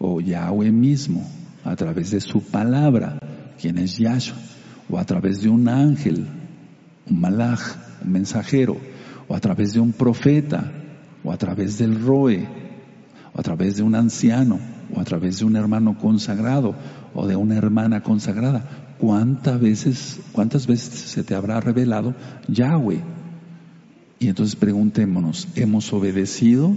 o 0.00 0.20
Yahweh 0.20 0.72
mismo 0.72 1.24
a 1.62 1.76
través 1.76 2.10
de 2.10 2.20
su 2.20 2.42
palabra, 2.42 3.20
quien 3.60 3.78
es 3.78 3.96
Yahshua, 3.96 4.38
o 4.90 4.98
a 4.98 5.04
través 5.04 5.40
de 5.40 5.50
un 5.50 5.68
ángel, 5.68 6.26
un 7.08 7.20
malaj, 7.20 7.60
un 8.04 8.10
mensajero, 8.10 8.76
o 9.28 9.36
a 9.36 9.40
través 9.40 9.72
de 9.72 9.78
un 9.78 9.92
profeta, 9.92 10.72
o 11.22 11.30
a 11.30 11.36
través 11.36 11.78
del 11.78 12.00
roe, 12.04 12.44
o 13.32 13.38
a 13.38 13.42
través 13.44 13.76
de 13.76 13.84
un 13.84 13.94
anciano? 13.94 14.77
A 15.00 15.04
través 15.04 15.38
de 15.38 15.44
un 15.44 15.56
hermano 15.56 15.98
consagrado 15.98 16.74
o 17.14 17.26
de 17.26 17.36
una 17.36 17.56
hermana 17.56 18.02
consagrada. 18.02 18.94
¿Cuántas 18.98 19.60
veces, 19.60 20.20
cuántas 20.32 20.66
veces 20.66 20.94
se 20.94 21.22
te 21.22 21.34
habrá 21.34 21.60
revelado 21.60 22.14
Yahweh? 22.48 23.00
Y 24.18 24.28
entonces 24.28 24.56
preguntémonos, 24.56 25.48
¿hemos 25.54 25.92
obedecido? 25.92 26.76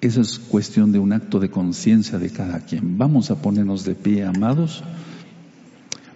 Esa 0.00 0.20
es 0.20 0.38
cuestión 0.38 0.92
de 0.92 0.98
un 0.98 1.12
acto 1.12 1.40
de 1.40 1.50
conciencia 1.50 2.18
de 2.18 2.30
cada 2.30 2.60
quien. 2.60 2.96
Vamos 2.96 3.30
a 3.30 3.42
ponernos 3.42 3.84
de 3.84 3.94
pie, 3.94 4.24
amados. 4.24 4.82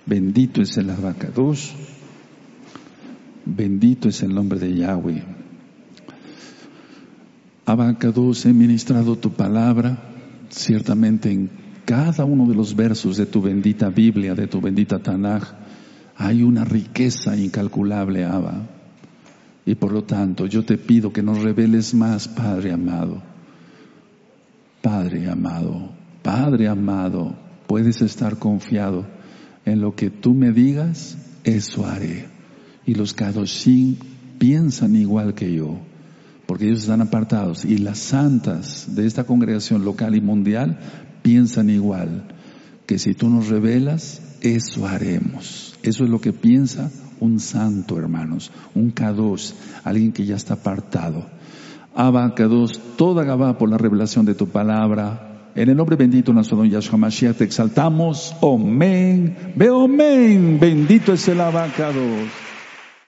Bendito 0.06 0.62
es 0.62 0.76
el 0.78 0.88
abacados. 0.90 1.74
Bendito 3.44 4.08
es 4.08 4.22
el 4.22 4.34
nombre 4.34 4.58
de 4.58 4.76
Yahweh. 4.76 5.24
Abacados, 7.66 8.46
he 8.46 8.52
ministrado 8.52 9.16
tu 9.16 9.32
palabra 9.32 10.11
ciertamente 10.52 11.30
en 11.30 11.50
cada 11.84 12.24
uno 12.24 12.46
de 12.46 12.54
los 12.54 12.76
versos 12.76 13.16
de 13.16 13.26
tu 13.26 13.42
bendita 13.42 13.88
Biblia, 13.88 14.34
de 14.34 14.46
tu 14.46 14.60
bendita 14.60 15.00
Tanaj, 15.00 15.42
hay 16.16 16.42
una 16.42 16.64
riqueza 16.64 17.36
incalculable, 17.36 18.24
Abba. 18.24 18.68
Y 19.64 19.74
por 19.74 19.92
lo 19.92 20.04
tanto, 20.04 20.46
yo 20.46 20.64
te 20.64 20.76
pido 20.76 21.12
que 21.12 21.22
nos 21.22 21.42
reveles 21.42 21.94
más, 21.94 22.28
Padre 22.28 22.72
amado. 22.72 23.22
Padre 24.82 25.30
amado, 25.30 25.90
Padre 26.22 26.68
amado, 26.68 27.36
puedes 27.66 28.02
estar 28.02 28.38
confiado 28.38 29.06
en 29.64 29.80
lo 29.80 29.94
que 29.94 30.10
tú 30.10 30.34
me 30.34 30.52
digas, 30.52 31.16
eso 31.44 31.86
haré. 31.86 32.26
Y 32.84 32.94
los 32.94 33.14
Kadoshim 33.14 33.96
piensan 34.38 34.96
igual 34.96 35.34
que 35.34 35.54
yo 35.54 35.78
porque 36.52 36.66
ellos 36.66 36.80
están 36.80 37.00
apartados 37.00 37.64
y 37.64 37.78
las 37.78 37.98
santas 37.98 38.94
de 38.94 39.06
esta 39.06 39.24
congregación 39.24 39.86
local 39.86 40.14
y 40.14 40.20
mundial 40.20 40.78
piensan 41.22 41.70
igual, 41.70 42.24
que 42.84 42.98
si 42.98 43.14
tú 43.14 43.30
nos 43.30 43.48
revelas, 43.48 44.20
eso 44.42 44.86
haremos. 44.86 45.74
Eso 45.82 46.04
es 46.04 46.10
lo 46.10 46.20
que 46.20 46.34
piensa 46.34 46.90
un 47.20 47.40
santo, 47.40 47.98
hermanos, 47.98 48.52
un 48.74 48.90
Kadosh, 48.90 49.52
alguien 49.82 50.12
que 50.12 50.26
ya 50.26 50.36
está 50.36 50.52
apartado. 50.52 51.24
Abba 51.94 52.34
toda 52.98 53.24
Gabá 53.24 53.56
por 53.56 53.70
la 53.70 53.78
revelación 53.78 54.26
de 54.26 54.34
tu 54.34 54.48
palabra. 54.48 55.48
En 55.54 55.70
el 55.70 55.76
nombre 55.78 55.96
bendito 55.96 56.34
don 56.34 56.68
Yahshua 56.68 56.98
Mashiach 56.98 57.38
te 57.38 57.44
exaltamos. 57.44 58.36
Amén. 58.42 59.54
Ve 59.56 59.68
amén. 59.68 60.58
Bendito 60.60 61.14
es 61.14 61.26
el 61.28 61.40
Abba 61.40 61.68
Kadosh. 61.74 62.41